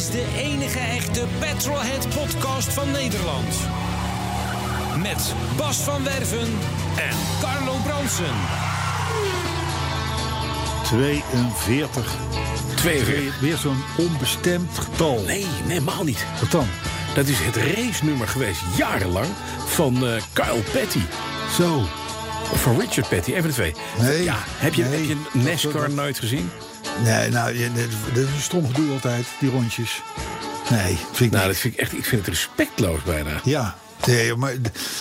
Is 0.00 0.10
de 0.10 0.26
enige 0.36 0.78
echte 0.78 1.24
Petrolhead 1.38 2.08
podcast 2.08 2.72
van 2.72 2.90
Nederland. 2.90 3.54
Met 5.02 5.34
Bas 5.56 5.76
van 5.76 6.04
Werven 6.04 6.48
en 6.96 7.16
Carlo 7.40 7.72
Bronsen. 7.84 8.34
42. 10.84 12.14
42. 12.76 13.40
Weer 13.40 13.56
zo'n 13.56 13.82
onbestemd 13.98 14.78
getal. 14.78 15.22
Nee, 15.26 15.46
helemaal 15.66 16.04
niet. 16.04 16.24
Wat 16.40 16.50
dan? 16.50 16.66
Dat 17.14 17.26
is 17.26 17.38
het 17.40 17.56
race-nummer 17.56 18.28
geweest, 18.28 18.60
jarenlang, 18.76 19.26
van 19.66 20.06
eh, 20.06 20.22
Kyle 20.32 20.62
Petty. 20.72 21.00
Zo. 21.56 21.76
Of 22.52 22.62
van 22.62 22.80
Richard 22.80 23.08
Petty, 23.08 23.30
even 23.32 23.48
de 23.48 23.54
twee. 23.54 23.74
Nee, 23.98 24.22
Ja, 24.24 24.36
heb 24.56 24.74
je, 24.74 24.82
nee. 24.84 25.08
heb 25.08 25.16
je 25.32 25.38
NASCAR 25.38 25.72
Dat- 25.72 25.80
dat- 25.82 25.90
nooit 25.90 26.18
gezien? 26.18 26.50
Nee, 27.02 27.30
nou, 27.30 27.58
dat 27.58 27.74
dat 28.14 28.16
is 28.24 28.30
een 28.34 28.40
stom 28.40 28.66
gedoe 28.66 28.92
altijd, 28.92 29.26
die 29.40 29.50
rondjes. 29.50 30.02
Nee, 30.70 30.96
vind 31.12 31.20
ik 31.20 31.30
Nou, 31.30 31.32
niet. 31.46 31.52
dat 31.52 31.56
vind 31.56 31.74
ik 31.74 31.80
echt, 31.80 31.92
ik 31.92 32.04
vind 32.04 32.20
het 32.26 32.34
respectloos 32.34 33.02
bijna. 33.02 33.30
Ja. 33.44 33.76
Nee, 34.06 34.34
maar 34.36 34.54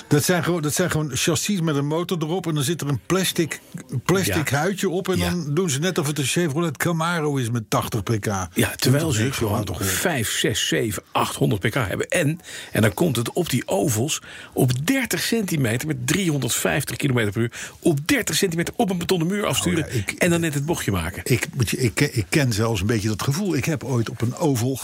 dat 0.08 0.23
zijn, 0.23 0.44
gewoon, 0.44 0.61
dat 0.61 0.73
zijn 0.73 0.92
gewoon 0.92 1.09
chassis 1.14 1.61
met 1.61 1.75
een 1.75 1.88
motor 1.88 2.17
erop. 2.22 2.47
En 2.47 2.53
dan 2.53 2.64
zit 2.64 2.81
er 2.81 2.88
een 2.88 3.00
plastic, 3.05 3.59
plastic 4.05 4.50
Ja. 4.50 4.58
huidje 4.58 4.89
op. 4.89 5.09
En 5.09 5.17
Ja. 5.17 5.30
dan 5.30 5.53
doen 5.53 5.69
ze 5.69 5.80
net 5.80 5.97
of 5.97 6.08
het 6.08 6.17
een 6.17 6.23
Chevrolet 6.25 6.78
Camaro 6.78 7.36
is 7.36 7.50
met 7.50 7.64
80 7.70 8.03
pk. 8.03 8.25
Ja, 8.53 8.75
terwijl 8.75 9.11
ze 9.11 9.31
gewoon 9.31 9.64
toch 9.64 9.80
op. 9.80 9.86
5, 9.86 10.30
6, 10.31 10.67
7, 10.67 11.03
800 11.11 11.61
pk 11.61 11.73
hebben. 11.73 12.08
En, 12.08 12.39
en 12.72 12.81
dan 12.81 12.94
komt 12.94 13.16
het 13.16 13.31
op 13.33 13.50
die 13.50 13.67
ovals 13.67 14.22
op 14.53 14.86
30 14.88 15.22
centimeter 15.22 15.88
met 15.88 16.08
350 16.08 16.95
km 16.95 17.14
per 17.31 17.38
uur. 17.42 17.52
Op 17.80 18.08
30 18.08 18.36
centimeter 18.36 18.73
op 18.77 18.89
een 18.89 18.97
betonnen 18.97 19.27
muur 19.27 19.45
afsturen. 19.45 19.86
Oh 19.86 19.92
ja, 19.94 20.00
ik- 20.00 20.11
en 20.11 20.30
dan 20.30 20.39
net 20.39 20.53
het 20.53 20.66
bochtje 20.66 20.92
maken. 20.92 21.22
Ik, 21.25 21.47
moet 21.55 21.70
je- 21.70 21.77
ik, 21.77 21.95
ken- 21.95 22.17
ik 22.17 22.25
ken 22.30 22.53
zelfs 22.53 22.81
een 22.81 22.88
beetje 22.88 23.08
dat 23.08 23.22
gevoel. 23.23 23.55
Ik 23.55 23.66
heb 23.66 23.83
ooit 23.83 24.09
op 24.09 24.22
een 24.22 24.36
oval 24.36 24.80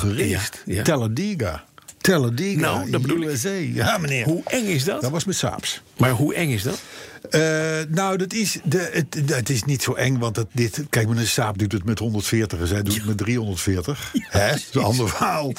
ja. 0.65 0.81
Talladega. 0.83 1.63
Talladega. 2.05 2.59
Nou, 2.59 2.89
dat 2.91 3.01
bedoel 3.01 3.21
ik. 3.21 3.29
USA. 3.29 3.49
Ja, 3.49 3.97
meneer. 3.97 4.25
Hoe 4.25 4.41
eng 4.45 4.65
is 4.65 4.83
dat? 4.83 5.01
Dat 5.01 5.11
was 5.11 5.25
met 5.25 5.35
Saabs. 5.35 5.81
Maar 5.97 6.11
hoe 6.11 6.33
eng 6.33 6.49
is 6.49 6.63
dat? 6.63 6.81
Eh, 7.29 7.95
nou, 7.95 8.17
dat 8.17 8.33
is, 8.33 8.59
de, 8.63 8.89
het, 8.91 9.29
het 9.35 9.49
is 9.49 9.63
niet 9.63 9.83
zo 9.83 9.93
eng, 9.93 10.17
want 10.17 10.43
dit, 10.51 10.83
kijk, 10.89 11.09
een 11.09 11.27
Saab 11.27 11.57
doet 11.57 11.71
het 11.71 11.85
met 11.85 11.99
140 11.99 12.59
en 12.59 12.67
zij 12.67 12.83
doet 12.83 12.93
het 12.95 13.05
met 13.05 13.17
340. 13.17 14.11
Hè? 14.13 14.47
Dat 14.49 14.55
is 14.57 14.69
een 14.71 14.81
ander 14.83 15.09
verhaal. 15.09 15.53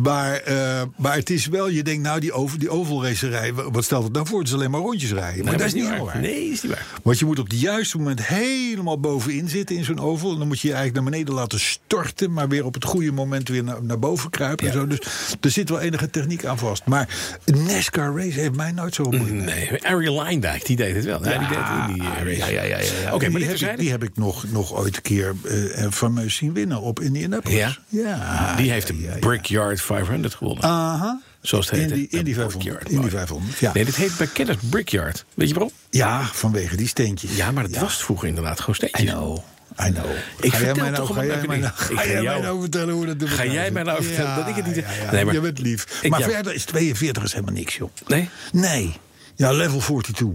Maar, 0.00 0.34
eh, 0.36 0.82
maar 0.96 1.14
het 1.16 1.30
is 1.30 1.46
wel, 1.46 1.68
je 1.68 1.82
denkt, 1.82 2.02
nou, 2.02 2.20
die, 2.20 2.32
over, 2.32 2.58
die 2.58 2.70
ovalracerij, 2.70 3.54
wa- 3.54 3.70
wat 3.70 3.84
stelt 3.84 4.04
het 4.04 4.12
nou 4.12 4.26
voor? 4.26 4.38
Het 4.38 4.48
is 4.48 4.54
alleen 4.54 4.70
maar 4.70 4.80
rondjes 4.80 5.12
rijden. 5.12 5.44
Maar 5.44 5.56
dat 5.58 5.66
is 5.66 5.74
niet 5.74 5.88
waar. 5.98 6.20
Nee, 6.20 6.50
is 6.50 6.62
niet 6.62 6.72
waar. 6.72 6.86
Want 7.02 7.18
je 7.18 7.24
moet 7.24 7.38
op 7.38 7.50
het 7.50 7.60
juiste 7.60 7.96
moment 7.98 8.26
helemaal 8.26 9.00
bovenin 9.00 9.48
zitten 9.48 9.76
in 9.76 9.84
zo'n 9.84 10.00
oval. 10.00 10.32
En 10.32 10.38
dan 10.38 10.46
moet 10.48 10.60
je 10.60 10.68
je 10.68 10.74
eigenlijk 10.74 11.02
naar 11.04 11.12
beneden 11.12 11.34
laten 11.34 11.60
storten. 11.60 12.32
Maar 12.32 12.48
weer 12.48 12.64
op 12.64 12.74
het 12.74 12.84
goede 12.84 13.12
moment 13.12 13.48
weer 13.48 13.64
naar, 13.64 13.82
naar 13.82 13.98
boven 13.98 14.30
kruipen. 14.30 14.66
En 14.66 14.72
zo. 14.72 14.86
Dus 14.86 14.98
er 15.40 15.50
zit 15.50 15.68
wel 15.68 15.80
enige 15.80 16.10
techniek 16.10 16.44
aan 16.44 16.58
vast. 16.58 16.84
Maar 16.84 17.08
NASCAR 17.66 18.16
race 18.16 18.40
heeft 18.40 18.56
mij 18.56 18.72
nooit 18.72 18.94
zo 18.94 19.04
moeilijk. 19.04 19.44
Nee, 19.44 19.84
Ariel 19.86 20.14
Lijndijk, 20.22 20.66
die 20.66 20.76
deed 20.76 20.94
het 20.94 21.03
wel. 21.04 21.24
Ja, 21.28 21.38
die 21.38 21.48
deed 21.48 21.58
in 21.88 21.94
die 21.94 22.02
eh, 22.02 22.38
race. 22.38 22.52
ja, 22.52 22.62
ja, 22.62 22.62
ja, 22.62 22.78
ja. 23.02 23.14
Oké, 23.14 23.28
maar 23.28 23.30
die, 23.30 23.30
dit 23.30 23.32
heb 23.32 23.40
ik, 23.42 23.48
terzijde. 23.48 23.76
die 23.82 23.90
heb 23.90 24.02
ik 24.02 24.16
nog, 24.16 24.44
nog 24.50 24.72
ooit 24.74 24.96
een 24.96 25.02
keer 25.02 25.34
eh 25.76 25.90
fameus 25.90 26.34
zien 26.36 26.52
winnen 26.52 26.80
op 26.80 27.00
Indianapolis. 27.00 27.56
Ja? 27.58 27.76
Ja. 27.88 28.54
Die 28.56 28.70
heeft 28.70 28.86
de. 28.86 29.16
Brickyard 29.20 29.80
500 29.82 30.34
gewonnen. 30.34 30.64
Aha. 30.64 31.20
Zoals 31.40 31.70
het 31.70 31.78
heet. 31.80 31.90
Indy, 31.90 32.06
hè? 32.10 32.16
Indy 32.18 32.30
De 32.30 32.34
500. 32.34 32.52
Brickyard, 32.58 32.84
Indy 32.88 32.96
mooi. 33.00 33.10
500, 33.10 33.58
ja. 33.58 33.70
Nee, 33.74 33.84
dit 33.84 33.96
heet 33.96 34.16
bij 34.16 34.26
kenners 34.26 34.58
Brickyard. 34.70 35.24
Weet 35.34 35.48
je 35.48 35.54
waarom? 35.54 35.72
Ja, 35.90 36.22
vanwege 36.32 36.76
die 36.76 36.88
steentjes. 36.88 37.36
Ja, 37.36 37.50
maar 37.50 37.64
het 37.64 37.78
was 37.78 38.04
vroeger 38.04 38.28
inderdaad 38.28 38.60
gewoon 38.60 38.74
I 38.74 38.86
steentjes. 38.86 39.10
know. 39.10 39.38
I 39.86 39.90
know. 39.92 40.04
Ik 40.40 40.52
ga 40.52 40.58
jij 40.58 40.66
vertel 40.66 40.74
mij 40.82 40.90
nou, 40.90 41.06
toch 41.06 41.16
ga 41.16 41.24
jij 41.24 41.46
mij 41.46 41.58
nou, 41.58 41.72
ding. 41.78 41.90
Ik 41.90 41.96
ga 41.96 42.02
ga 42.02 42.08
jij 42.10 42.22
mij 42.22 42.40
nou 42.40 42.60
vertellen 42.60 42.94
hoe 42.94 43.06
dat 43.06 43.20
in 43.22 43.28
Ga 43.28 43.44
jij 43.46 43.70
mij 43.70 43.82
nou 43.82 44.04
vertellen 44.04 44.36
dat 44.36 44.48
ik 44.48 44.54
het 44.54 44.66
niet- 44.66 44.74
Ja, 44.76 44.82
ja, 45.04 45.10
Nee, 45.12 45.24
maar- 45.24 45.34
je 45.34 45.40
bent 45.40 45.58
lief. 45.58 45.86
Ik- 46.02 46.10
maar 46.10 46.22
verder 46.22 46.54
is 46.54 46.64
42 46.64 47.22
is 47.22 47.32
helemaal 47.32 47.54
niks, 47.54 47.76
joh. 47.76 47.90
Nee? 48.06 48.28
Nee. 48.52 48.96
Ja, 49.34 49.52
level 49.52 49.78
42. 49.78 50.28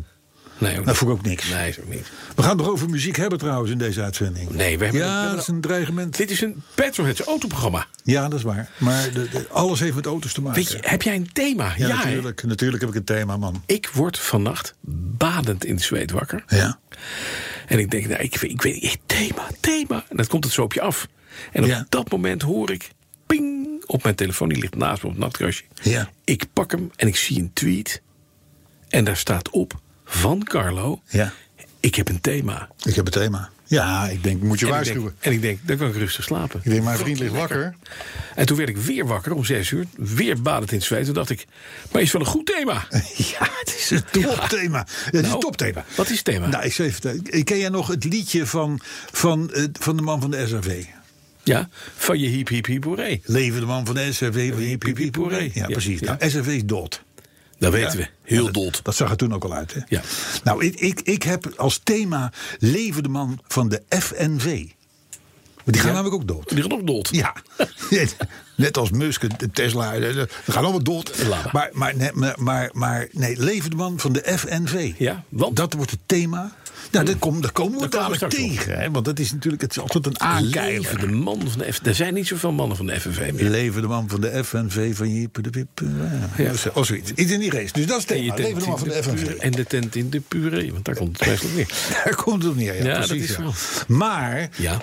Nee, 0.60 0.82
Dat 0.82 0.98
vond 0.98 1.12
ik 1.12 1.18
ook 1.18 1.26
niks. 1.26 1.50
Nee, 1.50 1.76
ook 1.80 1.88
niet. 1.94 2.08
We 2.36 2.42
gaan 2.42 2.52
het 2.52 2.60
nog 2.66 2.70
over 2.70 2.90
muziek 2.90 3.16
hebben 3.16 3.40
trouwens 3.40 3.72
in 3.72 3.78
deze 3.78 4.02
uitzending. 4.02 4.50
Nee, 4.50 4.78
we 4.78 4.84
hebben- 4.84 5.02
we 5.02 5.08
Ja, 5.08 5.14
hebben- 5.14 5.32
dat 5.32 5.42
is 5.42 5.48
een 5.48 5.62
dreigement. 5.62 6.18
Dit 6.18 6.32
is 6.32 6.42
een 6.42 6.64
Petrolheads 6.76 7.22
autoprogramma. 7.22 7.88
Ja, 8.04 8.28
dat 8.30 8.40
is 8.40 8.46
waar. 8.46 8.70
Maar 8.78 9.12
de, 9.14 9.30
de- 9.30 9.48
alles 9.50 9.80
heeft 9.80 9.96
met 9.96 10.06
auto's 10.06 10.34
te 10.34 10.42
maken. 10.42 10.60
Weet 10.64 10.72
je, 10.72 10.78
heb 10.82 11.02
jij 11.02 11.16
een 11.16 11.32
thema? 11.34 11.74
ja, 11.78 11.88
natuurlijk. 11.88 12.44
Natuurlijk 12.44 12.82
heb 12.82 12.90
ik 12.92 12.96
een 12.98 13.04
thema, 13.04 13.38
man. 13.38 13.64
Ik 13.66 13.90
word 13.94 14.20
vannacht 14.20 14.76
badend 15.18 15.66
in 15.66 15.76
de 15.76 15.82
zweet 15.82 16.12
wakker. 16.12 16.44
Ja. 16.48 16.80
En 17.68 17.80
ik 17.80 17.92
denk, 17.92 18.08
nou, 18.08 18.22
ik, 18.22 18.36
weet- 18.38 18.52
ik 18.52 18.62
weet 18.62 18.82
niet, 18.82 19.00
thema, 19.06 19.48
thema. 19.60 20.06
En 20.10 20.18
dan 20.18 20.28
komt 20.28 20.44
het 20.44 20.54
zo 20.54 20.62
op 20.62 20.74
je 20.74 20.82
af. 20.82 21.08
En 21.52 21.64
op 21.64 21.70
Ja. 21.70 21.86
dat 21.90 22.12
moment 22.12 22.42
hoor 22.42 22.72
ik, 22.72 22.90
ping, 23.28 23.68
op 23.86 24.04
mijn 24.04 24.16
telefoon. 24.16 24.50
Die 24.50 24.58
ligt 24.60 24.76
naast 24.76 25.02
me 25.04 25.08
op 25.10 25.14
het 25.16 25.24
nachtkastje. 25.24 25.66
Ja. 25.82 26.10
Ik 26.24 26.44
pak 26.54 26.72
hem 26.72 26.92
en 26.96 27.08
ik 27.08 27.16
zie 27.16 27.40
een 27.40 27.52
tweet. 27.54 28.02
En 28.90 29.04
daar 29.04 29.18
staat 29.18 29.50
op, 29.50 29.80
van 30.10 30.44
Carlo, 30.44 31.02
Ja. 31.10 31.34
ik 31.80 31.96
heb 31.96 32.10
een 32.10 32.22
thema. 32.22 32.70
Ik 32.84 32.96
heb 32.96 33.06
een 33.06 33.12
thema. 33.12 33.50
Ja, 33.66 34.08
ik 34.08 34.24
denk, 34.24 34.42
moet 34.42 34.60
je 34.60 34.66
En 34.66 34.72
ik, 34.72 34.78
waarschuwen. 34.78 35.04
denk, 35.04 35.16
en 35.24 35.32
ik 35.32 35.42
denk, 35.42 35.60
dan 35.66 35.78
kan 35.78 35.88
ik 35.88 35.96
rustig 35.96 36.24
slapen. 36.24 36.60
Ik 36.64 36.72
denk, 36.72 36.84
mijn 36.84 36.98
vriend 36.98 37.20
ligt 37.20 37.34
wakker. 37.34 37.76
En 38.36 38.46
toen 38.46 38.58
werd 38.58 38.70
ik 38.70 38.78
weer 38.78 39.06
wakker 39.06 39.34
om 39.34 39.46
zes 39.46 39.72
uur. 39.72 39.86
Weer 39.98 40.42
badend 40.42 40.72
in 40.72 40.78
het 40.78 40.86
zweet. 40.88 41.06
Toen 41.06 41.14
dacht 41.14 41.30
ik, 41.30 41.46
maar 41.92 42.02
is 42.02 42.12
wel 42.12 42.22
een 42.22 42.28
goed 42.28 42.46
thema. 42.46 42.88
Ja, 43.18 43.50
het 43.60 43.76
is 43.78 43.90
een 43.90 44.04
topthema. 44.12 44.80
Het 44.90 45.14
is 45.14 45.22
Nou, 45.22 45.34
een 45.34 45.40
topthema. 45.40 45.86
Wat 45.96 46.10
is 46.10 46.16
het 46.16 46.26
thema? 46.26 46.48
Nou, 46.48 46.64
ik 46.64 46.74
zal 46.74 46.86
even 46.86 47.02
vertellen. 47.02 47.44
Ken 47.44 47.58
jij 47.58 47.70
nog 47.70 47.88
het 47.88 48.04
liedje 48.04 48.46
van, 48.46 48.80
van, 49.12 49.54
eh, 49.54 49.64
van 49.80 49.96
de 49.96 50.02
man 50.02 50.22
van 50.22 50.32
de 50.32 50.48
SRV? 50.48 50.84
Ja, 51.44 51.70
van 51.98 52.20
je 52.20 52.28
hiep 52.28 52.48
hiep 52.48 52.66
hiep 52.66 52.84
hoeré. 52.84 53.20
Leven 53.24 53.60
de 53.60 53.66
man 53.66 53.86
van 53.86 53.96
de 53.96 54.14
SRV. 54.14 54.50
van 54.52 54.60
Hiep, 54.62 54.84
hiep, 54.84 54.98
hiep, 54.98 55.16
hoeré. 55.16 55.38
Ja, 55.38 55.50
Ja, 55.54 55.66
precies. 55.66 56.00
ja. 56.00 56.16
Nou, 56.20 56.30
SRV 56.32 56.48
is 56.48 56.66
dood. 56.66 57.04
Dat 57.60 57.72
weten 57.72 57.98
we. 57.98 58.08
Heel 58.24 58.52
dood. 58.52 58.80
Dat 58.84 58.96
zag 58.96 59.10
er 59.10 59.18
toen 59.18 59.34
ook 59.34 59.44
al 59.44 59.54
uit. 59.54 59.74
Hè? 59.74 59.80
Ja. 59.88 60.02
Nou, 60.44 60.66
ik, 60.66 60.80
ik, 60.80 61.02
ik 61.02 61.24
heb 61.24 61.54
als 61.58 61.80
thema 61.84 62.32
Leven 62.60 63.04
de 63.04 63.10
man 63.10 63.40
van 63.48 63.70
de 63.70 63.82
FNV. 63.90 64.66
Maar 65.56 65.74
die 65.74 65.82
gaan 65.82 65.88
Ja. 65.90 65.96
namelijk 65.96 66.16
ook 66.22 66.28
dood. 66.28 66.50
Die 66.50 66.62
gaat 66.62 66.72
ook 66.74 66.88
dood. 66.88 67.10
Ja, 67.12 67.36
net 68.60 68.78
als 68.78 68.92
Musk, 68.92 69.40
de 69.40 69.52
Tesla, 69.52 69.94
ze 69.94 70.28
gaan 70.48 70.64
allemaal 70.64 70.84
dood. 70.84 71.24
Maar, 71.52 71.70
maar, 71.74 71.96
nee, 71.96 72.10
maar, 72.38 72.70
maar, 72.74 73.08
nee, 73.12 73.36
leven 73.40 73.70
de 73.70 73.76
man 73.76 74.00
van 74.00 74.14
de 74.14 74.34
FNV. 74.38 74.92
Ja, 74.98 75.24
want? 75.30 75.56
Dat 75.56 75.74
wordt 75.74 75.92
het 75.92 76.00
thema. 76.06 76.58
Nou, 76.92 77.16
kom, 77.16 77.42
daar 77.42 77.52
komen 77.52 77.80
we 77.80 77.88
dadelijk 77.88 78.30
tegen. 78.30 78.80
Hè? 78.80 78.92
Want 78.92 79.06
dat 79.06 79.20
is 79.20 79.32
natuurlijk 79.32 79.62
het 79.62 79.72
is 79.72 79.80
altijd 79.80 80.06
een 80.06 80.20
aankijker. 80.20 81.00
De 81.00 81.08
man 81.08 81.42
van 81.50 81.60
de 81.60 81.74
F. 81.74 81.80
Er 81.86 81.96
zijn 81.96 82.14
niet 82.14 82.28
zoveel 82.28 82.52
mannen 82.52 82.78
van 82.78 82.86
de 82.86 83.00
FNV 83.00 83.32
meer. 83.34 83.50
Leven 83.50 83.82
de 83.82 83.88
man 83.88 84.10
van 84.10 84.22
de 84.22 84.44
FNV 84.44 84.96
van 84.96 85.14
Jippe 85.14 85.42
de 85.42 85.50
Pip. 85.50 85.82
Ja. 86.38 86.52
Of 86.74 86.86
zoiets. 86.86 87.12
Iets 87.16 87.32
in 87.32 87.40
die 87.40 87.52
race. 87.52 87.74
Dus 87.74 87.86
dat 87.86 87.98
is 87.98 88.04
het 88.08 88.18
thema. 88.18 88.36
Leven 88.36 88.60
de 88.60 88.68
man 88.68 88.80
van 88.80 88.88
de 88.88 89.04
FNV. 89.04 89.28
en 89.28 89.52
de 89.52 89.66
tent 89.66 89.96
in 89.96 90.10
de 90.10 90.20
puree. 90.28 90.72
Want 90.74 90.86
daar 90.86 90.96
komt 90.96 91.20
het 91.20 91.28
meestal 91.28 91.50
neer. 91.56 91.68
Daar 92.04 92.16
komt 92.16 92.44
het 92.44 92.56
neer. 92.56 92.76
Ja, 92.76 92.84
Ja, 92.84 92.98
dat 93.00 93.08
precies, 93.08 93.30
is 93.30 93.36
ja. 93.38 93.44
Maar 93.88 94.50
Ja. 94.56 94.82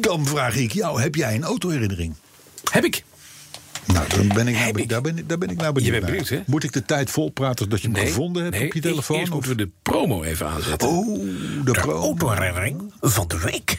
dan 0.00 0.26
vraag 0.26 0.56
ik 0.56 0.72
jou, 0.72 1.00
heb 1.00 1.14
jij 1.14 1.34
een 1.34 1.44
autoherinnering? 1.44 2.14
Heb 2.70 2.84
ik. 2.84 3.02
Nou, 3.86 4.08
dan 4.08 4.28
ben 4.28 4.48
ik 4.48 4.54
nou, 4.54 4.64
Heb 4.66 4.74
be- 4.74 4.80
ik. 4.82 4.88
daar, 4.88 5.00
ben, 5.00 5.18
ik- 5.18 5.28
daar 5.28 5.38
ben 5.38 5.48
ik 5.50 5.56
nou 5.56 5.72
benieuwd 5.72 5.90
bent 5.92 6.02
naar. 6.02 6.10
benieuwd, 6.12 6.28
hè? 6.28 6.40
Moet 6.46 6.64
ik 6.64 6.72
de 6.72 6.84
tijd 6.84 7.10
vol 7.10 7.30
praten 7.30 7.68
dat 7.68 7.80
je 7.82 7.88
hem 7.90 7.96
gevonden 8.06 8.42
hebt 8.42 8.54
nee, 8.56 8.66
op 8.66 8.72
je 8.72 8.80
telefoon? 8.80 9.16
Eerst 9.16 9.28
of- 9.28 9.34
moeten 9.34 9.56
we 9.56 9.64
de 9.64 9.70
promo 9.82 10.22
even 10.22 10.46
aanzetten. 10.48 10.88
Oh, 10.88 11.18
de 11.64 11.70
pro. 11.72 11.92
autoherinnering 12.00 12.92
van 13.00 13.28
de 13.28 13.38
week. 13.38 13.78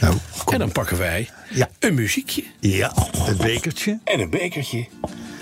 Nou, 0.00 0.16
kom. 0.44 0.52
En 0.52 0.58
dan 0.58 0.72
pakken 0.72 0.98
wij 0.98 1.28
Ja. 1.50 1.70
een 1.78 1.94
muziekje 1.94 2.44
Ja, 2.60 2.92
het 3.18 3.36
bekertje. 3.38 3.98
en 4.04 4.20
een 4.20 4.30
bekertje. 4.30 4.86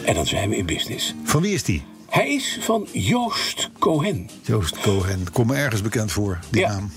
En 0.05 0.15
dan 0.15 0.27
zijn 0.27 0.49
we 0.49 0.57
in 0.57 0.67
business. 0.67 1.15
Van 1.25 1.43
wie 1.43 1.55
is 1.55 1.63
die? 1.63 1.85
Hij 2.11 2.35
is 2.35 2.59
van 2.61 2.89
Joost 2.93 3.71
Cohen. 3.79 4.31
Joost 4.43 4.81
Cohen. 4.81 5.33
Kom 5.33 5.47
me 5.47 5.55
ergens 5.57 5.83
bekend 5.83 6.13
voor, 6.13 6.39
die 6.51 6.61
Ja. 6.61 6.69
naam. 6.69 6.93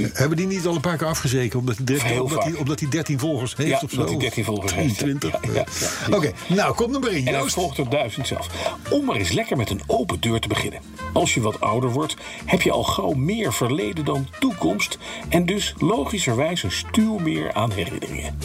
Hebben 0.12 0.36
die 0.36 0.46
niet 0.46 0.66
al 0.66 0.74
een 0.74 0.80
paar 0.80 0.96
keer 0.96 1.06
afgezeken? 1.06 1.58
Omdat 1.58 1.76
hij 1.76 1.84
13, 1.84 2.06
Heel 2.06 2.22
omdat 2.22 2.42
hij, 2.42 2.50
vaak. 2.50 2.60
omdat 2.60 2.80
hij 2.80 2.88
13 2.88 3.18
volgers 3.18 3.56
heeft 3.56 3.68
Ja, 3.70 3.80
of 3.82 3.90
zo? 3.90 3.96
omdat 3.96 4.10
hij 4.10 4.18
13 4.18 4.44
volgers 4.44 4.74
heeft. 4.74 4.98
23. 4.98 5.40
Ja, 5.42 5.52
ja, 5.52 5.64
ja. 6.08 6.16
Oké, 6.16 6.32
nou 6.46 6.74
kom 6.74 6.94
er 6.94 7.00
maar 7.00 7.10
in, 7.12 7.26
En 7.26 7.34
hij 7.34 7.42
volgt 7.48 7.78
er 7.78 7.88
duizend 7.90 8.26
zelf. 8.26 8.46
Om 8.90 9.04
maar 9.04 9.16
eens 9.16 9.32
lekker 9.32 9.56
met 9.56 9.70
een 9.70 9.80
open 9.86 10.20
deur 10.20 10.40
te 10.40 10.48
beginnen. 10.48 10.80
Als 11.12 11.34
je 11.34 11.40
wat 11.40 11.60
ouder 11.60 11.90
wordt, 11.90 12.16
heb 12.44 12.62
je 12.62 12.70
al 12.70 12.82
gauw 12.84 13.12
meer 13.12 13.52
verleden 13.52 14.04
dan 14.04 14.26
toekomst. 14.40 14.98
En 15.28 15.46
dus 15.46 15.74
logischerwijs 15.78 16.62
een 16.62 16.72
stuw 16.72 17.18
meer 17.18 17.52
aan 17.52 17.70
herinneringen. 17.72 18.38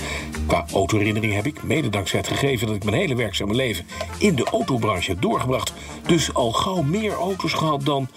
Qua 0.47 0.65
autoherinnering 0.73 1.33
heb 1.33 1.45
ik, 1.45 1.63
mede 1.63 1.89
dankzij 1.89 2.19
het 2.19 2.27
gegeven 2.27 2.67
dat 2.67 2.75
ik 2.75 2.83
mijn 2.83 2.97
hele 2.97 3.15
werkzame 3.15 3.53
leven 3.53 3.85
in 4.17 4.35
de 4.35 4.43
autobranche 4.43 5.11
heb 5.11 5.21
doorgebracht. 5.21 5.73
Dus 6.07 6.33
al 6.33 6.51
gauw 6.51 6.81
meer 6.81 7.13
auto's 7.13 7.53
gehad 7.53 7.85
dan, 7.85 8.07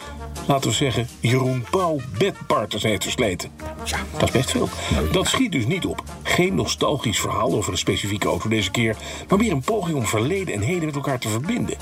laten 0.47 0.71
we 0.71 0.77
zeggen, 0.77 1.09
Jeroen 1.21 1.65
Pauw 1.71 2.01
bedpartners 2.19 2.83
heeft 2.83 3.05
versleten. 3.21 3.51
Ja, 3.85 3.99
dat 4.19 4.23
is 4.23 4.31
best 4.31 4.51
veel. 4.51 4.69
Dat 5.13 5.27
schiet 5.27 5.53
dus 5.53 5.67
niet 5.67 5.87
op. 5.87 6.03
Geen 6.23 6.55
nostalgisch 6.55 7.21
verhaal 7.21 7.53
over 7.53 7.73
een 7.73 7.79
specifieke 7.79 8.29
auto 8.29 8.49
deze 8.49 8.71
keer, 8.71 8.97
maar 9.29 9.39
meer 9.39 9.53
een 9.53 9.61
poging 9.61 9.97
om 9.97 10.07
verleden 10.07 10.55
en 10.55 10.61
heden 10.61 10.85
met 10.85 10.95
elkaar 10.95 11.19
te 11.19 11.29
verbinden. 11.29 11.77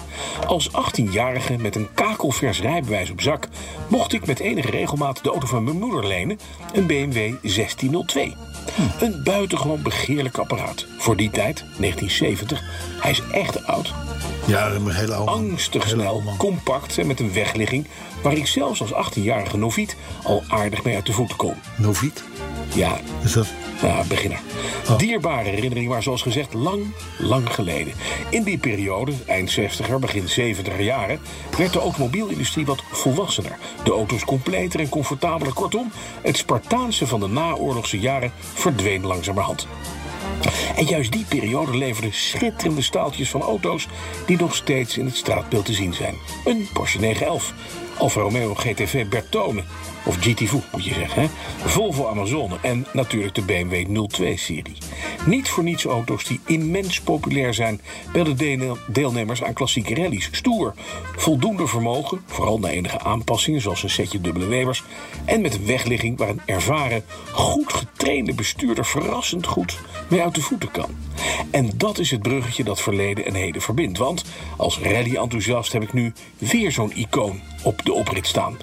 Als 0.46 0.70
18-jarige 0.70 1.56
met 1.58 1.74
een 1.74 1.88
kakelvers 1.94 2.60
rijbewijs 2.60 3.10
op 3.10 3.20
zak 3.20 3.48
mocht 3.88 4.12
ik 4.12 4.26
met 4.26 4.40
enige 4.40 4.70
regelmaat 4.70 5.22
de 5.22 5.30
auto 5.30 5.46
van 5.46 5.64
mijn 5.64 5.78
moeder 5.78 6.06
lenen, 6.06 6.38
een 6.72 6.86
BMW 6.86 7.14
1602. 7.42 8.47
Een 9.00 9.22
buitengewoon 9.22 9.82
begeerlijk 9.82 10.38
apparaat. 10.38 10.86
Voor 10.98 11.16
die 11.16 11.30
tijd, 11.30 11.64
1970. 11.78 12.62
Hij 13.00 13.10
is 13.10 13.22
echt 13.30 13.66
oud. 13.66 13.94
Ja, 14.46 14.70
een 14.70 14.90
hele 14.90 15.14
oude. 15.14 15.30
Angstig 15.30 15.84
Hele 15.84 15.96
snel, 15.96 16.10
oude 16.12 16.36
compact 16.36 16.98
en 16.98 17.06
met 17.06 17.20
een 17.20 17.32
wegligging... 17.32 17.86
waar 18.22 18.36
ik 18.36 18.46
zelfs 18.46 18.80
als 18.80 19.18
18-jarige 19.18 19.56
noviet 19.56 19.96
al 20.22 20.42
aardig 20.48 20.84
mee 20.84 20.94
uit 20.94 21.06
de 21.06 21.12
voeten 21.12 21.36
kon. 21.36 21.54
Noviet? 21.76 22.24
Ja, 22.74 23.00
Is 23.24 23.32
dat... 23.32 23.46
ja, 23.82 24.02
beginner. 24.08 24.40
Dierbare 24.96 25.48
herinnering, 25.48 25.88
maar 25.88 26.02
zoals 26.02 26.22
gezegd 26.22 26.54
lang, 26.54 26.94
lang 27.18 27.54
geleden. 27.54 27.92
In 28.30 28.42
die 28.42 28.58
periode, 28.58 29.12
eind 29.26 29.58
60er, 29.58 29.98
begin 30.00 30.54
70er 30.54 30.80
jaren... 30.80 31.20
werd 31.58 31.72
de 31.72 31.78
automobielindustrie 31.78 32.66
wat 32.66 32.82
volwassener. 32.92 33.58
De 33.84 33.90
auto's 33.90 34.24
completer 34.24 34.80
en 34.80 34.88
comfortabeler. 34.88 35.52
Kortom, 35.52 35.92
het 36.22 36.36
Spartaanse 36.36 37.06
van 37.06 37.20
de 37.20 37.28
naoorlogse 37.28 37.98
jaren 37.98 38.32
verdween 38.54 39.06
langzamerhand. 39.06 39.66
En 40.76 40.84
juist 40.84 41.12
die 41.12 41.24
periode 41.28 41.76
leverde 41.76 42.12
schitterende 42.12 42.82
staaltjes 42.82 43.30
van 43.30 43.42
auto's... 43.42 43.88
die 44.26 44.36
nog 44.36 44.54
steeds 44.54 44.98
in 44.98 45.06
het 45.06 45.16
straatbeeld 45.16 45.64
te 45.64 45.72
zien 45.72 45.94
zijn. 45.94 46.14
Een 46.44 46.68
Porsche 46.72 46.98
911, 46.98 47.54
Alfa 47.98 48.20
Romeo 48.20 48.54
GTV 48.54 49.06
Bertone... 49.06 49.62
of 50.04 50.16
GT4 50.16 50.70
moet 50.72 50.84
je 50.84 50.94
zeggen, 50.94 51.22
hè? 51.22 51.28
Volvo 51.64 52.06
Amazone 52.06 52.56
en 52.62 52.86
natuurlijk 52.92 53.34
de 53.34 53.42
BMW 53.42 53.86
02-serie. 53.86 54.76
Niet 55.26 55.48
voor 55.48 55.62
niets 55.64 55.84
auto's 55.84 56.24
die 56.24 56.40
immens 56.46 57.00
populair 57.00 57.54
zijn... 57.54 57.80
bij 58.12 58.22
de 58.22 58.34
deel- 58.34 58.78
deelnemers 58.86 59.42
aan 59.42 59.52
klassieke 59.52 59.94
rallies. 59.94 60.28
Stoer, 60.32 60.74
voldoende 61.16 61.66
vermogen, 61.66 62.20
vooral 62.26 62.58
na 62.58 62.68
enige 62.68 63.00
aanpassingen... 63.00 63.60
zoals 63.60 63.82
een 63.82 63.90
setje 63.90 64.20
dubbele 64.20 64.46
Webers... 64.46 64.84
en 65.24 65.40
met 65.40 65.54
een 65.54 65.66
wegligging 65.66 66.18
waar 66.18 66.28
een 66.28 66.42
ervaren, 66.46 67.04
goed 67.32 67.72
getrainde 67.72 68.34
bestuurder... 68.34 68.84
verrassend 68.86 69.46
goed 69.46 69.78
mee 70.08 70.22
uit 70.22 70.34
de 70.34 70.42
voeten 70.42 70.70
kan. 70.70 70.90
En 71.50 71.70
dat 71.76 71.98
is 71.98 72.10
het 72.10 72.22
bruggetje 72.22 72.64
dat 72.64 72.80
verleden 72.80 73.24
en 73.24 73.34
heden 73.34 73.62
verbindt. 73.62 73.98
Want 73.98 74.24
als 74.56 74.78
rally-enthousiast 74.78 75.72
heb 75.72 75.82
ik 75.82 75.92
nu 75.92 76.12
weer 76.38 76.72
zo'n 76.72 76.92
icoon 76.96 77.40
op 77.68 77.84
de 77.84 77.92
oprit 77.92 78.26
staan. 78.26 78.56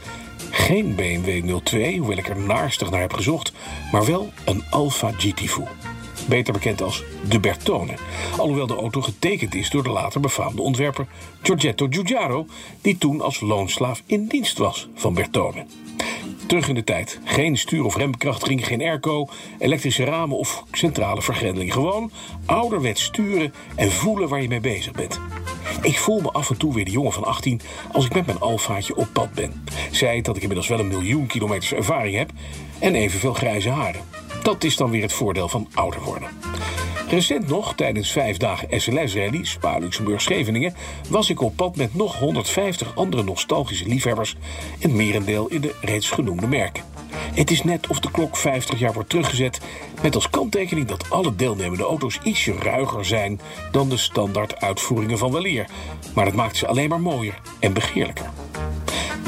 Geen 0.51 0.95
BMW 0.95 1.59
02, 1.63 1.97
hoewel 1.97 2.17
ik 2.17 2.29
er 2.29 2.39
naarstig 2.39 2.89
naar 2.89 3.01
heb 3.01 3.13
gezocht... 3.13 3.53
maar 3.91 4.05
wel 4.05 4.31
een 4.45 4.63
Alfa 4.69 5.11
GT4. 5.11 5.69
Beter 6.27 6.53
bekend 6.53 6.81
als 6.81 7.03
de 7.29 7.39
Bertone. 7.39 7.93
Alhoewel 8.37 8.67
de 8.67 8.75
auto 8.75 9.01
getekend 9.01 9.55
is 9.55 9.69
door 9.69 9.83
de 9.83 9.89
later 9.89 10.19
befaamde 10.19 10.61
ontwerper 10.61 11.07
Giorgetto 11.41 11.87
Giugiaro... 11.89 12.45
die 12.81 12.97
toen 12.97 13.21
als 13.21 13.39
loonslaaf 13.39 14.03
in 14.05 14.27
dienst 14.27 14.57
was 14.57 14.87
van 14.95 15.13
Bertone. 15.13 15.65
Terug 16.47 16.67
in 16.67 16.75
de 16.75 16.83
tijd. 16.83 17.19
Geen 17.23 17.57
stuur- 17.57 17.83
of 17.85 17.95
rembekrachtiging, 17.95 18.67
geen 18.67 18.81
airco, 18.81 19.27
elektrische 19.59 20.03
ramen 20.03 20.37
of 20.37 20.63
centrale 20.71 21.21
vergrendeling. 21.21 21.73
Gewoon 21.73 22.11
ouderwets 22.45 23.03
sturen 23.03 23.53
en 23.75 23.91
voelen 23.91 24.29
waar 24.29 24.41
je 24.41 24.47
mee 24.47 24.59
bezig 24.59 24.91
bent. 24.91 25.19
Ik 25.81 25.97
voel 25.97 26.21
me 26.21 26.31
af 26.31 26.49
en 26.49 26.57
toe 26.57 26.73
weer 26.73 26.85
de 26.85 26.91
jongen 26.91 27.11
van 27.11 27.23
18 27.23 27.61
als 27.91 28.05
ik 28.05 28.13
met 28.13 28.25
mijn 28.25 28.39
alfaatje 28.39 28.95
op 28.95 29.07
pad 29.13 29.33
ben. 29.33 29.63
Zij 29.91 30.21
dat 30.21 30.35
ik 30.35 30.41
inmiddels 30.41 30.67
wel 30.67 30.79
een 30.79 30.87
miljoen 30.87 31.27
kilometers 31.27 31.73
ervaring 31.73 32.15
heb 32.15 32.31
en 32.79 32.95
evenveel 32.95 33.33
grijze 33.33 33.69
haren. 33.69 34.01
Dat 34.43 34.63
is 34.63 34.75
dan 34.75 34.89
weer 34.89 35.01
het 35.01 35.13
voordeel 35.13 35.49
van 35.49 35.67
ouder 35.73 36.01
worden. 36.01 36.29
Recent 37.09 37.47
nog, 37.47 37.75
tijdens 37.75 38.11
vijf 38.11 38.37
dagen 38.37 38.81
SLS-rally, 38.81 39.45
Spa, 39.45 39.77
Luxemburg, 39.77 40.21
Scheveningen... 40.21 40.75
was 41.09 41.29
ik 41.29 41.41
op 41.41 41.55
pad 41.55 41.75
met 41.75 41.95
nog 41.95 42.19
150 42.19 42.95
andere 42.95 43.23
nostalgische 43.23 43.87
liefhebbers... 43.87 44.35
en 44.79 44.95
merendeel 44.95 45.47
in 45.47 45.61
de 45.61 45.75
reeds 45.81 46.09
genoemde 46.09 46.47
merken. 46.47 46.83
Het 47.33 47.51
is 47.51 47.63
net 47.63 47.87
of 47.87 47.99
de 47.99 48.11
klok 48.11 48.37
50 48.37 48.79
jaar 48.79 48.93
wordt 48.93 49.09
teruggezet... 49.09 49.59
met 50.01 50.15
als 50.15 50.29
kanttekening 50.29 50.87
dat 50.87 51.09
alle 51.09 51.35
deelnemende 51.35 51.83
auto's 51.83 52.19
ietsje 52.23 52.53
ruiger 52.53 53.05
zijn... 53.05 53.39
dan 53.71 53.89
de 53.89 53.97
standaard 53.97 54.61
uitvoeringen 54.61 55.17
van 55.17 55.31
weleer. 55.31 55.65
Maar 56.13 56.25
dat 56.25 56.33
maakt 56.33 56.57
ze 56.57 56.67
alleen 56.67 56.89
maar 56.89 57.01
mooier 57.01 57.41
en 57.59 57.73
begeerlijker. 57.73 58.29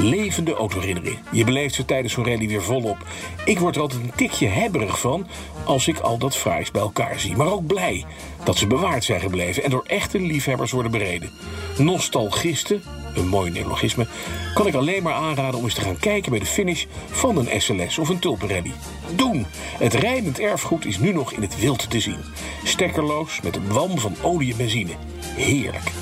Levende 0.00 0.54
autoherinneringen. 0.54 1.18
Je 1.32 1.44
beleeft 1.44 1.74
ze 1.74 1.84
tijdens 1.84 2.12
zo'n 2.12 2.24
rally 2.24 2.48
weer 2.48 2.62
volop. 2.62 2.96
Ik 3.44 3.58
word 3.58 3.74
er 3.74 3.80
altijd 3.80 4.02
een 4.02 4.12
tikje 4.14 4.46
hebberig 4.46 5.00
van 5.00 5.26
als 5.64 5.88
ik 5.88 5.98
al 5.98 6.18
dat 6.18 6.36
fraais 6.36 6.70
bij 6.70 6.82
elkaar 6.82 7.20
zie. 7.20 7.36
Maar 7.36 7.52
ook 7.52 7.66
blij 7.66 8.04
dat 8.44 8.56
ze 8.56 8.66
bewaard 8.66 9.04
zijn 9.04 9.20
gebleven 9.20 9.62
en 9.62 9.70
door 9.70 9.84
echte 9.86 10.20
liefhebbers 10.20 10.70
worden 10.70 10.90
bereden. 10.90 11.30
Nostalgisten, 11.78 12.82
een 13.14 13.28
mooi 13.28 13.50
neologisme, 13.50 14.06
kan 14.54 14.66
ik 14.66 14.74
alleen 14.74 15.02
maar 15.02 15.14
aanraden 15.14 15.58
om 15.58 15.64
eens 15.64 15.74
te 15.74 15.80
gaan 15.80 15.98
kijken 15.98 16.30
bij 16.30 16.40
de 16.40 16.46
finish 16.46 16.84
van 17.10 17.36
een 17.36 17.60
SLS 17.60 17.98
of 17.98 18.08
een 18.08 18.18
tulpenrally. 18.18 18.72
Doen! 19.14 19.46
Het 19.78 19.94
rijdend 19.94 20.38
erfgoed 20.38 20.86
is 20.86 20.98
nu 20.98 21.12
nog 21.12 21.32
in 21.32 21.42
het 21.42 21.60
wild 21.60 21.90
te 21.90 22.00
zien. 22.00 22.20
Stekkerloos 22.64 23.40
met 23.40 23.56
een 23.56 23.72
walm 23.72 23.98
van 23.98 24.16
olie 24.22 24.50
en 24.50 24.56
benzine. 24.56 24.92
Heerlijk. 25.22 25.92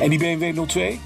En 0.00 0.10
die 0.10 0.18
BMW 0.18 0.66
02? 0.66 0.98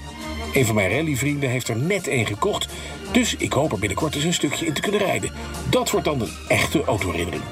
Een 0.53 0.65
van 0.65 0.75
mijn 0.75 0.89
rallyvrienden 0.91 1.49
heeft 1.49 1.67
er 1.67 1.75
net 1.77 2.07
één 2.07 2.25
gekocht. 2.25 2.67
Dus 3.11 3.35
ik 3.35 3.53
hoop 3.53 3.71
er 3.71 3.79
binnenkort 3.79 4.15
eens 4.15 4.23
een 4.23 4.33
stukje 4.33 4.65
in 4.65 4.73
te 4.73 4.81
kunnen 4.81 4.99
rijden. 4.99 5.31
Dat 5.69 5.89
wordt 5.91 6.05
dan 6.05 6.21
een 6.21 6.31
echte 6.47 6.83
autoherinnering. 6.83 7.43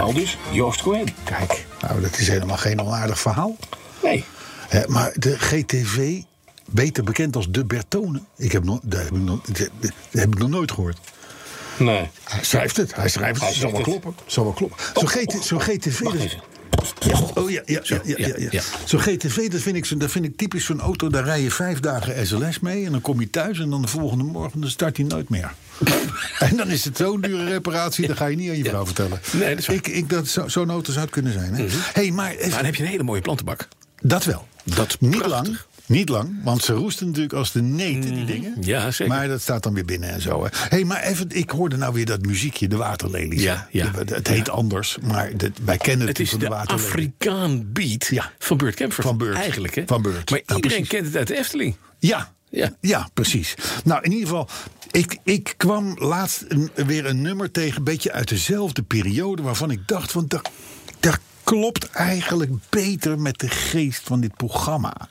Al 0.00 0.12
dus 0.12 0.36
Joost 0.52 0.82
Cohen. 0.82 1.06
Kijk, 1.24 1.66
nou, 1.80 2.00
dat 2.00 2.18
is 2.18 2.28
helemaal 2.28 2.56
geen 2.56 2.80
onaardig 2.80 3.20
verhaal. 3.20 3.56
Nee, 4.02 4.24
maar 4.86 5.12
de 5.14 5.38
GTV, 5.38 6.20
beter 6.66 7.04
bekend 7.04 7.36
als 7.36 7.50
de 7.50 7.64
Bertone... 7.64 8.20
Ik 8.36 8.52
heb 8.52 8.64
nog, 8.64 8.78
dat, 8.82 8.98
heb 9.02 9.10
ik 9.12 9.20
nog, 9.22 9.40
dat 9.42 9.68
heb 10.10 10.28
ik 10.32 10.38
nog 10.38 10.48
nooit 10.48 10.72
gehoord. 10.72 10.98
nee. 11.76 12.08
Hij 12.24 12.44
schrijft 12.44 12.76
het, 12.76 12.94
hij 12.94 13.08
schrijft 13.08 13.40
het. 13.40 13.48
Hij 13.48 13.58
Zal 13.58 13.72
wel 13.72 13.80
kloppen. 13.80 14.14
Zal 14.26 14.44
wel 14.44 14.52
kloppen. 14.52 14.78
Zo'n 14.94 15.08
GT 15.08 15.44
zo'n 15.44 15.60
GTV... 15.60 16.00
Wacht 16.00 16.16
dat- 16.16 16.26
even. 16.26 16.40
Ja, 17.00 17.20
oh 17.34 17.50
ja, 17.50 17.62
ja, 17.66 17.80
ja, 17.82 17.98
ja, 18.16 18.34
ja. 18.50 18.62
Zo'n 18.84 19.00
GTV, 19.00 19.48
dat 19.50 19.60
vind, 19.60 19.76
ik, 19.76 19.84
zo- 19.84 19.96
dat 19.96 20.10
vind 20.10 20.24
ik 20.24 20.36
typisch 20.36 20.64
zo'n 20.64 20.80
auto. 20.80 21.08
Daar 21.08 21.24
rij 21.24 21.40
je 21.42 21.50
vijf 21.50 21.80
dagen 21.80 22.26
SLS 22.26 22.60
mee. 22.60 22.84
En 22.84 22.92
dan 22.92 23.00
kom 23.00 23.20
je 23.20 23.30
thuis 23.30 23.58
en 23.58 23.70
dan 23.70 23.82
de 23.82 23.88
volgende 23.88 24.24
morgen 24.24 24.60
dan 24.60 24.70
start 24.70 24.96
hij 24.96 25.06
nooit 25.06 25.28
meer. 25.28 25.52
en 26.38 26.56
dan 26.56 26.68
is 26.68 26.84
het 26.84 26.96
zo'n 26.96 27.20
dure 27.20 27.44
reparatie, 27.44 28.06
dat 28.06 28.16
ga 28.16 28.26
je 28.26 28.36
niet 28.36 28.50
aan 28.50 28.56
je 28.56 28.64
vrouw 28.64 28.84
vertellen. 28.86 29.20
Nee, 29.32 29.48
dat 29.48 29.58
is 29.58 29.66
waar. 29.66 29.76
ik, 29.76 29.86
ik, 29.88 30.08
dat, 30.10 30.28
zo- 30.28 30.48
Zo'n 30.48 30.70
auto 30.70 30.90
zou 30.92 31.04
het 31.04 31.14
kunnen 31.14 31.32
zijn. 31.32 31.54
Hè? 31.54 31.66
hey, 31.92 32.10
maar 32.10 32.30
even- 32.30 32.40
Maar 32.48 32.56
dan 32.56 32.64
heb 32.64 32.74
je 32.74 32.82
een 32.82 32.88
hele 32.88 33.02
mooie 33.02 33.20
plantenbak. 33.20 33.68
dat 34.00 34.24
wel. 34.24 34.46
Dat 34.64 34.96
niet 35.00 35.10
prachtig. 35.10 35.30
lang. 35.30 35.58
Niet 35.86 36.08
lang, 36.08 36.30
want 36.44 36.62
ze 36.64 36.72
roesten 36.72 37.06
natuurlijk 37.06 37.34
als 37.34 37.52
de 37.52 37.62
neten, 37.62 38.14
die 38.14 38.24
dingen. 38.24 38.54
ja, 38.60 38.90
zeker. 38.90 39.14
Maar 39.14 39.28
dat 39.28 39.40
staat 39.40 39.62
dan 39.62 39.74
weer 39.74 39.84
binnen 39.84 40.08
en 40.10 40.20
zo. 40.20 40.42
Hè. 40.44 40.48
hey, 40.52 40.84
maar 40.84 41.02
even, 41.02 41.26
ik 41.28 41.50
hoorde 41.50 41.76
nou 41.76 41.92
weer 41.94 42.04
dat 42.06 42.26
muziekje, 42.26 42.68
de 42.68 42.76
waterlelies. 42.76 43.42
Ja, 43.42 43.68
ja. 43.70 43.90
De- 44.04 44.14
Het 44.14 44.28
heet 44.28 44.48
anders, 44.48 44.96
maar 45.02 45.30
wij 45.64 45.76
kennen 45.76 46.06
het, 46.06 46.16
Het 46.18 46.26
is 46.26 46.30
van 46.30 46.38
de 46.38 46.44
de 46.44 46.50
waterlelies. 46.50 46.86
Afrikaan 46.86 47.72
beat 47.72 48.06
Ja. 48.06 48.32
van 48.38 48.56
Burt 48.56 48.74
Kemper. 48.74 49.02
Van 49.02 49.18
Burt. 49.18 49.36
Eigenlijk, 49.36 49.74
hè? 49.74 49.82
Van 49.86 50.02
Burt. 50.02 50.30
Maar 50.30 50.40
Nou, 50.46 50.60
iedereen 50.60 50.86
precies. 50.86 50.88
kent 50.88 51.06
het 51.06 51.16
uit 51.16 51.26
de 51.26 51.36
Efteling. 51.38 51.76
Ja. 51.98 52.32
Ja. 52.50 52.76
Ja. 52.80 53.08
precies. 53.14 53.54
Nou, 53.84 54.02
in 54.02 54.12
ieder 54.12 54.28
geval, 54.28 54.48
ik, 54.90 55.18
ik 55.24 55.54
kwam 55.56 55.94
laatst 55.98 56.44
een- 56.48 56.70
weer 56.86 57.06
een 57.06 57.22
nummer 57.22 57.50
tegen, 57.50 57.76
een 57.78 57.84
beetje 57.84 58.12
uit 58.12 58.28
dezelfde 58.28 58.82
periode, 58.82 59.42
waarvan 59.42 59.70
ik 59.70 59.80
dacht, 59.86 60.12
want 60.12 60.30
dat, 60.30 60.50
dat 61.00 61.18
klopt 61.44 61.90
eigenlijk 61.90 62.50
beter 62.68 63.18
met 63.18 63.38
de 63.38 63.48
geest 63.48 64.02
van 64.04 64.20
dit 64.20 64.36
programma. 64.36 65.08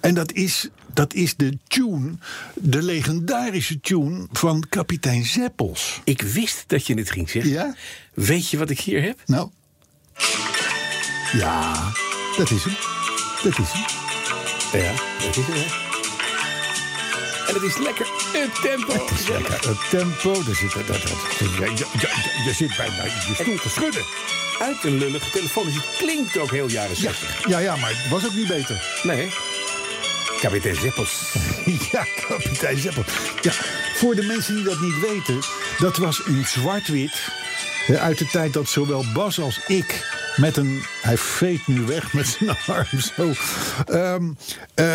En 0.00 0.14
dat 0.14 0.32
is, 0.32 0.68
dat 0.94 1.14
is 1.14 1.36
de 1.36 1.58
tune, 1.66 2.12
de 2.54 2.82
legendarische 2.82 3.80
tune 3.80 4.26
van 4.32 4.64
kapitein 4.68 5.24
Zeppels. 5.24 6.00
Ik 6.04 6.22
wist 6.22 6.64
dat 6.66 6.86
je 6.86 6.94
het 6.94 7.10
ging 7.10 7.30
zeggen. 7.30 7.52
Ja? 7.52 7.74
Weet 8.14 8.48
je 8.48 8.58
wat 8.58 8.70
ik 8.70 8.80
hier 8.80 9.02
heb? 9.02 9.18
Nou. 9.26 9.50
Ja, 11.32 11.92
dat 12.36 12.50
is 12.50 12.64
hem. 12.64 12.76
Dat 13.42 13.58
is 13.58 13.72
hem. 13.72 14.80
Ja, 14.80 14.92
dat 15.26 15.36
is 15.36 15.46
het, 15.46 15.54
hè? 15.54 15.89
En 17.50 17.56
het 17.56 17.62
is 17.64 17.76
lekker 17.78 18.06
het 18.32 18.60
tempo. 18.62 18.92
Het 19.68 19.88
tempo, 19.90 20.42
daar 20.44 20.54
zit, 20.54 20.72
dat, 20.72 20.86
dat, 20.86 21.02
je, 21.38 21.72
je, 21.74 22.08
je, 22.44 22.52
zit 22.54 22.76
bijna 22.76 23.04
je 23.04 23.34
stoel 23.34 23.56
te 23.56 23.68
schudden. 23.68 24.02
Uit 24.60 24.76
een 24.84 24.98
lullige 24.98 25.30
telefoon. 25.30 25.64
Dus 25.64 25.74
het 25.74 25.96
klinkt 25.98 26.38
ook 26.38 26.50
heel 26.50 26.68
jaren 26.68 26.96
60. 26.96 27.48
Ja, 27.48 27.58
ja, 27.58 27.76
maar 27.76 27.90
het 27.90 28.08
was 28.10 28.24
ook 28.26 28.34
niet 28.34 28.46
beter. 28.48 29.00
Nee. 29.02 29.28
Kapitein 30.40 30.74
Zeppels. 30.76 31.20
Ja, 31.92 32.06
kapitein 32.28 32.78
Zeppel. 32.78 33.04
Ja, 33.40 33.52
voor 33.94 34.14
de 34.14 34.22
mensen 34.22 34.54
die 34.54 34.64
dat 34.64 34.80
niet 34.80 35.00
weten, 35.00 35.38
dat 35.78 35.96
was 35.96 36.20
een 36.26 36.44
zwart-wit. 36.46 37.12
eh, 37.86 38.02
Uit 38.02 38.18
de 38.18 38.26
tijd 38.26 38.52
dat 38.52 38.68
zowel 38.68 39.04
Bas 39.14 39.40
als 39.40 39.60
ik 39.66 40.06
met 40.40 40.56
een. 40.56 40.82
Hij 41.02 41.16
veet 41.18 41.66
nu 41.66 41.80
weg 41.80 42.12
met 42.12 42.26
zijn 42.38 42.56
arm 42.66 43.00
zo. 43.16 43.32
ehm, 43.86 44.30
eh, 44.74 44.86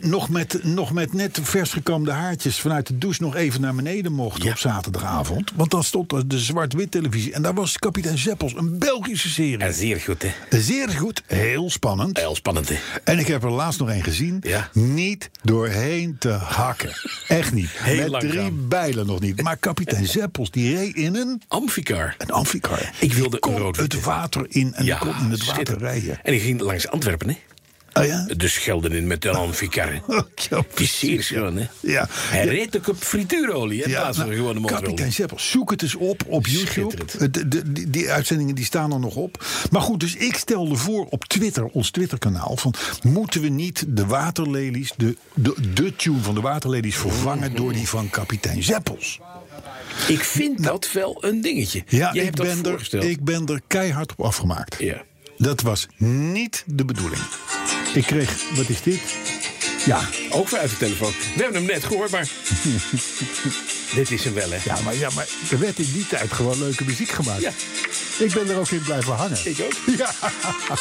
nog, 0.00 0.28
met, 0.28 0.64
nog 0.64 0.92
met 0.92 1.12
net 1.12 1.38
vers 1.42 1.72
gekamde 1.72 2.10
haartjes 2.10 2.60
vanuit 2.60 2.86
de 2.86 2.98
douche 2.98 3.22
nog 3.22 3.36
even 3.36 3.60
naar 3.60 3.74
beneden 3.74 4.12
mochten 4.12 4.44
Ja. 4.44 4.50
op 4.50 4.58
zaterdagavond. 4.58 5.52
Want 5.54 5.70
dan 5.70 5.84
stond 5.84 6.30
de 6.30 6.38
zwart-wit 6.38 6.90
televisie. 6.90 7.32
En 7.32 7.42
daar 7.42 7.54
was 7.54 7.78
kapitein 7.78 8.18
Zeppels, 8.18 8.54
een 8.54 8.78
Belgische 8.78 9.28
serie. 9.28 9.58
Ja, 9.58 9.72
zeer 9.72 10.00
goed, 10.00 10.22
hè. 10.22 10.60
Zeer 10.60 10.88
goed, 10.88 11.22
heel 11.26 11.70
spannend. 11.70 12.18
Heel 12.18 12.34
spannend, 12.34 12.68
hè. 12.68 12.76
En 13.04 13.18
ik 13.18 13.26
heb 13.26 13.42
er 13.42 13.50
laatst 13.50 13.78
nog 13.80 13.88
een 13.88 14.02
gezien. 14.02 14.38
Ja. 14.40 14.68
Niet 14.72 15.30
doorheen 15.42 16.16
te 16.18 16.28
hakken. 16.30 16.90
Echt 17.28 17.52
niet. 17.52 17.70
Heel 17.72 17.96
Met 17.96 18.08
langzaam. 18.08 18.30
drie 18.30 18.50
bijlen 18.50 19.06
nog 19.06 19.20
niet. 19.20 19.42
Maar 19.42 19.56
kapitein 19.56 20.06
Zeppels 20.06 20.50
die 20.50 20.76
reed 20.76 20.94
in 20.96 21.14
een, 21.16 21.42
Amficar. 21.48 22.14
een 22.18 22.30
amficar. 22.30 22.90
Ik 22.98 23.12
wilde 23.12 23.36
een 23.40 23.56
rood 23.58 23.76
het 23.76 24.00
water 24.00 24.46
in 24.48 24.74
en 24.74 24.84
die 24.86 24.98
kon 24.98 25.14
in 25.24 25.30
het 25.30 25.44
water 25.44 25.78
rijden. 25.78 26.18
En 26.22 26.32
die 26.32 26.40
ging 26.40 26.60
langs 26.60 26.88
Antwerpen, 26.88 27.28
hè. 27.28 27.36
Oh 28.00 28.04
ja? 28.04 28.26
De 28.36 28.48
Schelden 28.48 28.92
in 28.92 29.06
met 29.06 29.22
de. 29.22 29.28
Ja, 30.50 30.64
is 30.74 30.98
zeer 30.98 31.22
schoon, 31.22 31.56
hè. 31.56 31.66
Ja. 31.80 32.06
Hij 32.10 32.46
reed 32.46 32.76
ook 32.76 32.88
op 32.88 32.96
frituurolie, 32.96 33.82
hè, 33.82 33.90
Ja, 33.90 34.00
plaats 34.00 34.18
van 34.18 34.28
nou, 34.28 34.64
kapitein. 34.66 35.12
Zeppels, 35.12 35.50
zoek 35.50 35.70
het 35.70 35.82
eens 35.82 35.94
op 35.94 36.22
op 36.26 36.46
YouTube. 36.46 36.96
De, 37.30 37.48
de, 37.48 37.72
die, 37.72 37.90
die 37.90 38.10
uitzendingen 38.10 38.54
die 38.54 38.64
staan 38.64 38.92
er 38.92 38.98
nog 38.98 39.16
op. 39.16 39.44
Maar 39.70 39.80
goed, 39.80 40.00
dus 40.00 40.14
ik 40.14 40.36
stelde 40.36 40.76
voor 40.76 41.06
op 41.06 41.24
Twitter, 41.24 41.64
ons 41.64 41.90
Twitterkanaal... 41.90 42.56
van 42.56 42.74
moeten 43.02 43.40
we 43.40 43.48
niet 43.48 43.84
de 43.88 44.06
waterlelies, 44.06 44.92
de, 44.96 45.16
de, 45.34 45.54
de 45.74 45.96
tune 45.96 46.20
van 46.20 46.34
de 46.34 46.40
waterlelies... 46.40 46.96
vervangen 46.96 47.54
door 47.54 47.72
die 47.72 47.88
van 47.88 48.10
kapitein 48.10 48.62
Zeppels? 48.62 49.20
Ik 50.08 50.24
vind 50.24 50.62
dat 50.62 50.92
wel 50.92 51.16
een 51.24 51.40
dingetje. 51.40 51.82
Ja, 51.88 52.12
ik 52.12 52.34
ben, 52.34 52.64
er, 52.64 53.04
ik 53.04 53.24
ben 53.24 53.46
er 53.46 53.60
keihard 53.66 54.10
op 54.16 54.24
afgemaakt. 54.24 54.76
Ja. 54.78 55.02
Dat 55.38 55.60
was 55.60 55.86
niet 55.98 56.64
de 56.66 56.84
bedoeling. 56.84 57.22
Ik 57.94 58.04
kreeg, 58.04 58.50
wat 58.54 58.68
is 58.68 58.82
dit? 58.82 59.00
Ja, 59.84 60.00
Ook 60.30 60.48
weer 60.48 60.60
uit 60.60 60.70
de 60.70 60.76
telefoon. 60.76 61.10
We 61.34 61.42
hebben 61.42 61.54
hem 61.54 61.64
net 61.70 61.84
gehoord, 61.84 62.10
maar... 62.10 62.28
Dit 63.94 64.10
is 64.10 64.24
hem 64.24 64.34
wel, 64.34 64.50
hè. 64.50 64.58
ja, 64.64 64.80
maar, 64.84 64.96
ja, 64.96 65.08
maar 65.14 65.26
er 65.50 65.58
werd 65.58 65.78
in 65.78 65.88
die 65.92 66.06
tijd 66.06 66.32
gewoon 66.32 66.58
leuke 66.58 66.84
muziek 66.84 67.08
gemaakt. 67.10 67.40
Ja. 67.40 67.50
Ik 68.18 68.32
ben 68.32 68.48
er 68.48 68.58
ook 68.58 68.68
in 68.70 68.82
blijven 68.82 69.14
hangen. 69.14 69.38
Ik 69.44 69.60
ook. 69.60 69.72
Ja, 69.98 70.10
Dat 70.68 70.78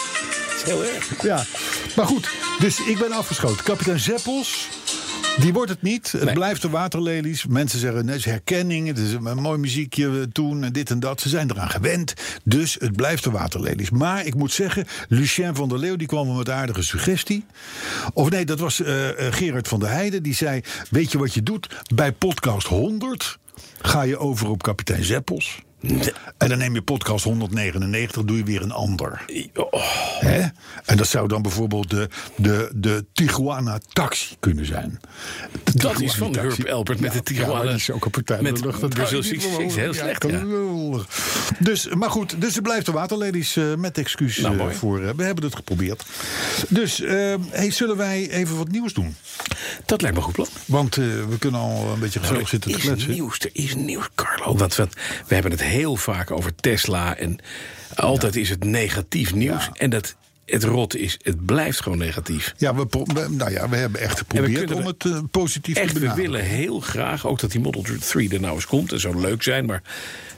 is 0.55 0.63
heel 0.63 0.83
erg. 0.85 1.21
ja. 1.23 1.45
Maar 1.95 2.05
goed, 2.05 2.29
dus 2.59 2.79
ik 2.79 2.97
ben 2.97 3.11
afgeschoten. 3.11 3.63
Kapitein 3.63 3.99
Zeppels, 3.99 4.67
die 5.39 5.53
wordt 5.53 5.69
het 5.71 5.81
niet. 5.81 6.11
Het 6.11 6.23
Nee. 6.23 6.33
blijft 6.33 6.61
de 6.61 6.69
waterlelies. 6.69 7.45
Mensen 7.45 7.79
zeggen, 7.79 8.07
het 8.07 8.17
is 8.17 8.25
herkenning. 8.25 8.87
Het 8.87 8.97
is 8.97 9.11
een 9.13 9.37
mooi 9.41 9.57
muziekje 9.59 10.29
toen 10.31 10.63
en 10.63 10.73
dit 10.73 10.89
en 10.89 10.99
dat. 10.99 11.21
Ze 11.21 11.29
zijn 11.29 11.51
eraan 11.51 11.69
gewend. 11.69 12.13
Dus 12.43 12.75
het 12.79 12.95
blijft 12.95 13.23
de 13.23 13.31
waterlelies. 13.31 13.89
Maar 13.89 14.25
ik 14.25 14.35
moet 14.35 14.51
zeggen, 14.51 14.85
Lucien 15.07 15.55
van 15.55 15.69
der 15.69 15.79
Leeuw 15.79 15.95
die 15.95 16.07
kwam 16.07 16.37
met 16.37 16.47
een 16.47 16.53
aardige 16.53 16.83
suggestie. 16.83 17.45
Of 18.13 18.29
nee, 18.29 18.45
dat 18.45 18.59
was 18.59 18.81
eh, 18.81 19.27
eh, 19.27 19.33
Gerard 19.33 19.67
van 19.67 19.79
der 19.79 19.89
Heijden. 19.89 20.23
Die 20.23 20.33
zei, 20.33 20.61
weet 20.89 21.11
je 21.11 21.17
wat 21.17 21.33
je 21.33 21.43
doet? 21.43 21.67
Bij 21.95 22.11
podcast 22.11 22.67
100 22.67 23.37
ga 23.81 24.01
je 24.01 24.17
over 24.17 24.49
op 24.49 24.63
kapitein 24.63 25.03
Zeppels. 25.03 25.61
En 26.37 26.49
dan 26.49 26.57
neem 26.57 26.73
je 26.73 26.81
podcast 26.81 27.23
199, 27.23 28.23
doe 28.23 28.37
je 28.37 28.43
weer 28.43 28.61
een 28.61 28.71
ander. 28.71 29.25
Oh, 29.55 29.81
Hè? 30.19 30.41
En 30.85 30.97
dat 30.97 31.07
zou 31.07 31.27
dan 31.27 31.41
bijvoorbeeld 31.41 31.89
de, 31.89 32.09
de, 32.35 32.69
de 32.75 33.05
Tijuana 33.13 33.79
Taxi 33.93 34.35
kunnen 34.39 34.65
zijn. 34.65 34.99
De 35.51 35.59
dat 35.63 35.73
Tijuana 35.73 35.99
is 36.05 36.15
van 36.15 36.31
Taxi. 36.31 36.55
Herb 36.61 36.67
Elbert 36.69 36.99
met 36.99 37.11
Ja, 37.13 37.17
de 37.17 37.23
Tijuana. 37.23 37.53
Ja, 37.61 37.67
die 37.67 37.75
is 37.75 37.91
ook 37.91 38.05
een 38.05 38.11
partij 38.11 38.41
met 38.41 38.55
de 38.57 38.65
lucht. 38.65 38.81
Dat 38.81 38.89
Brazil 38.93 39.23
66. 39.23 39.75
Heel 39.75 39.93
slecht, 39.93 40.23
ja. 40.29 40.43
Dus, 41.59 41.87
maar 41.89 42.09
goed, 42.09 42.41
dus 42.41 42.55
er 42.55 42.61
blijft 42.61 42.85
de 42.85 42.91
waterladies 42.91 43.55
eh, 43.55 43.75
met 43.75 43.97
excuus 43.97 44.37
Nou, 44.37 44.59
eh, 44.59 44.69
voor. 44.75 45.01
eh, 45.03 45.09
we 45.15 45.23
hebben 45.23 45.43
het 45.43 45.55
geprobeerd. 45.55 46.05
Dus 46.69 47.01
eh, 47.01 47.33
hey, 47.49 47.71
zullen 47.71 47.97
wij 47.97 48.29
even 48.29 48.57
wat 48.57 48.67
nieuws 48.71 48.93
doen? 48.93 49.15
Dat 49.85 50.01
lijkt 50.01 50.17
me 50.17 50.21
een 50.23 50.27
goed 50.33 50.35
plan. 50.35 50.47
Want 50.65 50.95
we 50.95 51.35
kunnen 51.39 51.59
al 51.59 51.91
een 51.93 51.99
beetje 51.99 52.19
gezellig 52.19 52.47
zitten 52.49 52.71
te 52.71 52.77
Nou, 52.77 52.89
er 52.89 52.95
is 52.97 53.03
kletsen. 53.03 53.11
nieuws, 53.23 53.39
er 53.39 53.49
is 53.53 53.75
nieuws, 53.75 54.09
Carlo. 54.15 54.55
Want, 54.57 54.75
want 54.75 54.93
we 55.27 55.33
hebben 55.33 55.51
het 55.51 55.61
heel 55.75 55.95
vaak 55.95 56.31
over 56.31 56.55
Tesla. 56.55 57.17
En 57.17 57.37
altijd 57.95 58.35
is 58.35 58.49
het 58.49 58.63
negatief 58.63 59.33
nieuws. 59.33 59.63
Ja. 59.63 59.69
En 59.73 59.89
dat, 59.89 60.15
het 60.45 60.63
rot 60.63 60.95
is, 60.95 61.19
het 61.21 61.45
blijft 61.45 61.81
gewoon 61.81 61.97
negatief. 61.97 62.53
Ja, 62.57 62.75
we, 62.75 62.85
we- 62.89 63.27
nou 63.29 63.51
ja, 63.51 63.69
we 63.69 63.75
hebben 63.75 64.01
echt 64.01 64.17
geprobeerd 64.17 64.71
om 64.71 64.81
we- 64.81 64.87
het 64.87 65.05
eh, 65.05 65.19
positief 65.31 65.75
Echt, 65.77 65.87
te 65.87 65.93
we 65.93 65.99
benaderen. 65.99 66.31
willen 66.31 66.45
heel 66.45 66.79
graag 66.79 67.27
ook 67.27 67.39
dat 67.39 67.51
die 67.51 67.61
Model 67.61 67.81
3 67.99 68.33
er 68.33 68.39
nou 68.39 68.55
eens 68.55 68.65
komt. 68.65 68.89
Dat 68.89 68.99
zou 68.99 69.19
leuk 69.21 69.43
zijn, 69.43 69.65
maar 69.65 69.81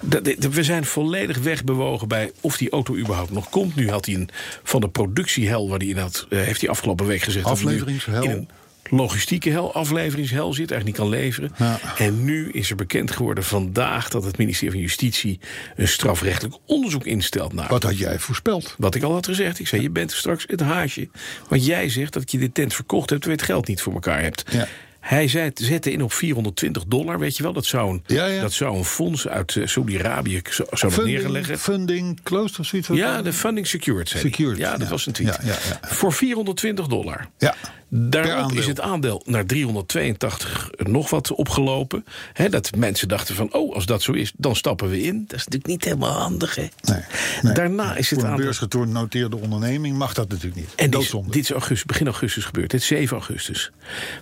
dat- 0.02 0.26
dat- 0.26 0.54
we 0.54 0.64
zijn 0.64 0.86
volledig 0.86 1.38
wegbewogen 1.38 2.08
bij 2.08 2.32
of 2.42 2.58
die 2.58 2.70
auto 2.70 2.96
überhaupt 2.98 3.32
nog 3.32 3.50
komt. 3.50 3.76
Nu 3.76 3.90
had 3.90 4.06
hij 4.06 4.16
een 4.16 4.30
van 4.64 4.82
de 4.82 4.90
productiehel 4.90 5.70
waar 5.70 5.80
hij 5.80 5.88
in 5.88 5.98
had, 5.98 6.26
eh, 6.30 6.40
heeft 6.40 6.62
hij 6.62 6.70
afgelopen 6.70 7.06
week 7.06 7.22
gezegd 7.22 7.46
Afleveringshel. 7.46 8.46
Logistieke 8.90 9.50
hel, 9.50 9.74
afleveringshel 9.74 10.54
zit, 10.54 10.72
eigenlijk 10.72 10.86
niet 10.86 11.10
kan 11.10 11.20
leveren. 11.20 11.52
Ja. 11.58 11.80
En 11.98 12.24
nu 12.24 12.52
is 12.52 12.70
er 12.70 12.76
bekend 12.76 13.12
geworden 13.12 13.44
vandaag 13.44 14.10
dat 14.10 14.24
het 14.24 14.38
ministerie 14.38 14.72
van 14.72 14.82
Justitie 14.82 15.40
een 15.76 15.88
strafrechtelijk 15.88 16.56
onderzoek 16.66 17.06
instelt 17.06 17.54
naar. 17.54 17.70
Wat 17.70 17.84
had 17.84 17.98
jij 17.98 18.20
voorspeld? 18.20 18.76
Wat 18.78 18.96
ik 18.96 19.04
al 19.04 19.14
had 19.14 19.26
gezegd. 19.26 19.60
Ik 19.60 19.68
zei, 19.68 19.82
je 19.82 19.90
bent 19.90 20.12
straks 20.12 20.44
het 20.48 20.60
haasje. 20.60 21.10
Want 21.50 21.66
jij 21.66 21.90
zegt 21.90 22.14
dat 22.14 22.32
je 22.32 22.38
dit 22.38 22.54
tent 22.54 22.74
verkocht 22.74 23.10
hebt... 23.10 23.22
terwijl 23.22 23.42
je 23.42 23.46
het 23.46 23.56
geld 23.56 23.68
niet 23.68 23.82
voor 23.82 23.94
elkaar 23.94 24.22
hebt. 24.22 24.44
Ja. 24.52 24.68
Hij 25.08 25.28
zei, 25.28 25.46
het 25.46 25.60
zette 25.64 25.92
in 25.92 26.04
op 26.04 26.14
420 26.14 26.84
dollar, 26.88 27.20
weet 27.20 27.38
je 27.38 27.44
wel. 27.44 27.54
Dat 27.54 27.66
zou 27.66 27.92
een, 27.92 28.04
Ja, 28.06 28.26
ja. 28.26 28.42
Dat 28.42 28.54
zou 28.54 28.78
een 28.78 28.86
fonds 28.86 29.28
uit 29.28 29.56
eh, 29.56 29.68
Saudi-Arabië 29.68 30.42
zo- 30.50 30.66
zou 30.72 30.96
dat 30.96 31.06
neerleggen. 31.06 31.60
funding 31.60 32.22
closed 32.24 32.60
of 32.60 32.66
zoiets? 32.66 32.88
Ja, 32.88 33.22
de 33.22 33.34
funding 33.34 33.68
secured. 33.68 34.10
Secured, 34.10 34.58
Ja, 34.58 34.72
dat 34.72 34.82
ja. 34.82 34.88
was 34.90 35.06
een 35.06 35.14
tweet. 35.14 35.28
Ja, 35.28 35.40
ja, 35.44 35.58
ja. 35.82 35.88
Voor 35.88 36.14
420 36.14 36.88
dollar. 36.88 37.28
Ja. 37.38 37.56
Daarop 37.90 38.52
is 38.52 38.68
het 38.68 38.80
aandeel 38.82 39.22
naar 39.26 39.46
382 39.46 40.70
nog 40.78 41.10
wat 41.10 41.32
opgelopen. 41.32 42.06
Dat 42.50 42.76
mensen 42.76 43.08
dachten 43.08 43.36
van, 43.36 43.54
oh, 43.54 43.74
als 43.76 43.86
dat 43.86 44.02
zo 44.02 44.12
is, 44.12 44.32
dan 44.38 44.56
stappen 44.56 44.90
we 44.90 45.02
in. 45.02 45.18
Dat 45.28 45.38
is 45.40 45.46
natuurlijk 45.46 45.66
niet 45.68 45.84
helemaal 45.84 46.20
handig, 46.20 46.56
hè? 46.56 46.66
Nee, 46.82 47.02
nee. 47.42 47.54
Daarna 47.54 47.96
is 47.96 48.10
het 48.10 48.20
Voor 48.20 48.28
een 48.28 48.34
aandeel... 48.34 48.46
beursgenoteerde 48.46 49.38
onderneming 49.38 49.98
mag 49.98 50.14
dat 50.14 50.28
natuurlijk 50.30 50.56
niet. 50.56 50.70
En 50.76 50.90
dit 50.90 51.02
is, 51.02 51.14
dit 51.28 51.44
is 51.44 51.52
augustus, 51.52 51.86
begin 51.86 52.06
augustus 52.08 52.46
gebeurd. 52.46 52.70
Dit 52.72 52.82
is 52.82 52.88
7 52.88 53.18
augustus. 53.18 53.72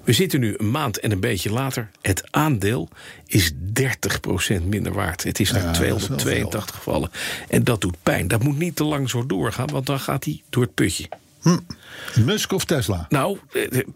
We 0.04 0.14
zitten 0.14 0.40
nu 0.40 0.54
een 0.58 0.72
maand 0.76 1.00
en 1.00 1.12
een 1.12 1.20
beetje 1.20 1.52
later. 1.52 1.90
Het 2.02 2.24
aandeel 2.32 2.90
is 3.26 3.52
30% 3.52 3.56
minder 4.64 4.94
waard. 4.94 5.24
Het 5.24 5.40
is 5.40 5.52
naar 5.52 5.62
Ja, 5.62 5.68
dat 5.68 5.82
is 5.82 5.88
wel 6.08 6.18
282 6.18 6.76
gevallen. 6.76 7.10
En 7.48 7.64
dat 7.64 7.82
doet 7.82 7.96
pijn. 8.04 8.28
Dat 8.28 8.44
moet 8.44 8.58
niet 8.58 8.76
te 8.76 8.84
lang 8.84 9.10
zo 9.10 9.26
doorgaan, 9.26 9.68
want 9.68 9.86
dan 9.86 10.00
gaat 10.00 10.24
hij 10.24 10.42
door 10.50 10.64
het 10.64 10.74
putje. 10.74 11.08
Musk 12.26 12.52
of 12.52 12.66
Tesla? 12.66 13.06
Nou, 13.10 13.38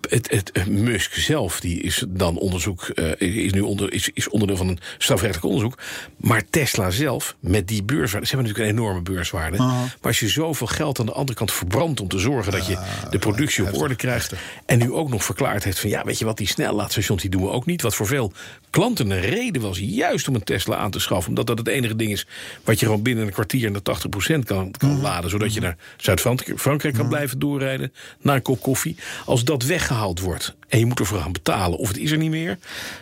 het, 0.09 0.29
het, 0.29 0.67
Musk 0.67 1.13
zelf 1.13 1.59
die 1.59 1.81
is 1.81 2.05
dan 2.07 2.37
onderzoek, 2.37 2.81
eh, 2.83 3.11
is 3.45 3.53
nu 3.53 3.61
onder, 3.61 3.93
is, 3.93 4.09
is 4.13 4.29
onderdeel 4.29 4.57
van 4.57 4.67
een 4.67 4.79
strafrechtelijk 4.97 5.45
onderzoek. 5.45 5.77
Maar 6.17 6.43
Tesla 6.49 6.89
zelf, 6.89 7.35
met 7.39 7.67
die 7.67 7.83
beurswaarde, 7.83 8.27
ze 8.27 8.35
hebben 8.35 8.51
natuurlijk 8.51 8.77
een 8.77 8.83
enorme 8.83 9.01
beurswaarde. 9.01 9.57
Maar 9.57 9.97
als 10.01 10.19
je 10.19 10.27
zoveel 10.27 10.67
geld 10.67 10.99
aan 10.99 11.05
de 11.05 11.11
andere 11.11 11.37
kant 11.37 11.51
verbrandt 11.51 11.99
om 11.99 12.07
te 12.07 12.19
zorgen 12.19 12.51
dat 12.51 12.67
je 12.67 12.77
de 13.09 13.19
productie 13.19 13.63
op 13.67 13.75
orde 13.77 13.95
krijgt. 13.95 14.33
En 14.65 14.77
nu 14.77 14.91
ook 14.91 15.09
nog 15.09 15.23
verklaard 15.23 15.63
heeft 15.63 15.79
van 15.79 15.89
ja, 15.89 16.03
weet 16.03 16.19
je 16.19 16.25
wat, 16.25 16.37
die 16.37 16.47
snelladstations 16.47 17.21
die 17.21 17.31
doen 17.31 17.41
we 17.41 17.49
ook 17.49 17.65
niet. 17.65 17.81
Wat 17.81 17.95
voor 17.95 18.07
veel 18.07 18.33
klanten 18.69 19.09
een 19.09 19.21
reden 19.21 19.61
was 19.61 19.79
juist 19.79 20.27
om 20.27 20.35
een 20.35 20.43
Tesla 20.43 20.75
aan 20.75 20.91
te 20.91 20.99
schaffen. 20.99 21.29
Omdat 21.29 21.47
dat 21.47 21.57
het 21.57 21.67
enige 21.67 21.95
ding 21.95 22.11
is 22.11 22.27
wat 22.63 22.79
je 22.79 22.85
gewoon 22.85 23.01
binnen 23.01 23.25
een 23.25 23.33
kwartier 23.33 23.71
naar 23.71 23.81
80% 23.81 24.39
kan, 24.45 24.71
kan 24.71 25.01
laden. 25.01 25.29
Zodat 25.29 25.53
je 25.53 25.59
naar 25.59 25.77
Zuid-Frankrijk 25.97 26.93
kan 26.93 27.07
blijven 27.07 27.39
doorrijden. 27.39 27.88
Naar 28.21 28.35
een 28.35 28.41
kop 28.41 28.61
koffie. 28.61 28.95
Als 29.25 29.43
dat 29.43 29.63
weggehaald 29.63 30.19
wordt 30.19 30.55
en 30.67 30.79
je 30.79 30.85
moet 30.85 30.99
ervoor 30.99 31.19
gaan 31.19 31.31
betalen 31.31 31.77
of 31.77 31.87
het 31.87 31.97
is 31.97 32.11
er 32.11 32.17
niet 32.17 32.29
meer. 32.29 32.57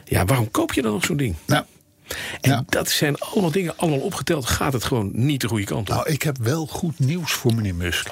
Ja, 0.05 0.25
waarom 0.25 0.51
koop 0.51 0.73
je 0.73 0.81
dan 0.81 0.91
nog 0.91 1.05
zo'n 1.05 1.17
ding? 1.17 1.35
Nou, 1.45 1.63
En 2.41 2.51
Ja. 2.51 2.63
dat 2.67 2.89
zijn 2.89 3.17
allemaal 3.19 3.51
dingen, 3.51 3.77
allemaal 3.77 3.99
opgeteld. 3.99 4.45
Gaat 4.45 4.73
het 4.73 4.83
gewoon 4.83 5.09
niet 5.13 5.41
de 5.41 5.47
goede 5.47 5.65
kant 5.65 5.89
op. 5.89 5.95
nou, 5.95 6.09
ik 6.09 6.21
heb 6.21 6.37
wel 6.37 6.65
goed 6.67 6.99
nieuws 6.99 7.31
voor 7.31 7.55
meneer 7.55 7.75
Musk. 7.75 8.07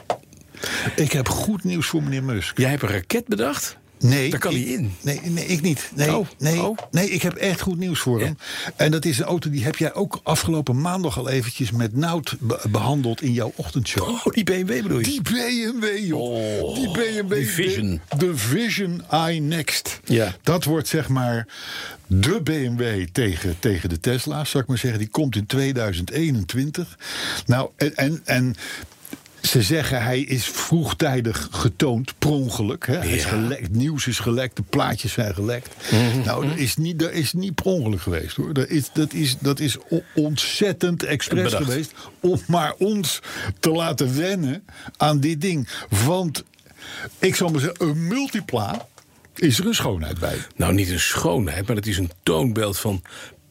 Ik 0.96 1.12
heb 1.12 1.30
goed 1.30 1.64
nieuws 1.64 1.88
voor 1.88 2.04
meneer 2.04 2.24
Musk. 2.24 2.58
Jij 2.58 2.70
hebt 2.70 2.82
een 2.82 2.90
raket 2.90 3.28
bedacht. 3.28 3.78
Nee, 4.00 4.30
Daar 4.30 4.40
kan 4.40 4.56
ik, 4.56 4.64
hij 4.66 4.74
in. 4.74 4.94
Nee, 5.02 5.20
nee, 5.24 5.46
ik 5.46 5.62
niet. 5.62 5.92
Nee, 5.96 6.16
Oh, 6.18 6.28
nee, 6.38 6.62
oh. 6.62 6.78
nee, 6.92 7.10
ik 7.10 7.22
heb 7.22 7.34
echt 7.34 7.62
goed 7.62 7.78
nieuws 7.78 8.00
voor 8.00 8.22
hem. 8.22 8.38
En 8.76 8.92
dat 8.92 9.06
is 9.06 9.20
een 9.20 9.26
auto 9.26 9.50
die 9.50 9.64
heb 9.64 9.76
jij 9.76 9.94
ook 9.94 10.20
afgelopen 10.24 10.82
maandag 10.82 11.18
al 11.18 11.30
eventjes 11.30 11.72
met 11.72 11.96
Nout 11.96 12.36
be- 12.40 12.62
behandeld 12.70 13.22
in 13.22 13.34
jouw 13.34 13.52
ochtendshow. 13.56 14.10
Oh, 14.10 14.26
die 14.26 14.44
BMW 14.44 14.82
bedoel 14.82 15.00
je? 15.00 15.04
Die 15.04 15.22
BMW, 15.22 15.98
joh. 16.08 16.64
Oh, 16.64 16.76
die 16.76 16.92
BMW. 16.92 17.34
die 17.34 17.48
Vision. 17.50 18.02
De, 18.10 18.18
de 18.18 18.38
Vision 18.38 19.04
iNext. 19.30 20.00
Ja. 20.06 20.36
Dat 20.44 20.64
wordt 20.64 20.88
zeg 20.88 21.08
maar 21.08 21.48
de 22.08 22.42
BMW 22.44 23.08
tegen, 23.12 23.56
tegen 23.60 23.90
de 23.90 24.00
Tesla, 24.00 24.44
zou 24.46 24.64
ik 24.64 24.70
maar 24.70 24.78
zeggen. 24.78 25.00
Die 25.00 25.10
komt 25.10 25.36
in 25.36 25.46
2021. 25.46 26.98
Nou, 27.46 27.70
en, 27.76 27.96
en, 27.96 28.22
en 28.26 28.56
ze 29.46 29.62
zeggen 29.62 30.04
hij 30.04 30.20
is 30.20 30.46
vroegtijdig 30.46 31.48
getoond, 31.52 32.14
per 32.20 32.30
ongeluk. 32.30 32.88
Hè? 32.88 32.98
Hij 32.98 33.12
is 33.12 33.26
gelekt, 33.26 33.72
nieuws 33.72 34.08
is 34.08 34.20
gelekt, 34.20 34.56
de 34.56 34.64
plaatjes 34.70 35.14
zijn 35.14 35.34
gelekt. 35.34 35.70
Nou, 36.26 36.48
dat 36.48 36.58
is 36.58 36.76
niet, 36.76 37.00
dat 37.00 37.12
is 37.12 37.34
niet 37.34 37.56
per 37.56 37.66
ongeluk 37.66 38.02
geweest 38.02 38.36
hoor. 38.36 38.54
Dat 38.54 38.68
is, 38.68 38.90
dat 38.94 39.14
is, 39.14 39.38
dat 39.40 39.60
is 39.60 39.78
ontzettend 40.16 41.04
expres 41.04 41.54
geweest. 41.54 41.94
Om 42.20 42.42
maar 42.48 42.74
ons 42.78 43.20
te 43.60 43.70
laten 43.72 44.18
wennen 44.18 44.64
aan 44.98 45.20
dit 45.20 45.42
ding. 45.42 45.68
Want 46.06 46.44
ik 47.20 47.36
zal 47.36 47.50
maar 47.50 47.62
zeggen, 47.62 47.88
een 47.88 48.08
multipla 48.08 48.88
is 49.36 49.60
er 49.60 49.66
een 49.66 49.76
schoonheid 49.76 50.20
bij. 50.20 50.38
Nou, 50.56 50.74
niet 50.74 50.90
een 50.90 51.00
schoonheid, 51.00 51.68
maar 51.68 51.76
het 51.76 51.88
is 51.88 51.98
een 51.98 52.12
toonbeeld 52.24 52.80
van 52.80 53.02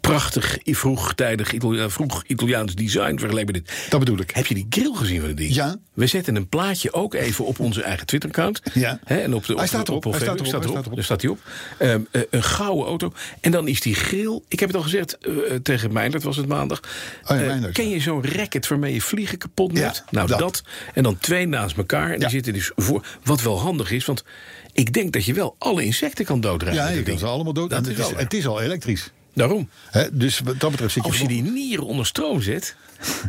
prachtig, 0.09 0.59
vroegtijdig 0.65 1.53
Italia, 1.53 1.91
vroeg 1.91 2.25
Italiaans 2.27 2.75
design 2.75 3.19
vergeleken 3.19 3.53
met 3.53 3.67
dit. 3.67 3.87
Dat 3.91 4.01
bedoel 4.01 4.19
ik. 4.19 4.31
Heb 4.31 4.47
je 4.47 4.55
die 4.55 4.67
grill 4.71 4.95
gezien 4.95 5.19
van 5.21 5.29
het 5.29 5.37
ding? 5.37 5.55
Ja. 5.55 5.77
We 5.93 6.07
zetten 6.07 6.37
een 6.37 6.49
plaatje 6.49 6.93
ook 6.93 7.15
even 7.15 7.45
op 7.45 7.59
onze 7.61 7.83
eigen 7.83 8.07
Twitter-account. 8.07 8.61
Ja. 8.75 9.01
En 9.05 9.35
op 9.35 9.47
de, 9.47 9.53
op 9.53 9.59
Hij 9.59 9.69
staat 9.69 9.89
erop, 9.89 10.07
op 10.07 10.13
hij 10.13 10.21
staat 10.21 10.35
erop, 10.41 10.51
hij 10.53 10.61
staat 10.61 10.65
erop. 10.85 10.95
Daar 10.95 11.05
staat 11.05 11.23
hij 11.23 11.31
op. 11.31 11.39
Ehm, 11.79 12.01
eh, 12.11 12.23
een 12.31 12.43
gouden 12.43 12.87
auto. 12.87 13.13
En 13.41 13.51
dan 13.51 13.69
is 13.69 13.81
die 13.81 13.95
grill. 13.95 14.41
Ik 14.49 14.61
heb 14.61 14.69
het 14.69 14.77
al 14.79 14.83
gezegd 14.85 15.19
eh, 15.19 15.33
tegen 15.63 15.93
Meijnerd, 15.93 16.23
was 16.23 16.37
het 16.37 16.47
maandag. 16.47 16.81
Oh 17.27 17.37
ja, 17.37 17.43
Eh, 17.43 17.73
ken 17.73 17.89
je 17.89 18.01
zo'n 18.01 18.25
racket 18.25 18.69
waarmee 18.69 18.95
je 18.95 19.01
vliegen 19.01 19.39
kapot 19.39 19.73
maakt? 19.73 19.97
Ja, 19.97 20.05
nou, 20.11 20.29
dat. 20.29 20.39
dat. 20.39 20.63
En 20.95 21.03
dan 21.03 21.19
twee 21.19 21.47
naast 21.47 21.77
elkaar. 21.77 22.07
En 22.07 22.13
Ja. 22.13 22.19
die 22.19 22.29
zitten 22.29 22.53
dus 22.53 22.71
voor. 22.77 23.07
Wat 23.23 23.43
wel 23.43 23.61
handig 23.61 23.91
is, 23.91 24.05
want 24.05 24.25
ik 24.73 24.93
denk 24.93 25.13
dat 25.13 25.25
je 25.25 25.35
wel 25.35 25.55
alle 25.59 25.85
insecten 25.85 26.25
kan 26.25 26.41
doodrijden. 26.41 26.83
Ja, 26.83 26.89
je 26.89 26.97
dat 26.97 27.05
kan 27.05 27.19
ze 27.19 27.27
allemaal 27.27 27.53
dood. 27.53 27.71
Dat 27.71 27.87
is 27.87 27.99
is, 27.99 28.11
het 28.17 28.35
is 28.35 28.47
al 28.47 28.61
elektrisch. 28.61 29.11
Daarom. 29.35 29.69
Hè, 29.91 30.17
dus 30.17 30.41
wat 30.41 30.61
dat 30.61 30.71
betreft 30.71 30.93
zit 30.93 31.03
je 31.03 31.09
Als 31.11 31.19
je 31.21 31.27
gewoon- 31.27 31.43
die 31.43 31.53
nieren 31.53 31.87
onder 31.87 32.07
stroom 32.07 32.43
zet, 32.43 32.77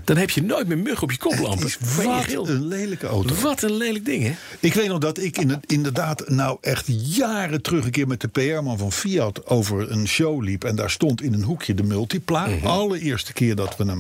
dan 0.04 0.18
heb 0.18 0.30
je 0.30 0.44
nooit 0.44 0.68
meer 0.68 0.78
mug 0.78 1.02
op 1.02 1.12
je 1.12 1.18
koplampen. 1.18 1.70
Wat 2.04 2.48
een 2.48 2.68
lelijke 2.68 3.08
auto. 3.08 3.36
Wat 3.36 3.62
een 3.62 3.78
lelijk 3.78 4.06
ding, 4.06 4.24
hè? 4.24 4.34
Ik 4.60 4.74
weet 4.74 4.88
nog 4.88 5.00
dat 5.00 5.18
ik 5.18 5.38
in 5.38 5.50
het, 5.50 5.72
inderdaad 5.72 6.30
nou 6.30 6.58
echt 6.62 6.86
jaren 7.16 7.62
terug 7.62 7.86
een 7.86 7.92
keer 7.92 8.08
met 8.08 8.22
de 8.22 8.28
PR-man 8.28 8.78
van 8.78 8.92
Fiat 8.92 9.46
over 9.48 9.92
een 9.92 10.08
show 10.08 10.44
liep. 10.44 10.64
En 10.64 10.76
daar 10.76 10.90
stond 10.90 11.22
in 11.22 11.34
een 11.34 11.44
hoekje 11.44 11.74
de 11.76 11.84
Multipla. 11.84 12.48
Mhm. 12.48 12.66
Allereerste 12.68 13.34
keer 13.34 13.56
dat 13.56 13.78
we 13.78 13.86
hem 13.86 14.00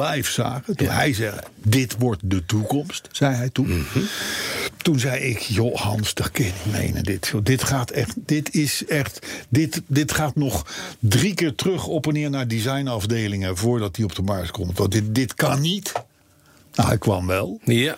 live 0.00 0.32
zagen. 0.32 0.76
Toen 0.76 0.88
hij 0.88 1.12
zei, 1.14 1.32
dit 1.56 1.96
wordt 1.98 2.20
de 2.24 2.46
toekomst, 2.46 3.08
zei 3.12 3.34
hij 3.34 3.48
toen. 3.50 3.68
Mhm. 3.68 3.98
Toen 4.82 4.98
zei 4.98 5.20
ik, 5.20 5.38
joh 5.38 5.76
Hans, 5.76 6.14
dat 6.14 6.30
kun 6.30 6.44
je 6.44 6.52
niet 6.64 6.74
menen. 6.74 7.02
Dit, 7.02 7.32
dit 7.42 7.64
gaat 7.64 7.90
echt, 7.90 8.14
dit 8.16 8.54
is 8.54 8.84
echt, 8.86 9.26
dit, 9.48 9.82
dit 9.86 10.12
gaat 10.12 10.34
nog 10.34 10.66
drie 10.98 11.34
keer 11.34 11.54
terug 11.54 11.86
op 11.86 12.06
en 12.06 12.12
neer 12.12 12.30
naar 12.30 12.48
designafdelingen 12.48 13.56
voordat 13.56 13.96
hij 13.96 14.04
op 14.04 14.14
de 14.14 14.22
markt 14.22 14.50
komt. 14.50 14.78
Want 14.78 14.92
dit, 14.92 15.14
dit 15.14 15.34
kan 15.34 15.60
niet. 15.60 15.92
Nou, 16.74 16.88
hij 16.88 16.98
kwam 16.98 17.26
wel. 17.26 17.60
Ja. 17.64 17.96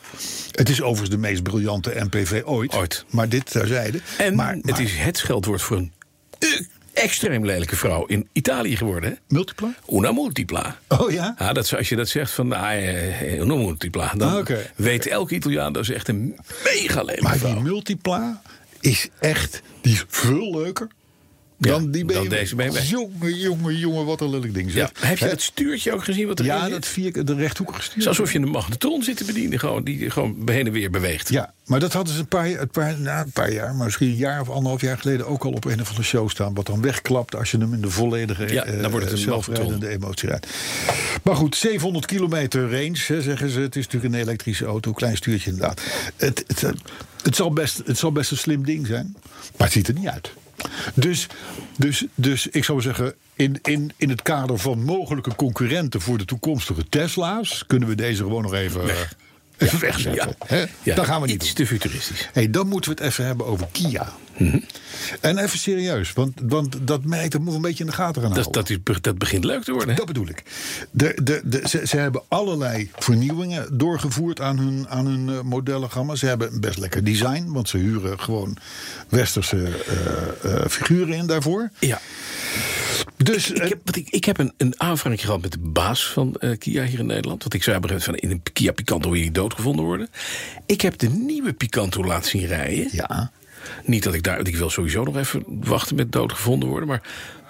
Het 0.50 0.68
is 0.68 0.80
overigens 0.82 1.10
de 1.10 1.18
meest 1.18 1.42
briljante 1.42 1.92
MPV 2.04 2.42
ooit. 2.44 2.74
Ooit. 2.74 3.04
Maar 3.10 3.28
dit 3.28 3.50
terzijde. 3.50 4.00
En 4.18 4.34
maar, 4.34 4.54
het 4.54 4.66
maar- 4.70 4.80
is 4.82 4.94
het 4.96 5.16
scheldwoord 5.16 5.62
voor 5.62 5.76
een 5.76 5.92
extreem 6.94 7.44
lelijke 7.46 7.76
vrouw 7.76 8.04
in 8.06 8.28
Italië 8.32 8.76
geworden, 8.76 9.10
hè? 9.10 9.16
Multipla? 9.28 9.74
Una 9.92 10.12
multipla. 10.12 10.78
Oh 10.88 11.10
ja? 11.10 11.34
Ja, 11.38 11.52
dat, 11.52 11.64
is- 11.64 11.74
als 11.74 11.88
je 11.88 11.96
dat 11.96 12.08
zegt 12.08 12.30
van 12.32 12.52
ah, 12.52 12.72
eh, 12.72 13.40
una 13.40 13.54
multipla, 13.54 14.12
dan 14.16 14.28
Ah, 14.48 14.56
weet 14.76 15.06
elke 15.06 15.34
Italiaan 15.34 15.72
dat 15.72 15.82
is 15.82 15.90
echt 15.90 16.08
een 16.08 16.36
mega 16.64 17.00
lelijke 17.02 17.22
Maar 17.22 17.38
vrouw. 17.38 17.52
die 17.54 17.62
Multipla 17.62 18.42
is 18.80 19.08
echt 19.20 19.62
die 19.80 19.92
is 19.92 20.04
veel 20.08 20.50
leuker 20.62 20.88
dan 21.58 21.90
die 21.90 22.04
dan 22.04 22.28
deze 22.28 22.54
BMW. 22.56 22.78
Jongen, 22.82 23.34
jongen, 23.38 23.76
jongen, 23.78 24.04
wat 24.06 24.20
een 24.20 24.30
lelijk 24.30 24.54
ding 24.54 24.66
Ja. 24.66 24.72
zeg. 24.72 24.90
Heb 25.08 25.18
je 25.18 25.24
Hè? 25.24 25.30
dat 25.30 25.40
stuurtje 25.42 25.92
ook 25.92 26.04
gezien 26.04 26.26
wat 26.26 26.38
erin 26.38 26.52
Ja, 26.52 26.62
zit? 26.62 26.70
dat 26.70 26.86
vier, 26.86 27.24
de 27.24 27.34
rechthoekige 27.34 27.78
Het 27.78 27.86
stuur. 27.86 27.98
is 28.02 28.08
alsof 28.08 28.32
je 28.32 28.38
een 28.38 28.48
magnetron 28.48 29.02
zit 29.02 29.16
te 29.16 29.24
bedienen, 29.24 29.58
gewoon, 29.58 29.84
die 29.84 30.10
gewoon 30.10 30.36
heen 30.44 30.66
en 30.66 30.72
weer 30.72 30.90
beweegt. 30.90 31.28
Ja, 31.28 31.52
maar 31.66 31.80
dat 31.80 31.92
hadden 31.92 32.14
ze 32.14 32.20
een 32.20 32.26
paar, 32.28 32.46
een 32.50 32.68
paar, 32.68 33.00
nou, 33.00 33.24
een 33.24 33.30
paar 33.32 33.52
jaar, 33.52 33.74
maar 33.74 33.84
misschien 33.84 34.08
een 34.08 34.16
jaar 34.16 34.40
of 34.40 34.48
anderhalf 34.50 34.80
jaar 34.80 34.98
geleden 34.98 35.26
ook 35.26 35.44
al 35.44 35.52
op 35.52 35.64
een 35.64 35.80
of 35.80 35.88
andere 35.88 36.06
show 36.06 36.28
staan. 36.30 36.54
Wat 36.54 36.66
dan 36.66 36.80
wegklapt 36.82 37.34
als 37.34 37.50
je 37.50 37.58
hem 37.58 37.72
in 37.74 37.80
de 37.80 37.90
volledige 37.90 38.52
Ja, 38.52 38.64
eh, 38.64 38.80
dan 38.82 38.90
wordt 38.90 39.06
het 39.06 39.14
een 39.14 39.20
zelfrijdende 39.22 39.88
emotie 39.88 40.28
rijdt. 40.28 40.46
Maar 41.22 41.36
goed, 41.36 41.56
700 41.56 42.06
kilometer 42.06 42.62
range, 42.70 42.98
hè, 43.06 43.22
zeggen 43.22 43.48
ze. 43.50 43.60
Het 43.60 43.76
is 43.76 43.84
natuurlijk 43.84 44.14
een 44.14 44.20
elektrische 44.20 44.64
auto, 44.64 44.92
klein 44.92 45.16
stuurtje 45.16 45.50
inderdaad. 45.50 45.80
Het, 46.16 46.44
het, 46.46 46.64
het, 47.22 47.36
zal 47.36 47.50
best, 47.52 47.82
het 47.84 47.98
zal 47.98 48.12
best 48.12 48.30
een 48.30 48.36
slim 48.36 48.64
ding 48.64 48.86
zijn, 48.86 49.16
maar 49.56 49.66
het 49.66 49.72
ziet 49.72 49.88
er 49.88 49.94
niet 49.94 50.06
uit. 50.08 50.32
Dus, 50.94 51.26
dus, 51.76 52.04
dus 52.14 52.46
ik 52.46 52.64
zou 52.64 52.80
zeggen, 52.80 53.14
in, 53.34 53.58
in, 53.62 53.92
in 53.96 54.08
het 54.08 54.22
kader 54.22 54.58
van 54.58 54.82
mogelijke 54.82 55.34
concurrenten 55.34 56.00
voor 56.00 56.18
de 56.18 56.24
toekomstige 56.24 56.88
Tesla's, 56.88 57.64
kunnen 57.66 57.88
we 57.88 57.94
deze 57.94 58.22
gewoon 58.22 58.42
nog 58.42 58.54
even, 58.54 58.82
even 59.64 59.80
wegzetten. 59.80 60.34
Ja. 60.48 60.66
Ja, 60.82 60.94
Dat 60.94 61.04
gaan 61.06 61.20
we 61.20 61.26
niet 61.26 61.36
iets 61.36 61.46
doen. 61.54 61.66
te 61.66 61.66
futuristisch. 61.72 62.28
Hey, 62.32 62.50
dan 62.50 62.68
moeten 62.68 62.90
we 62.90 62.96
het 63.02 63.10
even 63.12 63.26
hebben 63.26 63.46
over 63.46 63.66
Kia. 63.72 64.12
Mhm. 64.36 64.58
En 65.20 65.38
even 65.38 65.58
serieus, 65.58 66.12
want, 66.12 66.32
want 66.42 66.76
dat 66.86 67.04
merk 67.04 67.30
dat 67.30 67.40
moet 67.40 67.50
we 67.50 67.56
een 67.56 67.62
beetje 67.62 67.84
in 67.84 67.90
de 67.90 67.96
gaten 67.96 68.22
gaan 68.22 68.30
houden. 68.32 68.52
Dat, 68.52 68.66
dat, 68.68 68.96
is, 68.96 69.00
dat 69.00 69.18
begint 69.18 69.44
leuk 69.44 69.62
te 69.64 69.70
worden. 69.72 69.88
hè? 69.90 69.94
Dat 69.94 70.06
bedoel 70.06 70.28
ik. 70.28 70.42
De, 70.90 71.18
de, 71.22 71.40
de, 71.44 71.62
ze, 71.68 71.80
ze 71.86 71.96
hebben 71.96 72.22
allerlei 72.28 72.90
vernieuwingen 72.98 73.78
doorgevoerd 73.78 74.40
aan 74.40 74.58
hun, 74.58 74.88
aan 74.88 75.06
hun 75.06 75.28
eh, 75.28 75.40
modellengamma. 75.40 76.14
Ze 76.14 76.26
hebben 76.26 76.52
een 76.52 76.60
best 76.60 76.78
lekker 76.78 77.04
design, 77.04 77.44
want 77.48 77.68
ze 77.68 77.76
huren 77.76 78.20
gewoon 78.20 78.56
westerse 79.08 79.56
eh, 79.66 80.52
eh, 80.52 80.68
figuren 80.68 81.14
in 81.14 81.26
daarvoor. 81.26 81.70
Ja. 81.78 82.00
Dus 83.24 83.50
Ik 83.50 83.58
eh, 83.62 83.68
heb, 83.68 83.80
wat 83.84 83.96
ik, 83.96 84.08
ik 84.10 84.24
heb 84.24 84.38
een, 84.38 84.52
een 84.56 84.80
aanvraag 84.80 85.20
gehad 85.20 85.42
met 85.42 85.52
de 85.52 85.58
baas 85.58 86.06
van 86.06 86.34
eh, 86.34 86.58
Kia 86.58 86.84
hier 86.84 86.98
in 86.98 87.06
Nederland. 87.06 87.42
Want 87.42 87.54
ik 87.54 87.62
zei 87.62 87.78
van 87.98 88.14
in 88.16 88.30
een 88.30 88.42
Kia 88.52 88.72
Picanto 88.72 89.08
wil 89.08 89.18
je 89.18 89.24
niet 89.24 89.34
doodgevonden 89.34 89.84
worden. 89.84 90.08
Ik 90.66 90.80
heb 90.80 90.98
de 90.98 91.08
nieuwe 91.08 91.52
Picanto 91.52 92.04
laten 92.04 92.30
zien 92.30 92.46
rijden. 92.46 92.88
ja, 92.92 93.30
Niet 93.84 94.02
dat 94.02 94.14
ik 94.14 94.22
daar, 94.22 94.46
ik 94.46 94.56
wil 94.56 94.70
sowieso 94.70 95.04
nog 95.04 95.16
even 95.16 95.42
wachten 95.46 95.96
met 95.96 96.12
doodgevonden 96.12 96.68
worden. 96.68 96.88
Maar 96.88 97.02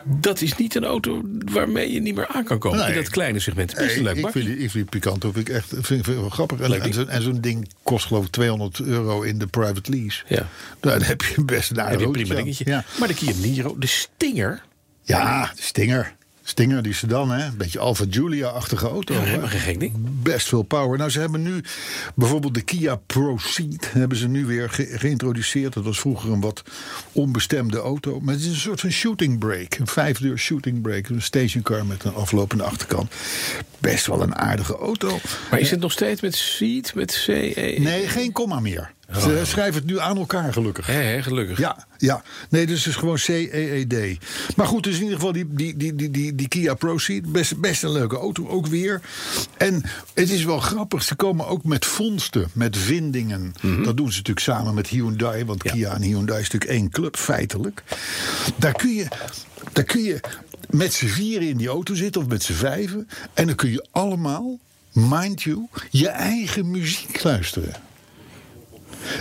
dat 0.07 0.41
is 0.41 0.57
niet 0.57 0.75
een 0.75 0.85
auto 0.85 1.23
waarmee 1.53 1.93
je 1.93 2.01
niet 2.01 2.15
meer 2.15 2.27
aan 2.27 2.45
kan 2.45 2.59
komen. 2.59 2.79
Nee. 2.79 2.89
In 2.89 2.95
dat 2.95 3.09
kleine 3.09 3.39
segment. 3.39 3.75
Best 3.75 3.97
leuk 4.01 4.17
ik, 4.17 4.29
vind, 4.29 4.47
die- 4.47 4.59
ik 4.59 4.71
vind 4.71 4.91
Picanto 4.91 5.33
vind 5.33 5.49
ik 5.49 5.55
echt 5.55 5.69
vind, 5.69 5.87
vind 5.87 6.07
ik 6.09 6.15
wel 6.15 6.29
grappig. 6.29 6.61
En, 6.61 7.09
en 7.09 7.23
zo'n 7.23 7.41
ding 7.41 7.69
kost 7.83 8.07
geloof 8.07 8.25
ik 8.25 8.31
200 8.31 8.81
euro 8.81 9.23
in 9.23 9.39
de 9.39 9.47
private 9.47 9.91
lease. 9.91 10.23
Ja. 10.29 10.49
Dan 10.81 11.03
heb 11.03 11.23
je 11.23 11.45
best 11.45 11.71
een 11.71 11.81
aardig 11.81 12.11
prima 12.11 12.35
dingetje. 12.35 12.65
Ja. 12.69 12.85
Maar 12.99 13.09
de 13.09 13.15
Kia 13.15 13.33
Niro, 13.41 13.79
de 13.79 13.87
Stinger. 13.87 14.63
Ja, 15.05 15.53
Stinger. 15.59 16.15
Stinger, 16.47 16.83
die 16.83 16.93
sedan, 16.95 17.31
hè? 17.31 17.51
Beetje 17.51 17.79
Alfa 17.79 18.05
Giulia-achtige 18.11 18.89
auto. 18.89 19.15
Ja, 19.15 19.21
helemaal 19.21 19.49
geen 19.49 19.61
gek 19.61 19.81
ding. 19.81 19.93
Best 20.23 20.49
veel 20.49 20.63
power. 20.63 20.99
Nou, 20.99 21.11
ze 21.11 21.21
hebben 21.21 21.43
nu 21.43 21.61
bijvoorbeeld 22.15 22.55
de 22.55 22.61
Kia 22.63 22.97
Proceed 22.97 23.93
hebben 23.93 24.19
ze 24.19 24.29
nu 24.29 24.47
weer 24.47 24.71
ge- 24.71 24.95
geïntroduceerd. 24.99 25.73
Dat 25.73 25.85
was 25.85 26.01
vroeger 26.01 26.33
een 26.33 26.41
wat 26.41 26.63
onbestemde 27.13 27.79
auto. 27.79 28.21
Maar 28.21 28.35
het 28.35 28.43
is 28.43 28.49
een 28.49 28.55
soort 28.57 28.81
van 28.81 28.91
shooting 28.91 29.39
brake. 29.39 29.81
Een 29.81 29.87
vijfdeur 29.87 30.39
shooting 30.39 30.83
brake. 30.83 31.13
Een 31.13 31.23
stationcar 31.23 31.87
met 31.87 32.05
een 32.05 32.15
aflopende 32.15 32.65
achterkant. 32.65 33.13
Best 33.79 34.07
wel 34.07 34.23
een 34.23 34.35
aardige 34.37 34.77
auto. 34.77 35.19
Maar 35.51 35.61
is 35.61 35.71
het 35.71 35.81
nog 35.81 35.93
steeds 35.93 36.21
met 36.21 36.35
Seat, 36.35 36.95
met 36.95 37.13
CE? 37.13 37.75
Nee, 37.79 38.09
geen 38.09 38.33
komma 38.33 38.61
meer. 38.61 38.93
Ze 39.13 39.41
schrijven 39.43 39.75
het 39.75 39.91
nu 39.91 39.99
aan 39.99 40.17
elkaar 40.17 40.53
gelukkig. 40.53 40.87
Hè, 40.87 40.93
hè, 40.93 41.23
gelukkig. 41.23 41.59
Ja, 41.59 41.87
ja. 41.99 42.23
Nee, 42.49 42.67
dus 42.67 42.79
het 42.79 42.87
is 42.87 42.99
gewoon 42.99 43.19
CEED. 43.19 44.19
Maar 44.57 44.67
goed, 44.67 44.83
dus 44.83 44.95
in 44.95 45.03
ieder 45.03 45.17
geval 45.17 45.33
die, 45.33 45.47
die, 45.51 45.77
die, 45.77 45.95
die, 45.95 46.11
die, 46.11 46.35
die 46.35 46.49
Kia 46.49 46.75
Proceed. 46.75 47.33
Best, 47.33 47.61
best 47.61 47.83
een 47.83 47.93
leuke 47.93 48.17
auto, 48.17 48.49
ook 48.49 48.67
weer. 48.67 49.01
En 49.57 49.83
het 50.15 50.31
is 50.31 50.45
wel 50.45 50.59
grappig, 50.59 51.03
ze 51.03 51.15
komen 51.15 51.47
ook 51.47 51.65
met 51.65 51.85
vondsten, 51.85 52.49
met 52.53 52.77
vindingen. 52.77 53.55
Dat 53.85 53.97
doen 53.97 54.11
ze 54.11 54.17
natuurlijk 54.17 54.47
samen 54.47 54.75
met 54.75 54.87
Hyundai. 54.87 55.45
Want 55.45 55.63
Ja. 55.63 55.71
Kia 55.73 55.95
en 55.95 56.03
Hyundai 56.03 56.41
is 56.41 56.51
natuurlijk 56.51 56.81
één 56.81 56.91
club, 56.91 57.17
feitelijk. 57.17 57.83
Daar 58.57 58.73
kun 58.73 58.95
je... 58.95 59.07
Daar 59.73 59.85
kun 59.85 60.03
je 60.03 60.21
met 60.71 60.93
z'n 60.93 61.07
vieren 61.07 61.49
in 61.49 61.57
die 61.57 61.69
auto 61.69 61.95
zitten 61.95 62.21
of 62.21 62.27
met 62.27 62.43
z'n 62.43 62.53
vijven. 62.53 63.09
En 63.35 63.47
dan 63.47 63.55
kun 63.55 63.71
je 63.71 63.87
allemaal, 63.91 64.59
mind 64.93 65.43
you, 65.43 65.69
je 65.91 66.09
eigen 66.09 66.71
muziek 66.71 67.23
luisteren. 67.23 67.73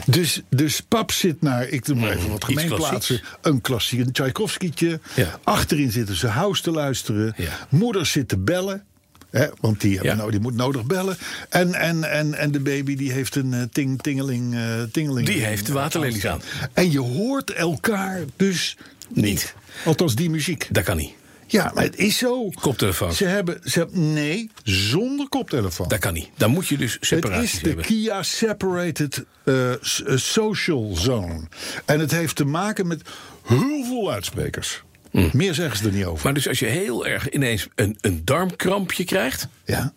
Dus, 0.06 0.42
dus 0.50 0.82
pap 0.88 1.12
zit 1.12 1.42
naar, 1.42 1.68
ik 1.68 1.86
doe 1.86 1.96
maar 1.96 2.12
even 2.12 2.30
wat 2.30 2.50
Iets 2.50 2.62
gemeenplaatsen, 2.62 3.22
een 3.42 3.62
klassiek, 3.62 4.00
een 4.00 4.12
Tchaikovskytje. 4.12 5.00
Ja. 5.16 5.40
Achterin 5.44 5.92
zitten 5.92 6.16
ze 6.16 6.28
house 6.28 6.62
te 6.62 6.72
luisteren. 6.72 7.34
Ja. 7.38 7.52
Moeder 7.70 8.06
zit 8.06 8.28
te 8.28 8.38
bellen. 8.38 8.84
Hè, 9.30 9.48
want 9.60 9.82
die, 9.82 9.94
hebben 9.94 10.12
Ja. 10.12 10.18
nou, 10.18 10.32
die 10.32 10.40
moet 10.40 10.56
nodig 10.56 10.86
bellen. 10.86 11.18
En, 11.50 11.74
en, 11.74 12.12
en, 12.12 12.34
en 12.34 12.52
de 12.52 12.60
baby 12.60 12.96
die 12.96 13.12
heeft 13.12 13.36
een 13.36 13.54
eh, 13.54 13.62
ting, 13.72 14.02
tingeling, 14.02 14.56
eh, 14.56 14.82
tingeling. 14.92 15.28
Die 15.28 15.46
heeft 15.46 15.66
de 15.66 15.74
waterlelies 15.74 16.26
aan. 16.26 16.42
En 16.74 16.92
je 16.92 17.00
hoort 17.00 17.52
elkaar 17.52 18.20
dus 18.36 18.78
niet. 19.10 19.26
Niet. 19.26 19.56
Althans, 19.86 20.16
die 20.16 20.30
muziek. 20.30 20.68
Dat 20.72 20.84
kan 20.84 20.98
niet. 20.98 21.14
Ja, 21.54 21.72
maar 21.74 21.84
het 21.84 21.96
is 21.98 22.18
zo. 22.18 22.50
Koptelefoon. 22.50 23.14
Ze 23.14 23.26
hebben, 23.26 23.60
ze 23.64 23.80
hebben 23.80 24.14
nee, 24.14 24.50
zonder 24.64 25.30
koptelefoon. 25.30 25.88
Dat 25.88 26.00
kan 26.00 26.14
niet. 26.14 26.30
Dan 26.38 26.52
moet 26.52 26.68
je 26.68 26.78
dus 26.78 26.94
Het 26.94 27.06
separaties 27.06 27.54
is 27.54 27.60
de 27.60 27.68
hebben. 27.68 27.86
Kia 27.86 28.24
Separated 28.24 29.24
eh, 29.44 29.72
eh, 29.72 29.78
Social 30.16 30.96
Zone. 30.96 31.42
En 31.86 32.00
het 32.00 32.12
heeft 32.12 32.36
te 32.36 32.46
maken 32.46 32.88
met 32.88 33.02
heel 33.46 33.84
veel 33.86 34.04
luidsprekers. 34.04 34.84
Meer 35.12 35.54
zeggen 35.54 35.78
ze 35.78 35.86
er 35.86 35.92
niet 35.94 36.06
over. 36.06 36.24
Maar 36.24 36.34
dus 36.34 36.48
als 36.48 36.60
je 36.60 36.66
heel 36.66 37.06
erg 37.06 37.30
ineens 37.30 37.68
een, 37.76 37.98
een 38.02 38.22
darmkrampje 38.26 39.04
krijgt... 39.04 39.48
ja. 39.66 39.94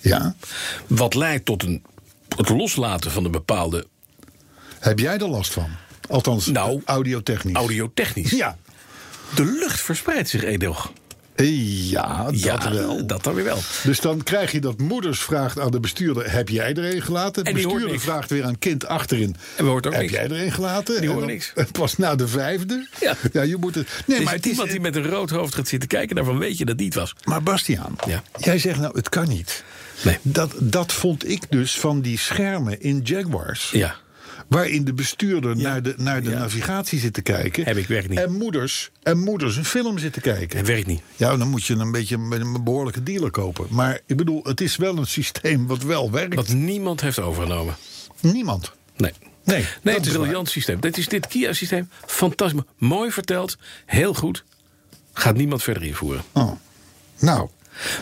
Ja. 0.00 0.34
wat 0.86 1.14
leidt 1.14 1.44
tot 1.44 1.62
een, 1.62 1.82
het 2.36 2.48
loslaten 2.48 3.10
van 3.10 3.24
een 3.24 3.30
bepaalde 3.30 3.86
Heb 4.78 4.98
jij 4.98 5.18
er 5.18 5.28
last 5.28 5.52
van? 5.52 5.70
Althans, 6.08 6.46
Nou, 6.46 6.82
audiotechnisch. 6.84 7.54
audiotechnisch... 7.54 8.30
Ja. 8.30 8.58
De 9.34 9.44
lucht 9.44 9.80
verspreidt 9.80 10.28
zich. 10.28 10.42
Eh, 10.42 10.56
Ja, 11.90 12.24
dat 12.24 12.40
ja, 12.40 12.72
wel. 12.72 13.06
dat 13.06 13.24
dan 13.24 13.34
weer 13.34 13.44
wel. 13.44 13.58
Dus 13.84 14.00
dan 14.00 14.22
krijg 14.22 14.52
je 14.52 14.60
dat 14.60 14.78
moeders 14.78 15.20
vraagt 15.20 15.58
aan 15.60 15.70
de 15.70 15.80
bestuurder: 15.80 16.32
heb 16.32 16.48
jij 16.48 16.74
er 16.74 16.94
een 16.94 17.02
gelaten? 17.02 17.44
De 17.44 17.52
die 17.52 17.62
hoort 17.64 17.74
bestuurder 17.74 18.00
vraagt 18.04 18.30
weer 18.30 18.44
aan 18.44 18.58
kind 18.58 18.86
achterin: 18.86 19.36
En 19.56 19.64
we 19.64 19.70
hoort 19.70 19.86
ook 19.86 19.92
heb 19.92 20.02
niks. 20.02 20.14
jij 20.14 20.24
er 20.24 20.42
een 20.42 20.52
gelaten? 20.52 20.94
Die 20.94 21.02
En 21.02 21.06
horen 21.14 21.20
dan- 21.20 21.28
niks. 21.36 21.52
Pas 21.78 21.96
na 21.96 22.14
de 22.14 22.28
vijfde. 22.28 22.88
Ja. 23.32 23.42
je 23.42 23.56
moet 23.56 23.74
het. 23.74 23.88
Nee, 24.06 24.18
maar 24.20 24.26
is 24.26 24.36
het 24.36 24.44
is. 24.46 24.50
iemand 24.52 24.70
die 24.70 24.80
met 24.80 24.96
een 24.96 25.06
rood 25.08 25.30
hoofd 25.30 25.54
gaat 25.54 25.68
zitten 25.68 25.88
kijken... 25.88 26.16
daarvan 26.16 26.38
weet 26.38 26.58
je 26.58 26.64
dat 26.64 26.76
niet 26.76 26.94
was. 26.94 27.14
Maar 27.24 27.42
Bastiaan, 27.42 27.96
Ja. 28.06 28.22
jij 28.38 28.58
zegt 28.58 28.80
nou, 28.80 28.96
het 28.96 29.08
kan 29.08 29.28
niet. 29.28 29.64
Nee. 30.02 30.18
Dat, 30.22 30.52
dat 30.58 30.92
vond 30.92 31.28
ik 31.28 31.42
dus 31.50 31.78
van 31.78 32.00
die 32.00 32.18
schermen 32.18 32.80
in 32.80 33.00
Jaguars. 33.04 33.70
Ja. 33.70 33.96
Waarin 34.48 34.84
de 34.84 34.92
bestuurder 34.92 35.56
naar 35.56 35.82
de, 35.82 35.94
naar 35.96 36.22
de 36.22 36.30
Ja. 36.30 36.38
navigatie 36.38 36.98
zit 36.98 37.12
te 37.14 37.22
kijken. 37.22 37.64
Heb 37.64 37.76
ik 37.76 37.86
werkt 37.86 38.08
niet. 38.08 38.18
En 38.18 38.32
moeders, 38.32 38.90
en 39.02 39.18
moeders 39.18 39.56
een 39.56 39.64
film 39.64 39.98
zitten 39.98 40.22
kijken. 40.22 40.58
Het 40.58 40.66
werkt 40.66 40.86
niet. 40.86 41.02
Ja, 41.16 41.36
dan 41.36 41.48
moet 41.48 41.64
je 41.64 41.74
een 41.74 41.90
beetje 41.92 42.16
een, 42.16 42.32
een 42.32 42.64
behoorlijke 42.64 43.02
dealer 43.02 43.30
kopen. 43.30 43.66
Maar 43.70 44.00
ik 44.06 44.16
bedoel, 44.16 44.40
het 44.44 44.60
is 44.60 44.76
wel 44.76 44.96
een 44.98 45.06
systeem 45.06 45.66
wat 45.66 45.82
wel 45.82 46.10
werkt. 46.10 46.34
Wat 46.34 46.48
niemand 46.48 47.00
heeft 47.00 47.18
overgenomen. 47.18 47.76
Niemand. 48.20 48.72
Nee. 48.96 49.12
Nee, 49.44 49.56
Nee, 49.56 49.66
dat 49.82 49.94
het 49.94 50.06
is 50.06 50.12
een 50.14 50.20
briljant 50.20 50.48
systeem. 50.48 50.80
Dit 50.80 50.98
is 50.98 51.08
dit 51.08 51.26
Kia-systeem. 51.26 51.88
Fantastisch. 52.06 52.60
Mooi 52.78 53.10
verteld. 53.10 53.56
Heel 53.86 54.14
goed. 54.14 54.44
Gaat 55.12 55.36
niemand 55.36 55.62
verder 55.62 55.82
invoeren. 55.82 56.22
Oh. 56.32 56.52
Nou. 57.18 57.48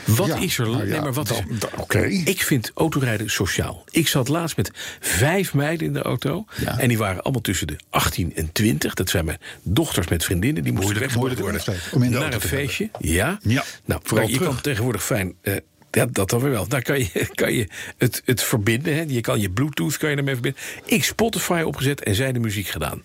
Wat 0.04 0.26
ja, 0.26 0.36
is 0.36 0.58
er? 0.58 0.64
nou 0.66 0.78
ja, 0.78 0.90
nee, 0.90 1.00
maar 1.00 1.12
wat 1.12 1.28
dan- 1.28 2.04
is. 2.04 2.24
Ik 2.24 2.42
vind 2.42 2.70
autorijden 2.74 3.30
sociaal. 3.30 3.84
Ik 3.90 4.08
zat 4.08 4.28
laatst 4.28 4.56
met 4.56 4.70
vijf 5.00 5.54
meiden 5.54 5.86
in 5.86 5.92
de 5.92 6.02
auto. 6.02 6.44
Ja. 6.60 6.78
En 6.78 6.88
die 6.88 6.98
waren 6.98 7.22
allemaal 7.22 7.40
tussen 7.42 7.66
de 7.66 7.76
18 7.90 8.32
en 8.36 8.52
20. 8.52 8.94
Dat 8.94 9.08
zijn 9.10 9.24
mijn 9.24 9.38
dochters 9.62 10.08
met 10.08 10.24
vriendinnen. 10.24 10.62
Die 10.62 10.72
moesten 10.72 10.98
weggebracht 10.98 11.20
worden 11.20 11.38
moeilijke 11.38 11.70
leeftijd 11.70 11.92
om 11.94 12.02
in 12.02 12.10
de 12.10 12.14
naar 12.18 12.22
auto 12.32 12.36
een 12.42 12.48
feestje. 12.48 12.90
Ja. 12.98 13.38
Ja, 13.42 13.64
Nou, 13.84 14.00
vooral 14.04 14.28
je 14.28 14.34
terug. 14.34 14.48
kan 14.48 14.60
tegenwoordig 14.60 15.04
fijn. 15.04 15.34
eh, 15.42 15.54
ja, 15.96 16.06
dat 16.10 16.30
dan 16.30 16.40
weer 16.40 16.50
wel. 16.50 16.68
Daar 16.68 16.82
kan 16.82 16.98
je, 16.98 17.28
kan 17.34 17.52
je 17.52 17.68
het, 17.96 18.22
het 18.24 18.42
verbinden. 18.42 18.94
Hè. 18.94 19.04
Je 19.08 19.20
kan 19.20 19.40
je 19.40 19.50
Bluetooth 19.50 19.96
kan 19.96 20.10
je 20.10 20.16
ermee 20.16 20.34
verbinden. 20.34 20.60
Ik 20.84 21.04
Spotify 21.04 21.62
opgezet 21.66 22.02
en 22.02 22.14
zij 22.14 22.32
de 22.32 22.38
muziek 22.38 22.66
gedaan. 22.66 23.02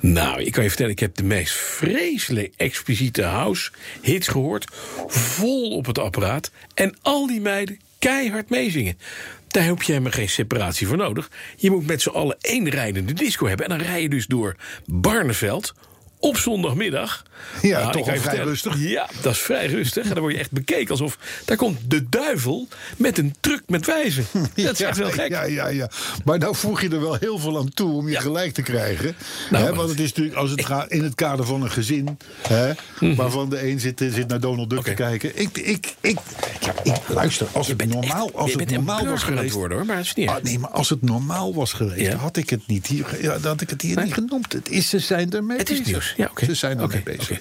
Nou, 0.00 0.42
ik 0.42 0.52
kan 0.52 0.62
je 0.62 0.68
vertellen, 0.68 0.92
ik 0.92 0.98
heb 0.98 1.16
de 1.16 1.24
meest 1.24 1.52
vreselijk 1.54 2.52
expliciete 2.56 3.22
house 3.22 3.70
hits 4.00 4.28
gehoord. 4.28 4.66
Vol 5.06 5.70
op 5.76 5.86
het 5.86 5.98
apparaat. 5.98 6.50
En 6.74 6.96
al 7.02 7.26
die 7.26 7.40
meiden 7.40 7.80
keihard 7.98 8.50
meezingen. 8.50 8.98
Daar 9.48 9.64
heb 9.64 9.82
je 9.82 9.92
helemaal 9.92 10.12
geen 10.12 10.28
separatie 10.28 10.86
voor 10.86 10.96
nodig. 10.96 11.30
Je 11.56 11.70
moet 11.70 11.86
met 11.86 12.02
z'n 12.02 12.08
allen 12.08 12.36
één 12.40 12.68
rijdende 12.68 13.12
disco 13.12 13.46
hebben. 13.46 13.68
En 13.68 13.78
dan 13.78 13.86
rij 13.86 14.02
je 14.02 14.08
dus 14.08 14.26
door 14.26 14.56
Barneveld 14.84 15.74
op 16.22 16.36
zondagmiddag. 16.36 17.22
Ja, 17.62 17.78
Nou, 17.80 17.92
toch 17.92 17.96
al 18.00 18.04
vrij 18.04 18.18
vertellen, 18.20 18.44
rustig. 18.46 18.74
Ja, 18.78 19.08
dat 19.20 19.32
is 19.32 19.38
vrij 19.38 19.66
rustig. 19.66 20.04
En 20.04 20.10
dan 20.10 20.20
word 20.20 20.32
je 20.34 20.38
echt 20.38 20.50
bekeken 20.50 20.90
alsof... 20.90 21.18
daar 21.44 21.56
komt 21.56 21.78
de 21.90 22.08
duivel 22.08 22.68
met 22.96 23.18
een 23.18 23.34
truck 23.40 23.62
met 23.66 23.86
wijzen. 23.86 24.24
Dat 24.54 24.72
is 24.72 24.80
echt 24.80 24.98
wel 24.98 25.10
gek. 25.10 25.28
Ja, 25.28 25.42
ja, 25.42 25.66
ja. 25.68 25.90
Maar 26.24 26.38
nou 26.38 26.54
voeg 26.56 26.80
je 26.80 26.88
er 26.88 27.00
wel 27.00 27.14
heel 27.14 27.38
veel 27.38 27.58
aan 27.58 27.68
toe 27.74 27.92
om 27.92 28.06
je 28.06 28.12
Ja. 28.12 28.20
gelijk 28.20 28.52
te 28.54 28.62
krijgen. 28.62 29.14
Nou, 29.50 29.64
hè, 29.64 29.74
want 29.74 29.88
het 29.88 30.00
is 30.00 30.08
natuurlijk, 30.08 30.36
als 30.36 30.50
het 30.50 30.64
gaat 30.64 30.90
in 30.90 31.02
het 31.02 31.14
kader 31.14 31.44
van 31.46 31.62
een 31.62 31.70
gezin, 31.70 32.18
hè, 32.48 32.72
waarvan 33.16 33.48
de 33.50 33.68
een 33.68 33.80
zit, 33.80 33.98
zit 34.12 34.28
naar 34.28 34.40
Donald 34.40 34.70
Duck 34.70 34.78
Mhm. 34.78 34.88
Te 34.88 34.94
kijken. 34.94 35.40
Ik, 35.40 35.58
ik, 35.58 35.94
ik, 36.00 36.18
ja, 36.60 36.72
ik 36.82 36.96
luister, 37.08 37.46
als 37.52 37.68
het 37.68 37.86
normaal, 37.86 38.26
echt- 38.26 38.34
als 38.36 38.54
het 38.54 38.70
normaal 38.70 39.04
was 39.06 39.22
het 39.24 39.34
geweest. 39.34 39.54
worden, 39.54 39.76
hoor, 39.76 39.86
maar 39.86 39.96
dat 39.96 40.04
is 40.04 40.14
niet 40.14 40.28
Ah, 40.28 40.42
nee, 40.42 40.58
maar 40.58 40.70
als 40.70 40.88
het 40.88 41.02
normaal 41.02 41.54
was 41.54 41.72
geweest, 41.72 42.10
Ja. 42.12 42.16
had 42.16 42.36
ik 42.36 42.50
het 42.50 42.66
niet 42.66 42.86
hier, 42.86 43.06
ja, 43.20 43.32
dan 43.38 43.42
had 43.50 43.60
ik 43.60 43.70
het 43.70 43.82
hier 43.82 43.96
Nee. 43.96 44.04
niet 44.04 44.14
genoemd. 44.14 44.52
Het 44.52 44.68
is, 44.68 44.88
ze 44.88 44.98
zijn 44.98 45.32
ermee 45.32 45.58
Het 45.58 45.70
is 45.70 45.80
bezig. 46.16 46.24
Ja, 46.24 46.28
oké. 46.30 46.44
Ze 46.44 46.54
zijn 46.54 46.78
ermee 46.80 47.00
Oké, 47.00 47.16
bezig. 47.16 47.40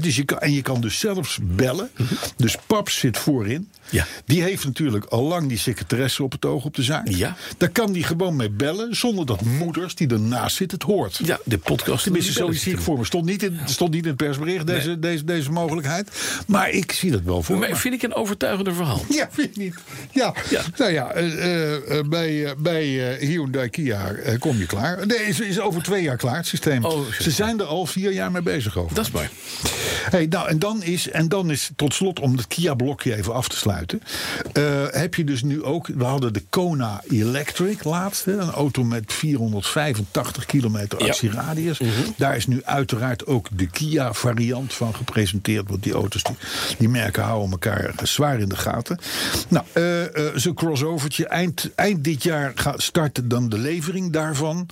dus 0.00 0.16
je 0.16 0.24
kan, 0.24 0.38
en 0.38 0.52
je 0.52 0.62
kan 0.62 0.80
dus 0.80 0.98
zelfs 0.98 1.38
bellen. 1.42 1.90
Dus 2.36 2.56
Paps 2.66 2.98
zit 2.98 3.18
voorin. 3.18 3.68
Ja. 3.90 4.06
Die 4.24 4.42
heeft 4.42 4.64
natuurlijk 4.64 5.04
al 5.04 5.22
lang 5.22 5.48
die 5.48 5.58
secretaresse 5.58 6.22
op 6.22 6.32
het 6.32 6.44
oog 6.44 6.64
op 6.64 6.74
de 6.74 6.82
zaak. 6.82 7.08
Ja. 7.08 7.36
Daar 7.58 7.68
kan 7.68 7.92
die 7.92 8.02
gewoon 8.04 8.36
mee 8.36 8.50
bellen, 8.50 8.96
zonder 8.96 9.26
dat 9.26 9.40
moeders 9.42 9.94
die 9.94 10.08
ernaast 10.08 10.56
zit 10.56 10.70
het 10.70 10.82
hoort. 10.82 11.20
Ja, 11.24 11.38
de 11.44 11.58
podcast. 11.58 12.02
Tenminste, 12.02 12.32
zo 12.32 12.52
zie 12.52 12.72
ik 12.72 12.78
voor 12.80 12.98
me. 12.98 13.04
Stond 13.04 13.24
niet 13.24 13.42
in, 13.42 13.58
stond 13.64 13.90
niet 13.92 14.02
in 14.02 14.08
het 14.08 14.16
persbericht, 14.16 14.66
deze, 14.66 14.98
deze, 14.98 15.24
deze 15.24 15.50
mogelijkheid. 15.50 16.10
Maar 16.46 16.70
ik 16.70 16.92
zie 16.92 17.10
dat 17.10 17.22
wel 17.22 17.42
voor 17.42 17.58
me. 17.58 17.68
Maar 17.68 17.76
vind 17.78 17.94
ik 17.94 18.02
een 18.02 18.14
overtuigender 18.14 18.74
verhaal. 18.74 19.04
Ja, 19.08 19.28
vind 19.30 19.54
je 19.54 19.60
niet? 19.62 19.74
Ja, 20.12 20.34
Ja. 20.50 20.62
nou 20.76 20.92
ja, 20.92 21.10
eh, 21.12 21.44
eh, 21.44 21.98
eh, 21.98 22.04
bij, 22.08 22.54
bij 22.58 23.16
eh, 23.18 23.28
Hyundai 23.28 23.68
Kia 23.68 24.14
kom 24.38 24.58
je 24.58 24.66
klaar. 24.66 25.06
Nee, 25.06 25.18
is, 25.18 25.40
is 25.40 25.60
over 25.60 25.82
twee 25.82 26.02
jaar 26.02 26.16
klaar, 26.16 26.36
het 26.36 26.46
systeem. 26.46 26.84
Oh. 26.84 27.10
Ze 27.20 27.30
zijn 27.30 27.60
er 27.60 27.66
al 27.66 27.86
vier 27.86 28.05
jaar 28.12 28.30
mee 28.30 28.42
bezig 28.42 28.76
over. 28.76 28.94
Dat 28.94 29.06
is 29.06 29.10
mooi. 29.10 29.28
Hey, 30.10 30.26
nou, 30.26 30.48
en, 30.48 30.58
dan 30.58 30.82
is, 30.82 31.10
en 31.10 31.28
dan 31.28 31.50
is 31.50 31.70
tot 31.76 31.94
slot, 31.94 32.20
om 32.20 32.36
het 32.36 32.46
Kia-blokje 32.46 33.16
even 33.16 33.34
af 33.34 33.48
te 33.48 33.56
sluiten... 33.56 34.02
eh, 34.52 34.62
heb 34.90 35.14
je 35.14 35.24
dus 35.24 35.42
nu 35.42 35.62
ook... 35.62 35.86
We 35.86 36.04
hadden 36.04 36.32
de 36.32 36.42
Kona 36.50 37.02
Electric 37.08 37.84
laatste. 37.84 38.32
Een 38.32 38.50
auto 38.50 38.84
met 38.84 39.12
485 39.12 40.46
kilometer 40.46 41.00
Ja. 41.02 41.06
actieradius. 41.06 41.80
Daar 42.16 42.36
is 42.36 42.46
nu 42.46 42.60
uiteraard 42.64 43.26
ook 43.26 43.48
de 43.52 43.66
Kia-variant 43.66 44.74
van 44.74 44.94
gepresenteerd. 44.94 45.68
Want 45.68 45.82
die 45.82 45.92
auto's, 45.92 46.22
die, 46.22 46.36
die 46.78 46.88
merken 46.88 47.22
houden 47.22 47.50
elkaar 47.50 47.94
zwaar 48.02 48.40
in 48.40 48.48
de 48.48 48.56
gaten. 48.56 48.98
Nou, 49.48 49.64
eh 49.72 49.94
eh, 50.06 50.32
zo'n 50.34 50.54
crossovertje. 50.54 51.26
Eind, 51.26 51.70
eind 51.74 52.04
dit 52.04 52.22
jaar 52.22 52.52
gaat, 52.54 52.82
start 52.82 53.20
dan 53.24 53.48
de 53.48 53.58
levering 53.58 54.12
daarvan. 54.12 54.68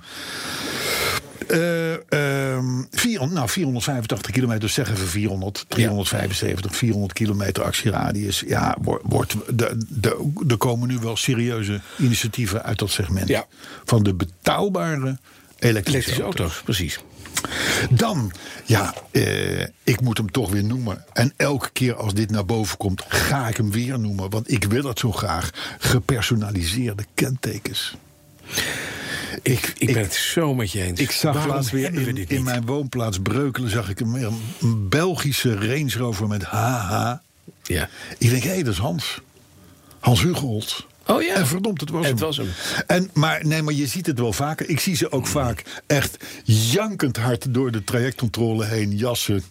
Eh, 1.47 1.93
ehm, 1.93 2.83
400, 2.91 3.37
nou, 3.37 3.49
485 3.49 4.31
kilometer, 4.31 4.69
zeggen 4.69 4.95
we 4.95 5.05
400, 5.05 5.65
375, 5.67 6.75
400 6.75 7.13
kilometer 7.13 7.63
actieradius. 7.63 8.43
Ja, 8.47 8.77
wordt, 8.81 9.03
wordt, 9.07 9.35
de, 9.53 9.85
de, 9.89 10.31
er 10.47 10.57
komen 10.57 10.87
nu 10.87 10.97
wel 10.97 11.15
serieuze 11.15 11.81
initiatieven 11.97 12.63
uit 12.63 12.79
dat 12.79 12.89
segment. 12.89 13.27
Ja. 13.27 13.45
Van 13.85 14.03
de 14.03 14.13
betaalbare 14.13 14.93
elektrische, 14.95 15.67
Elektrische 15.67 16.21
auto's. 16.21 16.39
auto's, 16.39 16.61
precies. 16.63 16.99
Dan, 17.89 18.31
ja, 18.65 18.93
eh, 19.11 19.61
ik 19.83 20.01
moet 20.01 20.17
hem 20.17 20.31
toch 20.31 20.51
weer 20.51 20.63
noemen. 20.63 21.05
En 21.13 21.33
elke 21.37 21.69
keer 21.69 21.95
als 21.95 22.13
dit 22.13 22.31
naar 22.31 22.45
boven 22.45 22.77
komt, 22.77 23.03
ga 23.07 23.47
ik 23.47 23.57
hem 23.57 23.71
weer 23.71 23.99
noemen. 23.99 24.29
Want 24.29 24.51
ik 24.51 24.63
wil 24.63 24.83
het 24.83 24.99
zo 24.99 25.11
graag. 25.11 25.49
Gepersonaliseerde 25.79 27.05
kentekens. 27.13 27.95
Ik, 29.41 29.73
ik 29.77 29.93
ben 29.93 30.03
het 30.03 30.13
zo 30.13 30.53
met 30.53 30.71
je 30.71 30.81
eens. 30.81 30.99
Ik 30.99 31.11
zag 31.11 31.33
Waarom 31.33 31.53
laatst 31.53 31.71
weer 31.71 31.91
we 31.91 32.25
in, 32.27 32.43
mijn 32.43 32.65
woonplaats 32.65 33.19
Breukelen... 33.19 33.69
zag 33.69 33.89
ik 33.89 33.99
een, 33.99 34.13
een 34.61 34.89
Belgische 34.89 35.55
Range 35.55 35.91
Rover 35.97 36.27
met 36.27 36.43
HH. 36.43 37.13
Ja. 37.63 37.89
Ik 38.17 38.29
denk, 38.29 38.43
hé, 38.43 38.49
hey, 38.49 38.63
dat 38.63 38.73
is 38.73 38.79
Hans. 38.79 39.21
Hans 39.99 40.21
Hugold. 40.21 40.85
Oh 41.07 41.21
ja. 41.21 41.33
En 41.33 41.47
verdomd, 41.47 41.79
het 41.81 41.89
was 41.89 42.05
Het 42.07 42.19
hem. 42.19 42.27
was 42.27 42.37
hem. 42.37 42.47
En, 42.87 43.09
maar, 43.13 43.45
nee, 43.45 43.61
maar 43.61 43.73
je 43.73 43.87
ziet 43.87 44.05
het 44.05 44.19
wel 44.19 44.33
vaker. 44.33 44.69
Ik 44.69 44.79
zie 44.79 44.95
ze 44.95 45.11
ook 45.11 45.27
vaak 45.27 45.63
echt 45.87 46.23
jankend 46.43 47.17
hard 47.17 47.53
door 47.53 47.71
de 47.71 47.83
trajectcontrole 47.83 48.65
heen 48.65 48.95
jassen. 48.97 49.43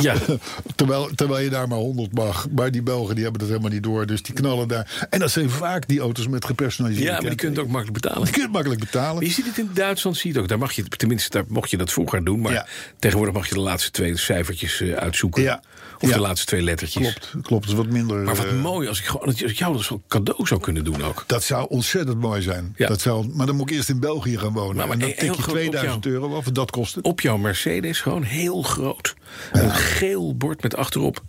Ja. 0.00 0.14
terwijl, 0.76 1.08
terwijl 1.14 1.44
je 1.44 1.50
daar 1.50 1.68
maar 1.68 1.78
100 1.78 2.12
mag. 2.12 2.46
Maar 2.50 2.70
die 2.70 2.82
Belgen 2.82 3.14
die 3.14 3.22
hebben 3.24 3.40
dat 3.40 3.50
helemaal 3.50 3.70
niet 3.70 3.82
door. 3.82 4.06
Dus 4.06 4.22
die 4.22 4.34
knallen 4.34 4.68
daar. 4.68 5.06
En 5.10 5.18
dat 5.18 5.30
zijn 5.30 5.50
vaak 5.50 5.88
die 5.88 6.00
auto's 6.00 6.28
met 6.28 6.44
gepersonaliseerde 6.44 7.10
Ja, 7.12 7.20
maar 7.20 7.28
die 7.30 7.38
kunt 7.38 7.56
het 7.56 7.64
ook 7.64 7.70
makkelijk 7.72 8.00
betalen. 8.02 8.22
Die 8.24 8.32
kun 8.32 8.42
je 8.42 8.48
makkelijk 8.48 8.80
betalen. 8.80 9.24
Je 9.24 9.30
ziet 9.30 9.46
het 9.46 9.58
in 9.58 9.70
Duitsland, 9.74 10.16
zie 10.16 10.26
je 10.30 10.32
het 10.32 10.42
ook. 10.42 10.48
Daar 10.48 10.58
mag 10.58 10.72
je, 10.72 10.84
tenminste, 10.88 11.30
daar 11.30 11.44
mocht 11.48 11.70
je 11.70 11.76
dat 11.76 11.92
vroeger 11.92 12.24
doen. 12.24 12.40
Maar 12.40 12.52
Ja. 12.52 12.66
tegenwoordig 12.98 13.34
mag 13.34 13.48
je 13.48 13.54
de 13.54 13.60
laatste 13.60 13.90
twee 13.90 14.16
cijfertjes 14.16 14.80
eh, 14.80 14.92
uitzoeken. 14.92 15.42
Ja. 15.42 15.62
Of 16.00 16.08
Ja. 16.08 16.14
de 16.14 16.20
laatste 16.20 16.46
twee 16.46 16.62
lettertjes. 16.62 17.02
Klopt, 17.12 17.30
klopt. 17.46 17.64
Het 17.64 17.72
is 17.72 17.78
wat 17.78 17.86
minder. 17.92 18.16
Maar 18.18 18.34
wat 18.36 18.46
eh, 18.46 18.60
mooi 18.60 18.88
als 18.88 18.98
ik, 18.98 19.04
gewoon, 19.04 19.26
als 19.26 19.42
ik 19.42 19.56
jou 19.58 19.72
dat 19.72 19.82
zo'n 19.82 20.02
cadeau 20.08 20.46
zou 20.46 20.60
kunnen 20.60 20.84
doen 20.84 21.04
ook. 21.04 21.24
Dat 21.26 21.42
zou 21.44 21.66
ontzettend 21.68 22.18
mooi 22.20 22.42
zijn. 22.42 22.74
Ja. 22.76 22.86
Dat 22.88 23.00
zou, 23.00 23.28
maar 23.34 23.46
dan 23.46 23.56
moet 23.56 23.70
ik 23.70 23.76
eerst 23.76 23.88
in 23.88 24.00
België 24.00 24.38
gaan 24.38 24.52
wonen. 24.52 24.76
Nou, 24.76 24.88
maar 24.88 24.96
en 24.96 25.02
dan 25.02 25.08
tik 25.08 25.20
je 25.20 25.26
groot 25.32 25.46
op 25.48 25.54
2000 25.54 26.04
jou. 26.04 26.14
euro 26.16 26.36
af. 26.36 26.44
Dat 26.44 26.70
kost 26.70 26.94
het. 26.94 27.04
Op 27.04 27.20
jouw 27.20 27.36
Mercedes 27.36 28.00
gewoon 28.00 28.22
heel 28.22 28.62
groot. 28.62 29.14
Een 29.52 29.70
geel 29.70 30.36
bord 30.36 30.62
met 30.62 30.76
achterop 30.76 31.22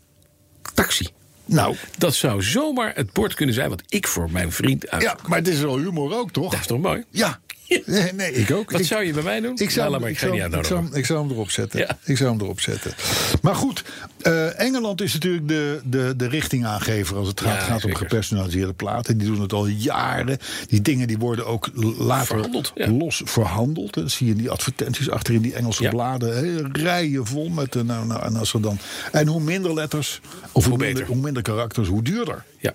taxi. 0.74 1.08
Nou, 1.46 1.76
Dat 1.98 2.16
zou 2.16 2.42
zomaar 2.44 2.92
het 2.96 3.14
bord 3.14 3.34
kunnen 3.34 3.56
zijn 3.56 3.70
wat 3.70 3.84
ik 3.88 4.08
voor 4.08 4.32
mijn 4.32 4.52
vriend 4.52 4.90
uit. 4.90 5.02
ja, 5.02 5.18
maar 5.28 5.38
het 5.38 5.48
is 5.48 5.60
wel 5.60 5.78
humor 5.78 6.14
ook, 6.16 6.32
toch? 6.32 6.52
Dat 6.52 6.60
is 6.60 6.68
toch 6.68 6.82
mooi? 6.82 7.04
Ja. 7.10 7.40
Nee, 7.86 8.14
nee, 8.14 8.34
ik 8.34 8.52
ook. 8.52 8.72
Wat 8.72 8.80
Ik- 8.82 8.88
zou 8.88 9.04
je 9.04 9.14
bij 9.14 9.24
mij 9.24 9.40
doen? 9.40 9.52
Ik 9.58 9.70
zou, 9.70 9.80
Nou, 9.80 9.92
laat 9.92 10.00
maar, 10.00 10.10
ik, 10.10 10.16
ik 10.16 10.22
zou, 10.22 10.32
niet 10.32 10.42
ik, 10.44 10.50
zou, 10.52 10.64
uitnodigen. 10.64 11.00
ik 11.00 11.06
zou 11.06 11.20
hem 11.22 11.32
erop 11.32 11.50
zetten. 11.52 11.80
Ja. 11.80 11.98
Ik 12.04 12.18
zou 12.18 12.30
hem 12.32 12.42
erop 12.42 12.62
zetten. 12.62 12.94
Maar 13.42 13.56
goed, 13.56 13.84
eh, 14.28 14.60
Engeland 14.60 15.02
is 15.02 15.14
natuurlijk 15.14 15.48
de, 15.48 15.82
de, 15.84 16.14
de 16.18 16.28
richtingaangever 16.28 17.18
als 17.18 17.28
het 17.28 17.42
gaat, 17.42 17.54
Ja, 17.54 17.60
gaat 17.60 17.86
om 17.86 17.96
gepersonaliseerde 17.96 18.74
platen. 18.74 19.18
Die 19.18 19.28
doen 19.28 19.42
het 19.42 19.54
al 19.54 19.68
jaren. 19.68 20.38
Die 20.68 20.82
dingen 20.82 21.08
die 21.08 21.18
worden 21.18 21.46
ook 21.46 21.70
later 21.98 22.26
Verhandeld, 22.26 22.72
ja. 22.76 22.90
los 22.92 23.22
verhandeld. 23.26 23.94
Dat 23.94 24.12
zie 24.12 24.26
je 24.26 24.32
in 24.32 24.38
die 24.38 24.50
advertenties 24.50 25.10
achter 25.10 25.34
in 25.34 25.42
die 25.42 25.54
Engelse 25.54 25.84
Ja. 25.84 25.90
bladen. 25.90 26.70
Rijen 26.76 27.26
vol 27.26 27.50
met. 27.50 27.76
eh, 27.76 27.82
Nou, 27.82 28.06
nou, 28.08 28.22
en, 28.24 28.36
als 28.36 28.54
er 28.54 28.62
dan, 28.62 28.78
en 29.12 29.28
hoe 29.28 29.42
minder 29.42 29.74
letters, 29.74 30.22
of 30.52 30.66
hoe, 30.66 30.78
minder, 30.78 30.94
beter. 30.94 31.14
hoe 31.14 31.24
minder 31.24 31.42
karakters, 31.44 31.88
hoe 31.88 32.02
duurder. 32.04 32.44
Ja. 32.60 32.74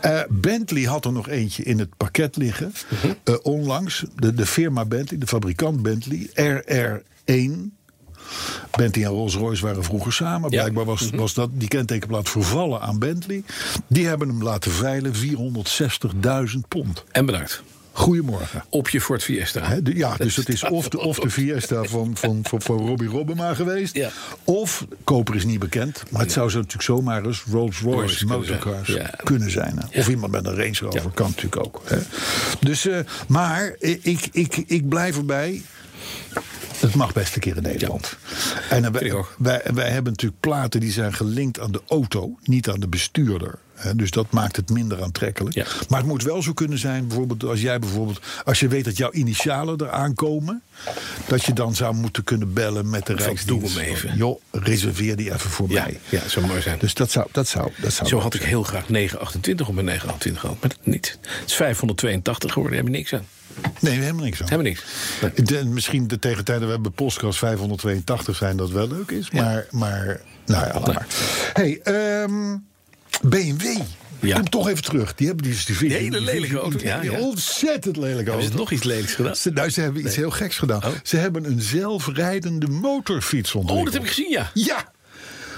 Eh, 0.00 0.20
Bentley 0.28 0.82
had 0.82 1.04
er 1.04 1.12
nog 1.12 1.28
eentje 1.28 1.62
in 1.62 1.78
het 1.78 1.96
pakket 1.96 2.36
liggen. 2.36 2.72
Mhm. 2.88 3.36
onlangs. 3.42 4.04
De, 4.14 4.34
de 4.34 4.46
firma 4.46 4.84
Bentley, 4.84 5.18
de 5.20 5.26
fabrikant 5.26 5.82
Bentley. 5.82 6.30
RR1. 6.34 7.80
Bentley 8.76 9.04
en 9.04 9.10
Rolls-Royce 9.10 9.62
waren 9.62 9.84
vroeger 9.84 10.12
samen. 10.12 10.40
Mhm. 10.40 10.50
Blijkbaar 10.50 10.84
was, 10.84 11.10
was 11.14 11.34
dat, 11.34 11.50
die 11.52 11.68
kentekenplaat 11.68 12.28
vervallen 12.28 12.80
aan 12.80 12.98
Bentley. 12.98 13.44
Die 13.86 14.06
hebben 14.06 14.28
hem 14.28 14.42
laten 14.42 14.70
veilen. 14.70 15.12
460.000 15.14 16.58
pond. 16.68 17.04
En 17.12 17.26
bedankt. 17.26 17.62
Goedemorgen. 17.94 18.64
Op 18.68 18.88
je 18.88 19.00
Ford 19.00 19.22
Fiesta. 19.22 19.80
De- 19.80 19.96
ja, 19.96 20.16
dus 20.16 20.36
het 20.36 20.48
is 20.48 20.64
of 20.78 20.88
de, 20.88 20.98
of 21.00 21.18
de 21.18 21.30
Fiesta 21.30 21.82
van, 21.82 22.16
van, 22.16 22.40
van, 22.42 22.62
van 22.62 22.76
Robbie 22.78 23.08
Robbema 23.08 23.54
geweest. 23.54 23.94
Ja. 23.96 24.10
Of, 24.44 24.86
koper 25.04 25.34
is 25.34 25.44
niet 25.44 25.58
bekend. 25.58 26.02
Maar 26.10 26.20
het 26.20 26.32
zou 26.32 26.50
zo 26.50 26.56
natuurlijk 26.56 26.84
zomaar 26.84 27.24
eens 27.24 27.42
Rolls-Royce 27.50 27.98
Royce 27.98 28.16
kunnen 28.16 28.38
motorcars 28.38 28.88
zijn. 28.88 29.02
Ja. 29.02 29.20
kunnen 29.24 29.50
zijn. 29.50 29.78
Of 29.94 30.08
iemand 30.08 30.32
met 30.32 30.46
een 30.46 30.56
Range 30.56 30.78
Rover, 30.80 31.10
kan 31.14 31.26
natuurlijk 31.26 31.66
ook. 31.66 31.82
Dus, 32.60 32.86
eh, 32.86 32.98
maar 33.28 33.74
ik, 33.78 34.28
ik, 34.32 34.56
ik 34.56 34.88
blijf 34.88 35.16
erbij. 35.16 35.62
Het 36.82 36.94
mag 36.94 37.12
best 37.12 37.34
een 37.34 37.40
keer 37.40 37.56
in 37.56 37.62
Nederland. 37.62 38.16
En 38.70 38.84
eh, 38.84 39.22
wij, 39.38 39.62
wij 39.74 39.90
hebben 39.90 40.12
natuurlijk 40.12 40.40
platen 40.40 40.80
die 40.80 40.92
zijn 40.92 41.12
gelinkt 41.12 41.60
aan 41.60 41.72
de 41.72 41.82
auto, 41.88 42.38
niet 42.42 42.68
aan 42.68 42.80
de 42.80 42.88
bestuurder. 42.88 43.58
Hè, 43.82 43.94
Dus 43.96 44.10
dat 44.10 44.30
maakt 44.30 44.56
het 44.56 44.70
minder 44.70 45.02
aantrekkelijk. 45.02 45.54
Ja. 45.54 45.66
Maar 45.88 45.98
het 45.98 46.08
moet 46.08 46.22
wel 46.22 46.42
zo 46.42 46.52
kunnen 46.52 46.78
zijn, 46.78 47.06
bijvoorbeeld 47.06 47.44
als 47.44 47.60
jij 47.60 47.78
bijvoorbeeld, 47.78 48.20
als 48.44 48.60
je 48.60 48.68
weet 48.68 48.84
dat 48.84 48.96
jouw 48.96 49.12
initialen 49.12 49.80
eraan 49.80 50.14
komen, 50.14 50.62
dat 51.26 51.44
je 51.44 51.52
dan 51.52 51.74
zou 51.74 51.94
moeten 51.94 52.24
kunnen 52.24 52.52
bellen 52.52 52.90
met 52.90 53.06
de 53.06 53.14
Rijksdienst. 53.14 53.46
doe 53.74 53.82
hem 53.82 53.92
even. 53.92 54.16
Joh, 54.16 54.40
reserveer 54.50 55.16
die 55.16 55.32
even 55.32 55.50
voor 55.50 55.70
Ja, 55.70 55.82
mij. 55.82 56.00
ja, 56.08 56.20
dat 56.20 56.30
zou 56.30 56.46
mooi 56.46 56.60
zijn. 56.62 56.78
Dus 56.78 56.94
dat 56.94 57.10
zou, 57.10 57.26
dat 57.32 57.48
zou, 57.48 57.70
dat 57.80 57.92
zou 57.92 58.08
Zo 58.08 58.18
had 58.18 58.34
ik 58.34 58.42
heel 58.42 58.62
graag 58.62 58.88
928 58.88 59.68
op 59.68 59.74
mijn 59.74 59.86
928 59.86 60.40
gehad. 60.42 60.60
Maar 60.60 60.68
dat 60.78 60.86
niet. 60.86 61.18
Het 61.40 61.50
is 61.50 61.54
582 61.54 62.52
geworden. 62.52 62.76
Daar 62.78 62.84
heb 62.86 62.94
je 62.94 62.98
niks 63.00 63.14
aan. 63.14 63.26
Nee, 63.80 63.98
helemaal 63.98 64.24
niks 64.24 64.42
aan. 64.42 64.48
Hebben 64.48 64.66
niks. 64.66 64.84
Nee. 65.20 65.32
De- 65.46 65.64
misschien 65.68 66.08
de 66.08 66.18
tegentijden 66.18 66.66
we 66.66 66.72
hebben 66.72 66.92
Postcast 66.92 67.38
582 67.38 68.36
zijn 68.36 68.56
dat 68.56 68.70
wel 68.70 68.88
leuk 68.88 69.10
is. 69.10 69.30
Maar, 69.30 69.66
maar 69.70 70.20
nou 70.46 70.66
ja, 70.66 70.72
laat 70.72 70.86
maar. 70.86 71.06
Hey, 71.52 71.80
ehm, 71.82 72.56
BMW. 73.22 73.64
Ja. 74.20 74.34
Kom 74.36 74.50
toch 74.50 74.68
even 74.68 74.82
terug. 74.82 75.14
Die 75.14 75.26
hebben 75.26 75.44
die, 75.44 75.58
die, 75.66 75.78
Die 75.78 75.92
hele 75.92 76.20
lelijke 76.20 76.58
auto, 76.58 76.78
ja, 76.82 77.00
die 77.00 77.10
ja. 77.10 77.18
Ontzettend 77.18 77.96
lelijke 77.96 78.16
Hebben 78.16 78.34
auto. 78.34 78.50
ze 78.50 78.56
nog 78.56 78.70
iets 78.70 78.82
lelijks 78.84 79.14
gedaan? 79.14 79.36
Ze, 79.36 79.50
nou, 79.50 79.70
ze 79.70 79.80
hebben 79.80 80.06
iets 80.06 80.16
heel 80.16 80.30
geks 80.30 80.58
gedaan. 80.58 80.84
Oh. 80.84 80.90
Ze 81.02 81.16
hebben 81.16 81.44
een 81.44 81.60
zelfrijdende 81.60 82.66
motorfiets 82.68 83.54
ontwikkeld. 83.54 83.78
Oh, 83.78 83.84
dat 83.84 83.92
heb 83.94 84.02
ik 84.02 84.08
gezien, 84.08 84.30
ja. 84.30 84.50
Ja. 84.54 84.92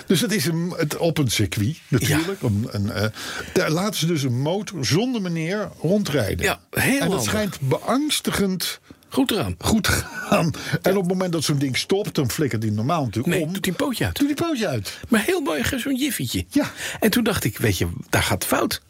Dus 0.06 0.20
het 0.20 0.32
is 0.32 0.44
een, 0.46 0.74
het, 0.76 0.96
op 0.96 1.18
een 1.18 1.30
circuit 1.30 1.76
natuurlijk. 1.88 2.42
Een, 2.42 2.66
een, 2.70 2.90
eh, 2.92 3.06
daar 3.52 3.70
laten 3.70 3.98
ze 4.00 4.06
dus 4.06 4.22
een 4.22 4.40
motor 4.40 4.86
zonder 4.86 5.22
meneer 5.22 5.68
rondrijden. 5.80 6.44
Ja, 6.44 6.60
heel 6.70 6.92
En 6.92 6.98
dat 6.98 7.08
handig. 7.08 7.22
schijnt 7.24 7.58
beangstigend 7.60 8.80
Goed 9.14 9.30
eraan. 9.30 9.54
goed 9.58 9.82
te 9.82 9.90
gaan. 9.90 10.52
En 10.82 10.92
op 10.96 11.02
het 11.02 11.08
moment 11.12 11.32
dat 11.32 11.44
zo'n 11.44 11.58
ding 11.58 11.76
stopt, 11.76 12.14
dan 12.14 12.30
flikkert 12.30 12.62
hij 12.62 12.72
normaal 12.72 13.04
natuurlijk 13.04 13.34
Nee, 13.34 13.44
om. 13.44 13.52
doet 13.52 13.64
hij 13.64 13.74
een 13.78 13.84
pootje 13.86 14.04
uit. 14.04 14.16
Doet 14.18 14.26
die 14.26 14.36
pootje 14.46 14.66
uit. 14.68 14.98
Maar 15.08 15.22
heel 15.24 15.40
mooi, 15.40 15.62
zo'n 15.76 15.96
jiffietje. 15.96 16.44
Ja. 16.50 16.70
En 17.00 17.10
toen 17.10 17.24
dacht 17.24 17.44
ik, 17.44 17.58
weet 17.58 17.78
je, 17.78 17.86
daar 18.10 18.22
gaat 18.22 18.44
fout. 18.44 18.82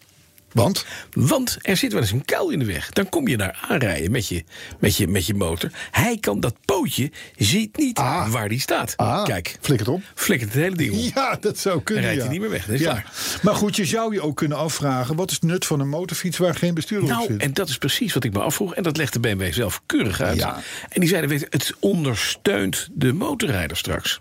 Want? 0.54 0.84
Want 1.12 1.58
er 1.62 1.76
zit 1.76 1.92
wel 1.92 2.00
eens 2.00 2.10
een 2.10 2.24
kuil 2.24 2.50
in 2.50 2.58
de 2.58 2.64
weg. 2.64 2.90
Dan 2.90 3.08
kom 3.08 3.28
je 3.28 3.36
daar 3.36 3.58
aanrijden 3.68 4.10
met 4.10 4.28
je, 4.28 4.44
met 4.78 4.96
je, 4.96 5.08
met 5.08 5.26
je 5.26 5.34
motor. 5.34 5.70
Hij 5.90 6.18
kan 6.20 6.40
dat 6.40 6.54
pootje, 6.64 7.10
ziet 7.36 7.76
niet 7.76 7.98
Ah. 7.98 8.28
waar 8.32 8.48
die 8.48 8.60
staat. 8.60 8.96
Ah, 8.96 9.24
Kijk, 9.24 9.56
flikkert 9.60 9.88
om. 9.88 10.02
flikkert 10.14 10.52
het 10.52 10.62
hele 10.62 10.76
ding 10.76 10.92
om. 10.92 10.98
Ja, 11.14 11.36
dat 11.40 11.58
zou 11.58 11.82
kunnen. 11.82 12.04
rijdt 12.04 12.16
hij 12.18 12.26
ja. 12.26 12.32
niet 12.32 12.40
meer 12.42 12.50
weg, 12.50 12.66
dat 12.66 12.74
is 12.74 12.80
ja. 12.80 12.90
klaar. 12.90 13.12
Maar 13.42 13.54
goed, 13.54 13.76
je 13.76 13.84
zou 13.84 14.12
je 14.14 14.20
ook 14.20 14.36
kunnen 14.36 14.58
afvragen: 14.58 15.16
wat 15.16 15.28
is 15.30 15.34
het 15.34 15.44
nut 15.44 15.66
van 15.66 15.80
een 15.80 15.88
motorfiets 15.88 16.38
waar 16.38 16.54
geen 16.54 16.74
bestuurder 16.74 17.08
op 17.08 17.14
Nou, 17.14 17.26
zit? 17.26 17.40
en 17.40 17.52
dat 17.52 17.68
is 17.68 17.78
precies 17.78 18.14
wat 18.14 18.24
ik 18.24 18.32
me 18.32 18.38
afvroeg. 18.40 18.74
En 18.74 18.82
dat 18.82 18.96
legt 18.96 19.12
de 19.12 19.20
BMW 19.20 19.52
zelf 19.52 19.82
keurig 19.86 20.20
uit. 20.20 20.38
Ja. 20.38 20.60
En 20.88 21.00
die 21.00 21.08
zeiden, 21.08 21.30
weet 21.30 21.46
het 21.50 21.74
ondersteunt 21.80 22.88
de 22.92 23.12
motorrijder 23.12 23.76
straks. 23.76 24.20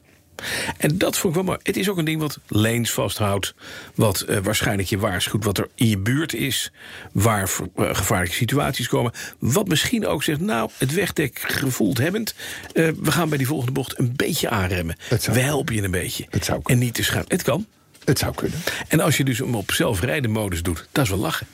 En 0.78 0.98
dat 0.98 1.18
vond 1.18 1.36
ik 1.36 1.42
wel 1.42 1.50
mooi. 1.50 1.60
Het 1.64 1.78
is 1.78 1.90
ook 1.90 1.98
een 1.98 2.06
ding 2.06 2.20
wat 2.20 2.40
lanes 2.48 2.92
vasthoudt. 2.92 3.54
Wat 3.96 4.22
eh, 4.22 4.38
waarschijnlijk 4.44 4.90
je 4.90 4.98
waarschuwt 4.98 5.44
wat 5.44 5.58
er 5.58 5.68
in 5.76 5.88
je 5.88 5.98
buurt 5.98 6.34
is. 6.34 6.72
Waar 7.12 7.52
eh, 7.76 7.96
gevaarlijke 7.96 8.36
situaties 8.36 8.88
komen. 8.88 9.12
Wat 9.40 9.68
misschien 9.68 10.08
ook 10.08 10.24
zegt, 10.24 10.40
nou, 10.40 10.70
het 10.78 10.94
wegdek 10.94 11.40
gevoeld 11.48 11.98
hebbend. 11.98 12.36
eh, 12.74 12.90
we 13.02 13.12
gaan 13.12 13.30
bij 13.30 13.38
die 13.38 13.48
volgende 13.48 13.72
bocht 13.72 14.00
een 14.00 14.14
beetje 14.16 14.50
aanremmen. 14.50 14.96
We 15.10 15.40
helpen 15.40 15.76
je 15.76 15.82
een 15.82 15.92
beetje. 15.92 16.26
Het 16.30 16.46
zou 16.46 16.58
en 16.58 16.64
kunnen. 16.64 16.84
niet 16.84 16.94
te 16.94 17.04
schuin. 17.04 17.26
Het 17.28 17.42
kan. 17.44 17.66
Het 18.06 18.20
zou 18.20 18.34
kunnen. 18.36 18.60
En 18.88 19.00
als 19.00 19.18
je 19.18 19.24
dus 19.24 19.38
hem 19.38 19.56
op 19.56 19.72
zelfrijden 19.72 20.32
modus 20.32 20.64
doet, 20.64 20.88
dat 20.92 21.04
is 21.04 21.10
wel 21.10 21.20
lachen. 21.20 21.48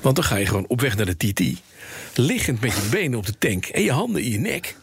Want 0.00 0.16
dan 0.16 0.24
ga 0.24 0.36
je 0.36 0.46
gewoon 0.46 0.66
op 0.68 0.80
weg 0.80 0.96
naar 0.96 1.06
de 1.16 1.16
TT. 1.16 1.42
Liggend 2.14 2.60
met 2.60 2.72
je 2.72 2.88
benen 2.90 3.18
op 3.18 3.26
de 3.26 3.38
tank 3.38 3.66
en 3.66 3.82
je 3.82 3.92
handen 3.92 4.22
in 4.22 4.30
je 4.30 4.38
nek. 4.38 4.76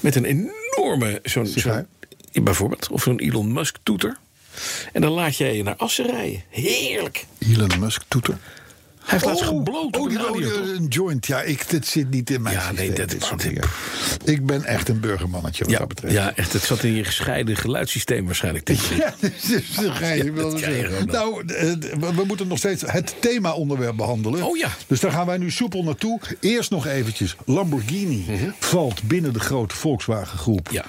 Met 0.00 0.14
een 0.14 0.24
enorme, 0.24 1.20
zo'n, 1.22 1.46
zo'n 1.46 1.86
bijvoorbeeld, 2.32 2.88
of 2.90 3.02
zo'n 3.02 3.18
Elon 3.18 3.52
Musk 3.52 3.76
toeter. 3.82 4.16
En 4.92 5.00
dan 5.00 5.10
laat 5.12 5.36
jij 5.36 5.56
je 5.56 5.62
naar 5.62 5.76
Assen 5.76 6.06
rijden. 6.06 6.42
Heerlijk. 6.48 7.26
Elon 7.38 7.78
Musk 7.80 8.02
toeter. 8.08 8.38
Hij 9.02 9.10
heeft 9.10 9.24
laatst 9.24 9.44
gebloot 9.44 9.96
oh, 9.96 10.08
die- 10.08 10.18
radio, 10.18 10.60
oh, 10.62 10.68
een 10.68 10.86
joint. 10.86 11.26
Ja, 11.26 11.42
ik, 11.42 11.70
dit 11.70 11.86
zit 11.86 12.10
niet 12.10 12.30
in 12.30 12.42
mijn 12.42 12.54
Ja, 12.54 12.60
systeem, 12.60 12.86
nee, 12.86 12.96
dat- 12.96 13.10
dit 13.10 13.28
dat- 13.30 13.40
dingen. 13.40 13.62
Ik 14.24 14.46
ben 14.46 14.64
echt 14.64 14.88
een 14.88 15.00
burgermannetje 15.00 15.64
wat 15.64 15.72
Ja, 15.72 15.78
dat 15.78 15.88
betreft. 15.88 16.14
ja, 16.14 16.32
echt. 16.36 16.52
Het 16.52 16.62
zat 16.62 16.82
in 16.82 16.92
je 16.94 17.04
gescheiden 17.04 17.56
geluidssysteem 17.56 18.24
waarschijnlijk. 18.26 18.68
Ja, 18.98 19.14
dus 19.20 19.76
dat 19.82 19.90
ga 19.94 20.08
je 20.12 20.32
wel 20.32 20.58
zeggen. 20.58 21.06
Nou, 21.06 21.46
eh, 21.46 21.72
we, 22.00 22.14
we 22.14 22.24
moeten 22.26 22.46
nog 22.48 22.58
steeds 22.58 22.82
het 22.86 23.14
thema-onderwerp 23.20 23.96
behandelen. 23.96 24.42
Oh 24.42 24.56
ja. 24.56 24.68
Dus 24.86 25.00
daar 25.00 25.12
gaan 25.12 25.26
wij 25.26 25.36
nu 25.38 25.50
soepel 25.50 25.82
naartoe. 25.82 26.20
Eerst 26.40 26.70
nog 26.70 26.86
eventjes. 26.86 27.36
Lamborghini 27.44 28.24
valt 28.58 29.02
binnen 29.02 29.32
de 29.32 29.40
grote 29.40 29.74
Volkswagen-groep 29.76 30.64
Mhm. 30.66 30.74
Ja. 30.74 30.84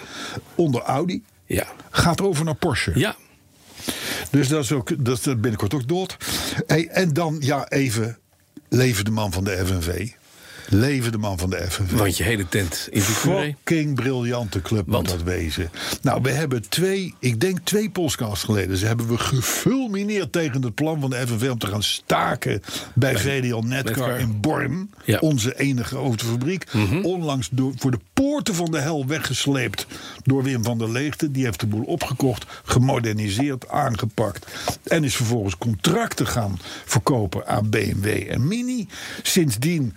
onder 0.56 0.82
Audi. 0.82 1.24
Ja. 1.46 1.68
Gaat 1.90 2.22
over 2.22 2.46
naar 2.46 2.56
Porsche. 2.56 2.92
Ja, 2.96 3.16
Dus 4.30 4.48
dat 4.48 4.64
is, 4.64 4.72
ook, 4.72 5.06
dat 5.06 5.18
is 5.18 5.24
binnenkort 5.24 5.74
ook 5.74 5.88
dood. 5.88 6.18
Hey, 6.68 6.88
en 6.88 7.14
dan, 7.14 7.38
ja, 7.40 7.68
even. 7.70 8.18
Leven 8.70 9.06
de 9.06 9.12
man 9.12 9.32
van 9.32 9.44
de 9.44 9.66
FNV. 9.66 10.10
Leven 10.70 11.12
de 11.12 11.18
man 11.18 11.38
van 11.38 11.50
de 11.50 11.66
FNV. 11.70 11.92
want 11.92 12.18
je 12.18 12.24
hele 12.24 12.48
tent 12.48 12.88
in 12.92 13.00
de. 13.00 13.06
Fucking 13.06 13.96
briljante 13.96 14.62
club 14.62 14.86
moet 14.86 14.96
Want? 14.96 15.10
dat 15.10 15.24
wezen. 15.24 15.70
Nou, 16.02 16.22
we 16.22 16.30
hebben 16.30 16.70
twee, 16.70 17.16
ik 17.20 17.40
denk 17.40 17.60
twee 17.64 17.90
podcasts 17.90 18.44
geleden... 18.44 18.78
ze 18.78 18.86
hebben 18.86 19.08
we 19.08 19.18
gefulmineerd 19.18 20.32
tegen 20.32 20.64
het 20.64 20.76
plan 20.76 21.02
van 21.02 21.10
de 21.10 21.28
FNV... 21.28 21.50
om 21.50 21.58
te 21.58 21.68
gaan 21.68 21.84
staken 21.84 22.62
bij 22.94 23.18
VDL 23.18 23.56
Netcar 23.56 23.68
Netcar. 23.68 24.20
in 24.20 24.40
Born. 24.40 24.92
Ja. 25.06 25.20
Onze 25.20 25.60
enige 25.60 25.96
autofabriek. 25.96 26.66
Onlangs 27.02 27.50
door, 27.52 27.74
voor 27.78 27.92
de 27.92 28.00
poorten 28.14 28.56
van 28.56 28.72
de 28.72 28.80
hel 28.80 29.08
weggesleept... 29.08 29.88
door 30.24 30.44
Wim 30.44 30.64
van 30.64 30.78
der 30.78 30.92
Leegte. 30.92 31.32
Die 31.32 31.46
heeft 31.46 31.60
de 31.60 31.68
boel 31.68 31.84
opgekocht, 31.84 32.46
gemoderniseerd, 32.64 33.70
aangepakt... 33.70 34.48
en 34.84 35.04
is 35.04 35.16
vervolgens 35.16 35.58
contracten 35.58 36.28
gaan 36.28 36.60
verkopen 36.86 37.48
aan 37.48 37.70
BMW 37.70 38.06
en 38.30 38.48
Mini. 38.48 38.88
Sindsdien 39.22 39.96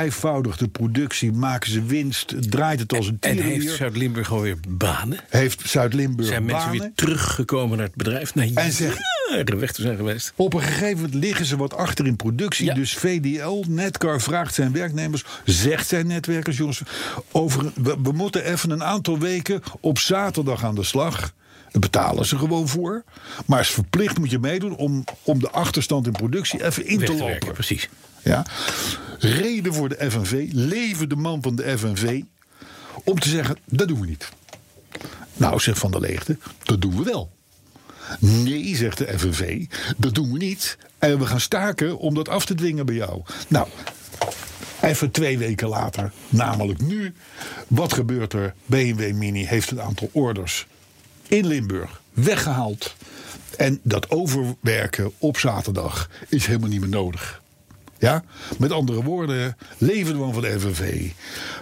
vervijfvoudigt 0.00 0.58
de 0.58 0.68
productie, 0.68 1.32
maken 1.32 1.70
ze 1.70 1.82
winst... 1.84 2.34
draait 2.50 2.80
het 2.80 2.92
als 2.96 3.06
een 3.06 3.16
En 3.20 3.30
tierenlier. 3.32 3.60
heeft 3.62 3.76
Zuid-Limburg 3.76 4.30
alweer 4.32 4.56
banen? 4.68 5.18
heeft 5.28 5.62
Zuid-Limburg 5.68 6.28
Zijn 6.28 6.44
mensen 6.44 6.64
banen. 6.66 6.80
weer 6.80 6.90
teruggekomen 6.94 7.76
naar 7.76 7.86
het 7.86 7.94
bedrijf? 7.94 8.34
Nee, 8.34 8.52
En 8.54 8.72
zeg- 8.72 8.96
jaren 9.30 9.58
weg 9.58 9.72
te 9.72 9.82
zijn 9.82 9.96
geweest. 9.96 10.32
Op 10.36 10.54
een 10.54 10.60
gegeven 10.62 10.96
moment 10.96 11.14
liggen 11.14 11.44
ze 11.46 11.56
wat 11.56 11.74
achter 11.74 12.06
in 12.06 12.16
productie. 12.16 12.64
Ja. 12.66 12.74
Dus 12.74 12.94
VDL, 12.94 13.64
Netcar, 13.68 14.20
vraagt 14.20 14.54
zijn 14.54 14.72
werknemers, 14.72 15.24
zegt 15.44 15.86
zijn 15.88 16.06
netwerkers, 16.06 16.56
jongens, 16.56 16.82
over, 17.32 17.72
we, 17.74 17.96
we 18.02 18.12
moeten 18.12 18.44
even 18.44 18.70
een 18.70 18.82
aantal 18.84 19.18
weken 19.18 19.62
op 19.80 19.98
zaterdag 19.98 20.64
aan 20.64 20.74
de 20.74 20.82
slag. 20.84 21.32
Daar 21.70 21.80
betalen 21.80 22.26
ze 22.26 22.38
gewoon 22.38 22.68
voor. 22.68 23.04
Maar 23.46 23.60
is 23.60 23.68
verplicht 23.70 24.18
moet 24.18 24.30
je 24.30 24.38
meedoen 24.38 24.76
om, 24.76 25.04
om 25.22 25.38
de 25.38 25.50
achterstand 25.50 26.06
in 26.06 26.12
productie 26.12 26.64
even 26.64 26.86
in 26.86 26.98
te 26.98 27.04
te 27.04 27.12
lopen. 27.12 27.26
werken, 27.26 27.52
precies. 27.52 27.88
Ja. 28.26 28.46
Reden 29.18 29.74
voor 29.74 29.88
de 29.88 30.10
FNV, 30.10 30.48
leven 30.52 31.08
de 31.08 31.16
man 31.16 31.42
van 31.42 31.56
de 31.56 31.78
FNV, 31.78 32.22
om 33.04 33.18
te 33.18 33.28
zeggen, 33.28 33.58
dat 33.64 33.88
doen 33.88 34.00
we 34.00 34.06
niet. 34.06 34.28
Nou, 35.36 35.60
zegt 35.60 35.78
Van 35.78 35.90
der 35.90 36.00
Leegte, 36.00 36.38
dat 36.62 36.80
doen 36.80 36.96
we 36.96 37.02
wel. 37.02 37.30
Nee, 38.18 38.76
zegt 38.76 38.98
de 38.98 39.18
FNV, 39.18 39.66
dat 39.96 40.14
doen 40.14 40.32
we 40.32 40.38
niet. 40.38 40.78
En 40.98 41.18
we 41.18 41.26
gaan 41.26 41.40
staken 41.40 41.98
om 41.98 42.14
dat 42.14 42.28
af 42.28 42.44
te 42.46 42.54
dwingen 42.54 42.86
bij 42.86 42.94
jou. 42.94 43.22
Nou, 43.48 43.68
even 44.80 45.10
twee 45.10 45.38
weken 45.38 45.68
later, 45.68 46.12
namelijk 46.28 46.80
nu. 46.80 47.14
Wat 47.68 47.92
gebeurt 47.92 48.32
er? 48.32 48.54
BMW 48.64 49.12
Mini 49.12 49.46
heeft 49.46 49.70
een 49.70 49.82
aantal 49.82 50.08
orders 50.12 50.66
in 51.28 51.46
Limburg 51.46 52.00
weggehaald. 52.12 52.96
En 53.56 53.80
dat 53.82 54.10
overwerken 54.10 55.12
op 55.18 55.38
zaterdag 55.38 56.10
is 56.28 56.46
helemaal 56.46 56.68
niet 56.68 56.80
meer 56.80 56.88
nodig. 56.88 57.44
Ja? 57.98 58.22
Met 58.58 58.72
andere 58.72 59.02
woorden, 59.02 59.56
leven 59.78 60.12
de 60.12 60.18
man 60.18 60.32
van 60.32 60.42
de 60.42 60.60
FNV. 60.60 61.10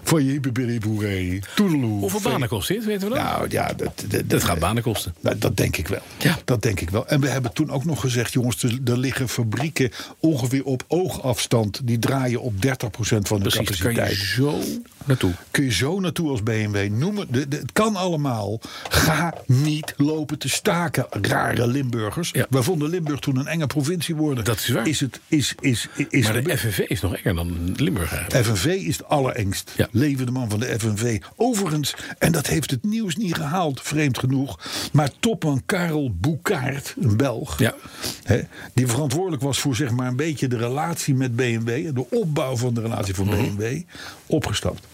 Van 0.02 0.24
je 0.24 1.40
toedeloe. 1.54 2.00
Hoeveel 2.00 2.20
banen 2.20 2.48
kost 2.48 2.68
dit, 2.68 2.84
weten 2.84 3.08
we 3.08 3.14
dat? 3.14 3.24
Nou 3.24 3.46
ja, 3.48 3.72
dat, 3.72 4.04
dat, 4.08 4.30
dat 4.30 4.44
gaat 4.44 4.58
banen 4.58 4.82
kosten. 4.82 5.14
nou, 5.20 5.38
dat 5.38 5.56
denk 5.56 5.76
ik 5.76 5.88
wel. 5.88 6.02
Ja. 6.18 6.38
Dat 6.44 6.62
denk 6.62 6.80
ik 6.80 6.90
wel. 6.90 7.06
En 7.06 7.20
we 7.20 7.28
hebben 7.28 7.52
toen 7.52 7.70
ook 7.70 7.84
nog 7.84 8.00
gezegd, 8.00 8.32
jongens, 8.32 8.62
er, 8.62 8.78
er 8.84 8.98
liggen 8.98 9.28
fabrieken 9.28 9.90
ongeveer 10.18 10.64
op 10.64 10.84
oogafstand. 10.88 11.80
Die 11.84 11.98
draaien 11.98 12.40
op 12.40 12.52
30% 12.54 12.58
van 12.98 13.40
de 13.40 13.50
capaciteit. 13.50 14.10
je 14.10 14.26
zo 14.26 14.58
naartoe. 15.04 15.32
Kun 15.50 15.64
je 15.64 15.72
zo 15.72 16.00
naartoe 16.00 16.30
als 16.30 16.42
BMW 16.42 16.90
noemen. 16.90 17.26
De, 17.30 17.48
de- 17.48 17.56
het 17.56 17.72
kan 17.72 17.96
allemaal. 17.96 18.60
Ga 18.88 19.34
niet 19.46 19.94
lopen 19.96 20.38
te 20.38 20.48
staken, 20.48 21.06
rare 21.10 21.66
Limburgers. 21.66 22.30
Ja. 22.32 22.46
We 22.50 22.62
vonden 22.62 22.88
Limburg 22.90 23.18
toen 23.20 23.36
een 23.36 23.46
enge 23.46 23.66
provincie 23.66 24.14
worden. 24.14 24.44
Dat 24.44 24.58
is 24.58 24.68
waar. 24.68 24.88
Is 24.88 25.00
het, 25.00 25.20
is, 25.28 25.54
is, 25.60 25.88
is 26.08 26.23
Maar 26.32 26.42
de. 26.42 26.56
FNV 26.58 26.78
is 26.78 27.00
nog 27.00 27.16
enger 27.16 27.34
dan 27.34 27.74
Limburg 27.76 28.12
eigenlijk. 28.14 28.46
FNV 28.46 28.64
is 28.64 28.96
het 28.96 29.08
allerengst. 29.08 29.72
Ja. 29.76 29.88
Leven 29.90 30.26
de 30.26 30.32
man 30.32 30.50
van 30.50 30.60
de 30.60 30.74
FNV. 30.78 31.20
Overigens, 31.37 31.94
en 32.18 32.32
dat 32.32 32.46
heeft 32.46 32.70
het 32.70 32.84
nieuws 32.84 33.16
niet 33.16 33.34
gehaald, 33.34 33.80
vreemd 33.82 34.18
genoeg. 34.18 34.58
Maar 34.92 35.10
topman 35.20 35.62
Karel 35.66 36.10
Boekaert, 36.14 36.94
een 37.00 37.16
Belg. 37.16 37.58
Ja. 37.58 37.74
Hè, 38.22 38.40
die 38.74 38.87
verantwoordelijk 38.87 39.42
was 39.42 39.58
voor 39.58 39.76
zeg 39.76 39.90
maar 39.90 40.06
een 40.08 40.16
beetje 40.16 40.48
de 40.48 40.56
relatie 40.56 41.14
met 41.14 41.37
BMW. 41.37 41.94
De 41.94 42.10
opbouw 42.10 42.56
van 42.56 42.74
de 42.74 42.80
relatie 42.80 43.14
Mhm. 43.18 43.24
van 43.30 43.56
BMW. 43.56 43.80
Opgestapt. 44.26 44.87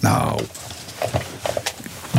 Nou. 0.00 0.40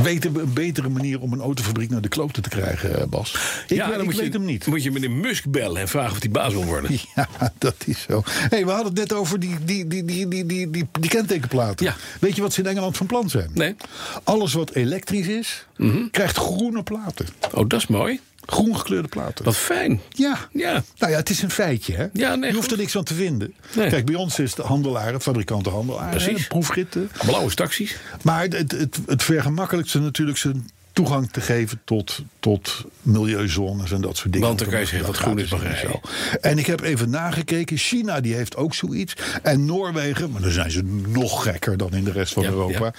Weten 0.04 0.34
we 0.34 0.42
een 0.42 0.54
betere 0.54 0.90
manier 0.90 1.20
om 1.20 1.34
een 1.34 1.40
autofabriek 1.40 1.90
naar 1.90 2.02
de 2.02 2.08
kloten 2.08 2.44
te 2.44 2.50
krijgen, 2.50 3.00
eh, 3.00 3.08
Bas? 3.08 3.64
Ik, 3.68 3.78
ja, 3.78 3.88
dan 3.88 4.06
moet 4.06 4.16
weet 4.16 4.26
je, 4.26 4.32
hem 4.32 4.46
niet. 4.46 4.66
Moet 4.66 4.84
je 4.84 4.92
meneer 4.92 5.12
Musk 5.12 5.46
bellen 5.50 5.82
en 5.82 5.88
vragen 5.88 6.12
of 6.12 6.20
hij 6.20 6.30
baas 6.32 6.54
wil 6.54 6.66
worden. 6.66 6.92
Ja, 7.16 7.28
dat 7.58 7.76
is 7.86 8.02
zo. 8.02 8.22
hey, 8.26 8.66
we 8.66 8.72
hadden 8.72 8.88
het 8.88 8.98
net 8.98 9.14
over 9.14 9.40
die, 9.40 9.56
die, 9.64 9.88
die, 9.88 10.06
die, 10.06 10.28
die, 10.28 10.46
die, 10.46 10.70
die, 10.70 10.88
die 11.00 11.10
kentekenplaten. 11.10 11.86
Ja. 11.86 11.96
Weet 12.20 12.36
je 12.36 12.42
wat 12.42 12.54
ze 12.54 12.62
in 12.62 12.68
Engeland 12.68 12.98
van 12.98 13.06
plan 13.06 13.30
zijn? 13.30 13.50
Nee. 13.54 13.76
Alles 14.24 14.54
wat 14.54 14.72
elektrisch 14.74 15.28
is, 15.28 15.66
krijgt 16.12 16.38
groene 16.38 16.84
platen. 16.84 17.28
Oh, 17.54 17.68
dat 17.68 17.80
is 17.80 17.88
mooi. 17.88 18.20
Groen 18.46 18.78
gekleurde 18.78 19.08
platen. 19.08 19.46
Wat 19.46 19.58
fijn. 19.58 20.02
Ja. 20.10 20.38
Ja. 20.52 20.84
Nou 20.98 21.12
ja, 21.12 21.18
het 21.18 21.30
is 21.30 21.42
een 21.42 21.52
feitje, 21.52 21.94
hè? 21.96 22.08
Ja, 22.14 22.36
nee, 22.36 22.50
je 22.50 22.56
hoeft 22.56 22.72
er 22.72 22.78
niks 22.78 22.98
aan 22.98 23.04
te 23.04 23.14
vinden. 23.14 23.54
Nee. 23.76 23.90
Kijk, 23.90 24.06
bij 24.06 24.16
ons 24.16 24.40
is 24.40 24.56
het 24.56 24.66
handelaren, 24.66 25.22
fabrikanten 25.22 25.72
handelaren, 25.72 26.10
Precies. 26.10 26.42
hè, 26.42 26.48
proefritten. 26.48 27.10
Blauwe 27.26 27.54
taxis. 27.54 27.96
Maar 28.24 28.42
het, 28.44 28.72
het, 28.72 29.00
het 29.06 29.24
vergemakkelijkste 29.24 30.00
natuurlijk 30.00 30.38
zijn 30.38 30.70
toegang 30.94 31.32
te 31.32 31.42
geven 31.42 31.82
tot, 31.86 32.22
tot 32.40 32.86
milieuzones 33.02 33.92
en 33.92 34.02
dat 34.02 34.18
soort 34.18 34.32
dingen. 34.34 34.48
Want 34.48 34.60
dan 34.60 34.68
kan 34.70 34.80
je 34.80 34.86
zeggen 34.86 35.08
Dat 35.08 35.16
wat 35.18 35.26
groen 35.26 35.40
is, 35.40 35.80
zo. 35.80 36.00
En 36.42 36.58
ik 36.58 36.66
heb 36.66 36.82
even 36.82 37.10
nagekeken. 37.10 37.78
China 37.78 38.22
die 38.22 38.34
heeft 38.34 38.56
ook 38.56 38.74
zoiets. 38.76 39.14
En 39.44 39.66
Noorwegen, 39.66 40.32
maar 40.32 40.42
dan 40.42 40.52
zijn 40.52 40.72
ze 40.72 40.84
nog 41.08 41.44
gekker 41.44 41.78
dan 41.78 41.94
in 41.94 42.04
de 42.04 42.12
rest 42.12 42.34
van 42.34 42.44
Ja, 42.44 42.50
Europa. 42.50 42.94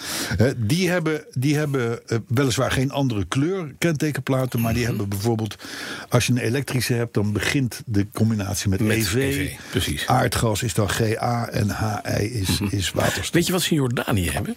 Die 0.57 0.89
hebben, 0.91 1.25
die 1.33 1.57
hebben 1.57 2.09
eh, 2.09 2.19
weliswaar 2.29 2.71
geen 2.71 2.91
andere 2.91 3.25
kleur 3.25 3.75
kentekenplaten. 3.79 4.61
Maar 4.61 4.71
Mhm. 4.71 4.79
die 4.79 4.87
hebben 4.89 5.09
bijvoorbeeld, 5.09 5.57
als 6.09 6.27
je 6.27 6.33
een 6.33 6.39
elektrische 6.39 6.93
hebt, 6.95 7.15
dan 7.15 7.33
begint 7.33 7.83
de 7.87 8.07
combinatie 8.13 8.69
met, 8.69 8.81
Met 8.81 8.97
EV. 8.97 9.15
EV, 9.15 9.51
precies. 9.71 10.07
Aardgas 10.07 10.63
is 10.63 10.75
dan 10.75 10.91
GA 10.91 11.49
en 11.49 11.69
HI 11.77 12.25
is, 12.25 12.61
Mhm. 12.61 12.77
is 12.77 12.91
waterstof. 12.91 13.31
Weet 13.31 13.47
je 13.47 13.53
wat 13.53 13.63
ze 13.63 13.71
in 13.71 13.77
Jordanië 13.77 14.31
hebben? 14.31 14.55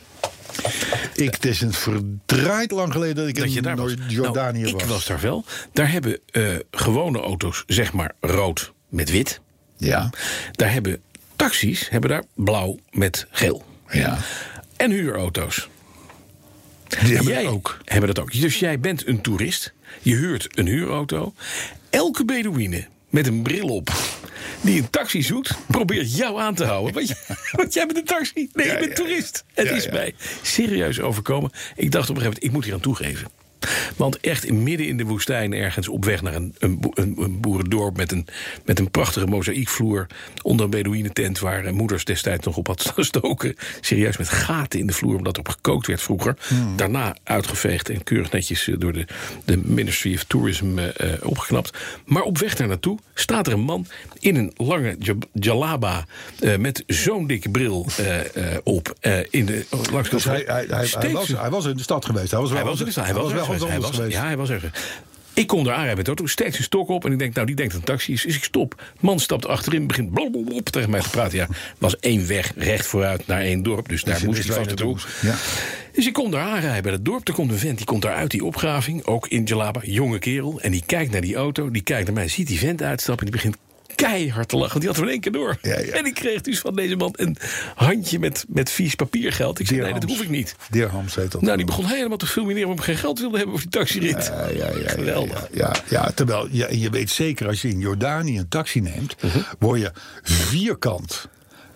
Ik, 1.16 1.34
het 1.34 1.46
is 1.46 1.62
een 1.62 1.74
verdraaid 1.74 2.72
lang 2.72 2.92
geleden 2.92 3.16
dat 3.16 3.28
ik 3.28 3.38
Dat 3.38 3.50
je 3.52 3.58
in 3.58 3.64
daar 3.64 3.76
was. 3.76 3.96
Noord- 3.96 4.12
Jordanië 4.12 4.62
Nou, 4.62 4.74
was. 4.74 4.82
Ik 4.84 4.88
was 4.90 5.06
daar 5.06 5.20
wel. 5.22 5.46
Daar 5.74 5.92
hebben 5.92 6.20
eh, 6.32 6.44
gewone 6.72 7.20
auto's, 7.20 7.64
zeg 7.68 7.94
maar, 7.94 8.12
rood 8.20 8.74
met 8.90 9.12
wit. 9.12 9.42
Ja. 9.78 10.10
Daar 10.52 10.72
hebben 10.74 11.02
taxis 11.36 11.90
hebben 11.90 12.10
daar 12.10 12.24
blauw 12.34 12.80
met 12.92 13.28
geel. 13.30 13.66
Ja. 13.90 14.18
En 14.78 14.92
huurauto's. 14.92 15.68
Die 16.88 16.98
hebben 17.16 17.34
jij 17.34 17.42
het 17.44 17.52
ook. 17.52 17.78
hebben 17.86 18.14
dat 18.14 18.24
ook. 18.24 18.40
Dus 18.40 18.60
jij 18.60 18.80
bent 18.80 19.08
een 19.08 19.22
toerist. 19.22 19.74
Je 20.02 20.16
huurt 20.16 20.48
een 20.58 20.66
huurauto. 20.68 21.34
Elke 21.90 22.26
Bedouine 22.26 22.88
met 23.10 23.28
een 23.28 23.42
bril 23.44 23.68
op. 23.68 23.92
Die 24.66 24.82
een 24.82 24.90
taxi 24.90 25.24
zoekt, 25.24 25.58
probeert 25.68 26.16
jou 26.16 26.40
aan 26.40 26.56
te 26.56 26.66
houden. 26.66 26.94
Want, 26.94 27.08
je, 27.08 27.16
want 27.60 27.74
jij 27.74 27.86
bent 27.86 27.98
een 27.98 28.06
taxi. 28.06 28.50
Nee, 28.54 28.68
Ja, 28.68 28.74
ik 28.74 28.80
ben 28.80 28.90
ja, 28.90 28.96
toerist. 28.96 29.44
Het 29.54 29.72
is 29.72 29.90
mij 29.90 30.16
serieus 30.42 31.00
overkomen. 31.00 31.52
Ik 31.76 31.92
dacht 31.92 32.10
op 32.10 32.16
een 32.16 32.22
gegeven 32.22 32.24
moment, 32.24 32.44
ik 32.44 32.52
moet 32.52 32.64
hier 32.64 32.74
aan 32.74 32.80
toegeven. 32.80 33.28
Want 33.96 34.20
echt 34.20 34.52
midden 34.52 34.88
in 34.88 34.98
de 34.98 35.04
woestijn, 35.04 35.54
ergens 35.54 35.88
op 35.88 36.06
weg 36.06 36.22
naar 36.22 36.36
een, 36.36 36.56
een, 36.60 36.92
een, 36.94 37.40
boerendorp 37.40 37.98
met 37.98 38.12
een, 38.12 38.28
met 38.66 38.80
een 38.80 38.92
prachtige 38.92 39.26
mozaïekvloer. 39.26 40.08
onder 40.42 40.66
een 40.66 40.72
Bedouinentent 40.72 41.40
waar 41.40 41.66
eh, 41.66 41.72
moeders 41.72 42.06
destijds 42.06 42.46
nog 42.46 42.58
op 42.58 42.68
had 42.68 42.92
gestoken. 42.96 43.56
Serieus 43.82 44.18
met 44.18 44.30
gaten 44.30 44.80
in 44.80 44.88
de 44.88 44.94
vloer, 44.94 45.16
omdat 45.16 45.34
er 45.34 45.40
op 45.40 45.50
gekookt 45.50 45.88
werd 45.88 46.02
vroeger. 46.02 46.38
Hmm. 46.48 46.78
Daarna 46.78 47.16
uitgeveegd 47.24 47.90
en 47.90 48.04
keurig 48.04 48.32
netjes 48.32 48.68
eh, 48.68 48.76
door 48.78 48.94
de, 48.94 49.06
de 49.46 49.58
Ministry 49.58 50.14
of 50.14 50.24
Tourism 50.24 50.78
eh, 50.78 51.12
opgeknapt. 51.24 51.78
Maar 52.06 52.24
op 52.24 52.38
weg 52.38 52.56
daar 52.56 52.68
naartoe 52.68 53.00
staat 53.14 53.48
er 53.48 53.54
een 53.54 53.60
man 53.60 53.88
in 54.20 54.36
een 54.36 54.52
lange 54.56 54.98
jalaba. 55.34 56.06
met 56.60 56.84
zo'n 56.88 57.28
dikke 57.28 57.50
bril 57.50 57.86
op. 58.64 58.94
in 59.30 59.46
de, 59.46 59.66
langs 59.92 60.10
de 60.10 60.16
Dus 60.16 60.24
hij, 60.24 60.44
hij, 60.48 61.12
was, 61.12 61.28
hij 61.28 61.50
was 61.50 61.66
in 61.66 61.78
de 61.78 61.84
stad 61.84 62.06
geweest. 62.06 62.32
Hij 62.32 62.40
was 62.40 62.50
wel, 62.50 62.60
hij 62.60 62.70
was 62.70 62.96
hij 62.96 63.14
was, 63.14 63.32
wel 63.32 63.46
Hij 63.60 63.80
was, 63.80 63.96
geweest. 63.96 64.16
ja, 64.16 64.26
hij 64.26 64.38
was 64.38 64.50
er. 64.50 64.72
Ik 65.34 65.48
kom 65.48 65.64
daar 65.64 65.74
aanrijden 65.74 65.96
met 65.96 66.06
de 66.06 66.12
auto, 66.12 66.28
steekt 66.28 66.52
zijn 66.52 66.64
stok 66.64 66.90
op 66.90 67.06
en 67.06 67.12
ik 67.12 67.20
denk, 67.20 67.34
nou, 67.34 67.48
die 67.48 67.56
denkt 67.56 67.72
dat 67.72 67.82
het 67.82 67.90
een 67.90 67.96
taxi 67.96 68.14
is. 68.14 68.22
Dus 68.22 68.36
ik 68.36 68.44
stop. 68.44 68.82
Man 69.00 69.20
stapt 69.20 69.48
achterin, 69.48 69.88
begint 69.88 70.14
blablabla 70.14 70.60
tegen 70.64 70.90
mij 70.90 71.02
te 71.02 71.10
praten. 71.10 71.38
Ja, 71.38 71.48
was 71.78 72.00
één 72.00 72.28
weg 72.28 72.52
recht 72.56 72.86
vooruit 72.86 73.28
naar 73.28 73.42
één 73.42 73.64
dorp, 73.64 73.90
dus 73.90 74.04
daar 74.04 74.22
moest 74.26 74.46
hij 74.46 74.56
vast 74.56 74.68
naartoe. 74.68 74.88
moest. 74.88 75.08
Dus 75.92 76.08
ik 76.08 76.14
kom 76.14 76.32
daar 76.32 76.42
aanrijden 76.42 76.84
bij 76.84 76.92
het 76.92 77.06
dorp. 77.06 77.28
Er 77.28 77.34
komt 77.34 77.52
een 77.52 77.58
vent, 77.58 77.78
die 77.78 77.86
komt 77.86 78.02
daar 78.02 78.16
uit 78.16 78.32
die 78.32 78.46
opgraving. 78.46 79.06
Ook 79.06 79.28
in 79.28 79.44
Jalaba, 79.44 79.80
jonge 79.84 80.20
kerel. 80.20 80.62
En 80.62 80.72
die 80.72 80.84
kijkt 80.86 81.12
naar 81.12 81.22
die 81.22 81.36
auto, 81.36 81.72
die 81.72 81.82
kijkt 81.82 82.06
naar 82.06 82.16
mij, 82.16 82.28
ziet 82.28 82.48
die 82.48 82.60
vent 82.60 82.82
uitstappen... 82.82 83.26
en 83.26 83.32
die 83.32 83.42
begint 83.42 83.58
keihard 83.96 84.50
te 84.50 84.56
lachen, 84.58 84.72
want 84.72 84.82
die 84.82 84.90
had 84.90 84.98
er 84.98 85.04
in 85.04 85.10
één 85.10 85.20
keer 85.20 85.32
door. 85.32 85.58
Ja, 85.62 85.80
ja. 85.80 85.94
En 85.94 86.06
ik 86.06 86.14
kreeg 86.14 86.42
dus 86.42 86.60
van 86.60 86.76
deze 86.76 86.96
man 86.96 87.14
een 87.18 87.38
handje 87.76 88.20
met, 88.20 88.46
met 88.48 88.70
vies 88.72 88.96
papiergeld. 88.96 89.60
Ik 89.60 89.68
zei, 89.68 89.80
nee, 89.82 89.94
dat 89.94 90.04
hoef 90.04 90.22
ik 90.22 90.30
niet. 90.30 90.56
Dirhams 90.70 91.16
heet 91.16 91.32
dat. 91.32 91.42
Nou, 91.42 91.58
die 91.58 91.66
begon 91.66 91.86
helemaal 91.86 92.18
te 92.18 92.28
fulmineren 92.28 92.68
waarom 92.68 92.84
ik 92.86 92.90
geen 92.92 92.98
geld 93.04 93.20
wilde 93.20 93.38
hebben 93.38 93.54
voor 93.60 93.70
die 93.70 93.80
taxirit. 93.80 94.26
Ja, 94.26 94.48
ja, 94.50 94.78
ja, 94.80 94.90
Geweldig. 94.90 95.48
Ja, 95.52 95.74
ja, 95.90 96.04
ja, 96.04 96.12
terwijl 96.16 96.48
je 96.52 96.90
weet 96.90 97.10
zeker, 97.10 97.48
als 97.48 97.62
je 97.62 97.68
in 97.68 97.80
Jordanië 97.80 98.38
een 98.40 98.48
taxi 98.50 98.80
neemt, 98.82 99.16
Mhm. 99.22 99.40
word 99.60 99.80
je 99.82 99.92
vierkant. 100.24 101.28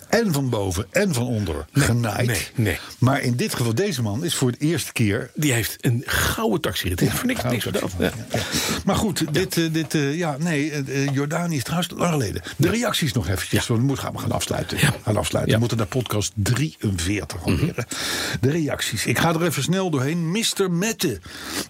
En 0.09 0.33
van 0.33 0.49
boven 0.49 0.85
en 0.91 1.13
van 1.13 1.25
onder 1.27 1.65
genaaid. 1.73 2.27
nee, 2.27 2.47
nee. 2.55 2.79
Maar 2.99 3.21
in 3.21 3.35
dit 3.35 3.55
geval, 3.55 3.75
deze 3.75 4.01
man 4.01 4.23
is 4.23 4.35
voor 4.35 4.51
de 4.51 4.57
eerste 4.57 4.91
keer. 4.91 5.31
Die 5.35 5.53
heeft 5.53 5.75
een 5.85 6.03
gouden 6.05 6.61
taxirit. 6.61 6.99
Ja, 6.99 7.07
voor 7.11 7.25
niks, 7.27 7.43
niks 7.43 7.63
taxi, 7.71 7.95
Ja. 7.99 8.11
ja. 8.31 8.39
Maar 8.85 8.95
goed, 8.95 9.33
dit, 9.33 9.57
eh, 9.57 9.73
dit 9.73 9.93
eh, 9.95 10.17
ja, 10.17 10.37
nee, 10.39 10.71
eh, 10.71 11.13
Jordanië 11.13 11.55
is 11.55 11.63
trouwens 11.63 11.91
lang 11.95 12.11
geleden. 12.11 12.41
De 12.57 12.69
reacties 12.69 13.13
nog 13.13 13.27
eventjes, 13.27 13.67
want 13.67 13.79
we 13.79 13.85
moeten 13.85 14.03
gaan, 14.05 14.13
we 14.13 14.19
gaan 14.19 14.31
afsluiten. 14.31 14.77
Ja. 14.77 14.93
Gaan 15.03 15.17
afsluiten. 15.17 15.41
Mhm. 15.41 15.51
We 15.51 15.57
moeten 15.59 15.77
naar 15.77 15.87
podcast 15.87 16.31
43 16.35 17.43
alweer. 17.43 17.73
hè. 17.75 17.83
De 18.41 18.51
reacties. 18.51 19.05
Ik 19.05 19.17
ga 19.19 19.29
er 19.33 19.43
even 19.43 19.63
snel 19.63 19.89
doorheen. 19.89 20.31
Mr. 20.31 20.71
Mette, 20.71 21.19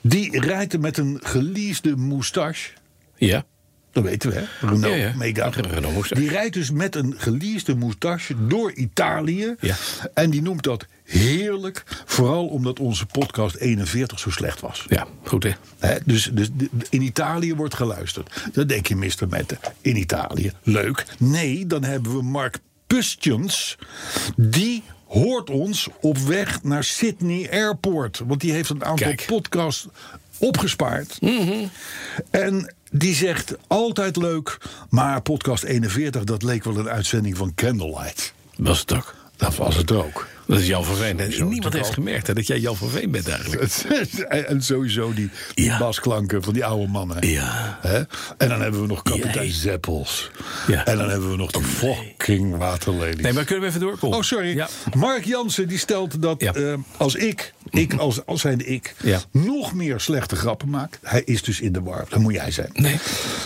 die 0.01 0.39
rijdt 0.39 0.79
met 0.79 0.97
een 0.97 1.19
geleasede 1.23 1.95
moustache. 1.95 2.69
ja. 3.17 3.45
Dat 3.91 4.03
weten 4.03 4.29
we, 4.29 4.35
hè? 4.35 4.67
Renault 4.67 5.35
Ja, 5.35 5.49
Renault 5.49 5.93
moustache. 5.93 6.21
Die 6.21 6.29
rijdt 6.29 6.53
dus 6.53 6.71
met 6.71 6.95
een 6.95 7.15
geleasede 7.17 7.75
moustache 7.75 8.47
door 8.47 8.71
Italië. 8.71 9.55
Ja. 9.59 9.75
En 10.13 10.29
die 10.29 10.41
noemt 10.41 10.63
dat 10.63 10.85
heerlijk. 11.03 11.83
Vooral 12.05 12.47
omdat 12.47 12.79
onze 12.79 13.05
podcast 13.05 13.55
41 13.55 14.19
zo 14.19 14.29
slecht 14.29 14.59
was. 14.59 14.85
ja, 14.87 15.07
goed 15.23 15.43
hè. 15.43 15.51
Hè, 15.79 15.97
dus, 16.05 16.29
dus 16.33 16.49
in 16.89 17.01
Italië 17.01 17.55
wordt 17.55 17.73
geluisterd. 17.73 18.41
Dan 18.53 18.67
denk 18.67 18.87
je, 18.87 18.95
Mr. 18.95 19.27
Mette, 19.29 19.57
in 19.81 19.95
Italië, 19.95 20.51
leuk. 20.63 21.05
Nee, 21.17 21.67
dan 21.67 21.83
hebben 21.83 22.17
we 22.17 22.23
Mark 22.23 22.59
Pustjens. 22.87 23.77
Die 24.35 24.83
hoort 25.07 25.49
ons 25.49 25.87
op 26.01 26.17
weg 26.17 26.63
naar 26.63 26.83
Sydney 26.83 27.51
Airport. 27.51 28.21
Want 28.25 28.41
die 28.41 28.51
heeft 28.51 28.69
een 28.69 28.85
aantal 28.85 29.07
Kijk. 29.07 29.25
podcasts 29.27 29.87
opgespaard. 30.39 31.19
En 32.29 32.73
die 32.91 33.15
zegt, 33.15 33.55
altijd 33.67 34.15
leuk, 34.15 34.57
maar 34.89 35.21
podcast 35.21 35.63
41... 35.63 36.23
dat 36.23 36.43
leek 36.43 36.63
wel 36.63 36.77
een 36.77 36.89
uitzending 36.89 37.37
van 37.37 37.51
Candlelight. 37.55 38.33
Was 38.57 38.79
het 38.79 38.93
ook. 38.93 39.15
Dat 39.37 39.55
was 39.55 39.75
het 39.75 39.91
ook. 39.91 40.27
Dat 40.47 40.59
is 40.59 40.67
Jan 40.67 40.83
van 40.85 40.95
Veen. 40.95 41.19
En 41.19 41.47
niemand 41.49 41.73
heeft 41.73 41.87
al. 41.87 41.93
gemerkt 41.93 42.27
hè, 42.27 42.33
dat 42.33 42.47
jij 42.47 42.59
Jan 42.59 42.75
van 42.75 42.89
Veen 42.89 43.11
bent 43.11 43.27
eigenlijk. 43.27 43.71
en 44.47 44.61
sowieso 44.63 45.13
die, 45.13 45.29
die 45.53 45.65
Ja. 45.65 45.77
basklanken 45.77 46.43
van 46.43 46.53
die 46.53 46.65
oude 46.65 46.87
mannen. 46.91 47.27
Ja. 47.27 47.77
Hè? 47.81 47.97
En 48.37 48.49
dan 48.49 48.61
hebben 48.61 48.81
we 48.81 48.87
nog 48.87 49.01
kapitein 49.01 49.45
Jij. 49.45 49.53
Zeppels. 49.53 50.31
Ja. 50.67 50.85
En 50.85 50.97
dan 50.97 51.09
hebben 51.09 51.29
we 51.31 51.35
nog 51.37 51.51
die 51.51 51.63
fucking 51.63 52.57
waterlelies. 52.57 53.21
Nee, 53.21 53.33
maar 53.33 53.43
kunnen 53.43 53.63
we 53.63 53.69
even 53.69 53.79
doorkomen? 53.79 54.17
Oh, 54.17 54.23
sorry. 54.23 54.55
Ja. 54.55 54.67
Mark 54.93 55.25
Jansen 55.25 55.67
die 55.67 55.77
stelt 55.77 56.21
dat 56.21 56.41
eh, 56.41 56.73
als 56.97 57.15
ik, 57.15 57.53
ik 57.69 57.93
als, 57.93 58.25
als 58.25 58.41
zijnde 58.41 58.65
ik, 58.65 58.95
Ja. 59.03 59.19
nog 59.31 59.73
meer 59.73 59.99
slechte 59.99 60.35
grappen 60.35 60.69
maak. 60.69 60.99
Hij 61.01 61.21
is 61.23 61.43
dus 61.43 61.59
in 61.61 61.71
de 61.71 61.81
war. 61.81 62.05
Dat 62.09 62.19
moet 62.19 62.33
jij 62.33 62.51
zijn. 62.51 62.69
Nee. 62.73 62.95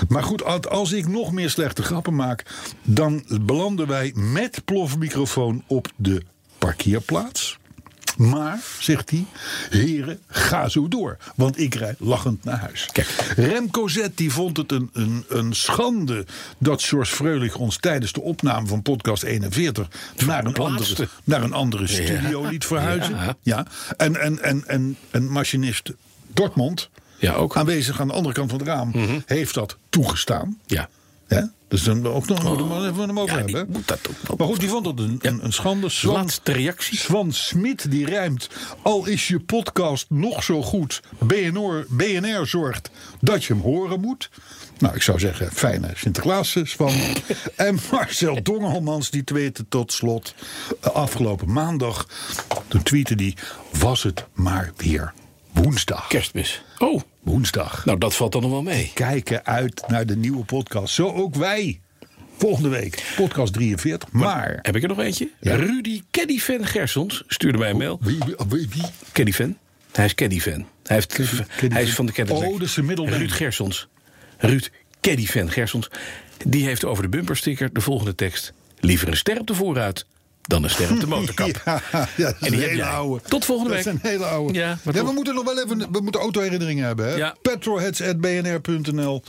Maar 0.08 0.24
goed, 0.24 0.44
als- 0.44 0.68
als 0.68 0.92
ik 0.92 1.08
nog 1.08 1.32
meer 1.32 1.50
slechte 1.50 1.84
grappen 1.84 2.16
maak, 2.16 2.46
dan 2.84 3.24
belanden 3.42 3.88
wij 3.88 4.12
met 4.16 4.62
plofmicrofoon 4.66 5.64
op 5.68 5.92
de 5.96 6.24
parkeerplaats. 6.58 7.60
Maar, 8.18 8.60
zegt 8.80 9.10
hij, 9.10 9.26
heren, 9.70 10.20
ga 10.28 10.70
zo 10.70 10.88
door. 10.88 11.18
Want 11.36 11.60
ik 11.60 11.76
rijd 11.76 11.96
lachend 12.00 12.44
naar 12.44 12.60
huis. 12.60 12.90
Kijk. 12.92 13.08
Remco 13.36 13.88
Z 13.88 14.08
die 14.16 14.32
vond 14.32 14.58
het 14.58 14.72
een, 14.72 14.90
een, 14.94 15.26
een 15.28 15.54
schande 15.56 16.26
dat 16.58 16.84
George 16.84 17.16
Freulich 17.16 17.56
ons 17.56 17.78
tijdens 17.78 18.12
de 18.12 18.22
opname 18.22 18.68
van 18.68 18.82
podcast 18.82 19.24
41 19.24 19.88
naar 20.26 20.46
een, 20.46 20.56
andere, 20.56 21.08
naar 21.24 21.44
een 21.44 21.54
andere 21.54 21.88
studio 21.88 22.48
liet 22.48 22.66
verhuizen. 22.66 23.16
Ja. 23.16 23.36
Ja. 23.42 23.66
En, 23.98 24.16
en, 24.22 24.40
en, 24.42 24.64
en, 24.68 24.98
en 25.12 25.30
machinist 25.30 25.92
Dortmund, 26.34 26.90
Ja, 27.18 27.34
ook. 27.34 27.56
aanwezig 27.58 28.02
aan 28.02 28.08
de 28.08 28.14
andere 28.14 28.34
kant 28.34 28.50
van 28.50 28.60
het 28.60 28.68
raam, 28.68 28.90
Mhm. 28.94 29.20
heeft 29.26 29.54
dat 29.54 29.78
toegestaan. 29.90 30.60
Ja. 30.66 30.90
Ja? 31.28 31.52
Dus 31.74 31.84
dan 31.84 32.08
ook 32.08 32.28
nog 32.28 32.44
moeten 32.44 32.82
we 32.82 32.88
even 32.88 33.08
hem 33.08 33.20
over 33.20 33.36
Oh. 33.36 33.42
Hebben. 33.42 33.68
moet 33.70 33.88
dat 33.88 34.00
ook 34.10 34.28
wel. 34.28 34.38
Maar 34.38 34.48
goed, 34.48 34.60
die 34.60 34.70
vond 34.70 34.86
dat 34.86 35.00
een, 35.00 35.20
een, 35.22 35.46
een 35.46 35.54
schande. 35.54 35.90
Swan, 35.90 36.14
Laatste 36.14 36.52
reactie. 36.52 36.98
Swan 36.98 37.32
Smit 37.32 37.92
die 37.92 38.06
rijmt. 38.06 38.50
Al 38.82 39.06
is 39.06 39.28
je 39.28 39.40
podcast 39.40 40.06
nog 40.10 40.44
zo 40.44 40.62
goed. 40.64 41.02
BNR, 41.20 41.86
BNR 41.90 42.48
zorgt 42.48 42.90
dat 43.22 43.44
je 43.44 43.54
hem 43.54 43.62
horen 43.62 44.00
moet. 44.00 44.30
Nou, 44.78 44.96
ik 44.96 45.02
zou 45.02 45.20
zeggen, 45.20 45.52
fijne 45.52 45.92
Sinterklaas, 45.96 46.56
eh, 46.56 46.66
Swan. 46.66 46.94
en 47.56 47.80
Marcel 47.92 48.44
Dongelmans 48.44 49.10
die 49.10 49.24
tweette 49.24 49.66
tot 49.70 49.94
slot 49.94 50.36
eh, 50.82 50.92
afgelopen 50.92 51.52
maandag. 51.52 52.08
Toen 52.68 52.84
tweette 52.84 53.16
die, 53.16 53.38
was 53.72 54.04
het 54.04 54.26
maar 54.34 54.72
weer 54.78 55.14
woensdag. 55.52 56.08
Kerstmis. 56.08 56.64
Oh, 56.78 57.02
Woensdag. 57.24 57.86
nou 57.86 57.98
dat 57.98 58.16
valt 58.16 58.32
dan 58.32 58.42
nog 58.42 58.52
wel 58.52 58.62
mee. 58.62 58.92
kijken 58.94 59.46
uit 59.46 59.84
naar 59.88 60.06
de 60.06 60.16
nieuwe 60.16 60.46
podcast. 60.46 60.94
Zo 60.94 61.12
ook 61.12 61.36
wij. 61.36 61.82
Volgende 62.38 62.70
week, 62.70 63.14
podcast 63.16 63.54
43. 63.54 64.12
Maar. 64.12 64.60
Heb 64.62 64.76
ik 64.76 64.82
er 64.82 64.88
nog 64.88 65.00
eentje? 65.00 65.30
Ja. 65.40 65.56
Rudy 65.56 66.02
Caddy-fan 66.12 66.66
Gersons 66.66 67.24
stuurde 67.28 67.58
mij 67.58 67.70
een 67.70 67.78
mail. 67.78 68.00
Wie, 68.02 68.18
wie? 68.48 68.84
Caddy-fan? 69.12 69.58
Hij 69.92 70.06
is 70.06 70.16
Caddy-fan. 70.16 70.66
Hij, 70.84 70.96
heeft, 70.96 71.18
hij 71.74 71.84
is 71.84 71.94
van 71.94 72.06
de 72.06 72.12
Caddy. 72.12 72.34
Oh, 72.34 72.60
middelnaam. 72.82 73.18
Ruud 73.18 73.32
Gersons. 73.32 73.88
Ruud 74.38 74.70
Caddy-fan 75.02 75.52
Gersons. 75.52 75.90
Die 76.46 76.66
heeft 76.66 76.86
over 76.86 77.04
de 77.04 77.10
bumpersticker 77.10 77.74
de 77.74 77.82
volgende 77.82 78.16
tekst. 78.16 78.54
Liever 78.80 79.08
een 79.08 79.18
ster 79.18 79.40
op 79.40 79.48
de 79.48 79.56
vooruit 79.56 80.06
dan 80.48 80.64
een 80.64 80.70
ster 80.70 80.92
op 80.92 81.00
de 81.00 81.08
motorkap. 81.08 81.62
Ja, 81.66 81.82
dat 82.16 82.36
En 82.40 82.52
die 82.52 82.62
hele 82.62 82.86
oude. 82.86 83.22
Tot 83.28 83.46
volgende 83.46 83.76
Dat 83.76 83.84
week. 83.84 83.94
een 83.94 84.00
hele 84.10 84.26
oude. 84.26 84.54
Ja, 84.54 84.78
we 84.84 85.12
moeten 85.14 85.36
nog 85.36 85.44
wel 85.44 85.64
even. 85.64 85.78
We 85.92 86.00
moeten 86.02 86.22
autoherinneringen 86.22 86.86
hebben. 86.86 87.06
Hè? 87.10 87.16
Ja. 87.16 87.36
Petrolheads.bnr.nl. 87.42 89.24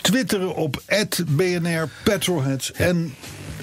Twitteren 0.00 0.54
op 0.54 0.82
@bnr 1.26 1.88
Petrolheads. 2.02 2.72
En, 2.72 3.14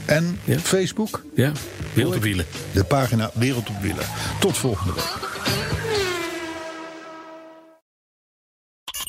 en. 0.05 0.39
Facebook. 0.63 1.23
Ja, 1.35 1.51
wereld 1.93 2.15
op 2.15 2.21
wielen. 2.21 2.45
De 2.71 2.83
pagina 2.83 3.31
Wereld 3.33 3.69
op 3.69 3.81
Wielen. 3.81 4.05
Tot 4.39 4.57
volgende 4.57 4.93
week. 4.93 5.34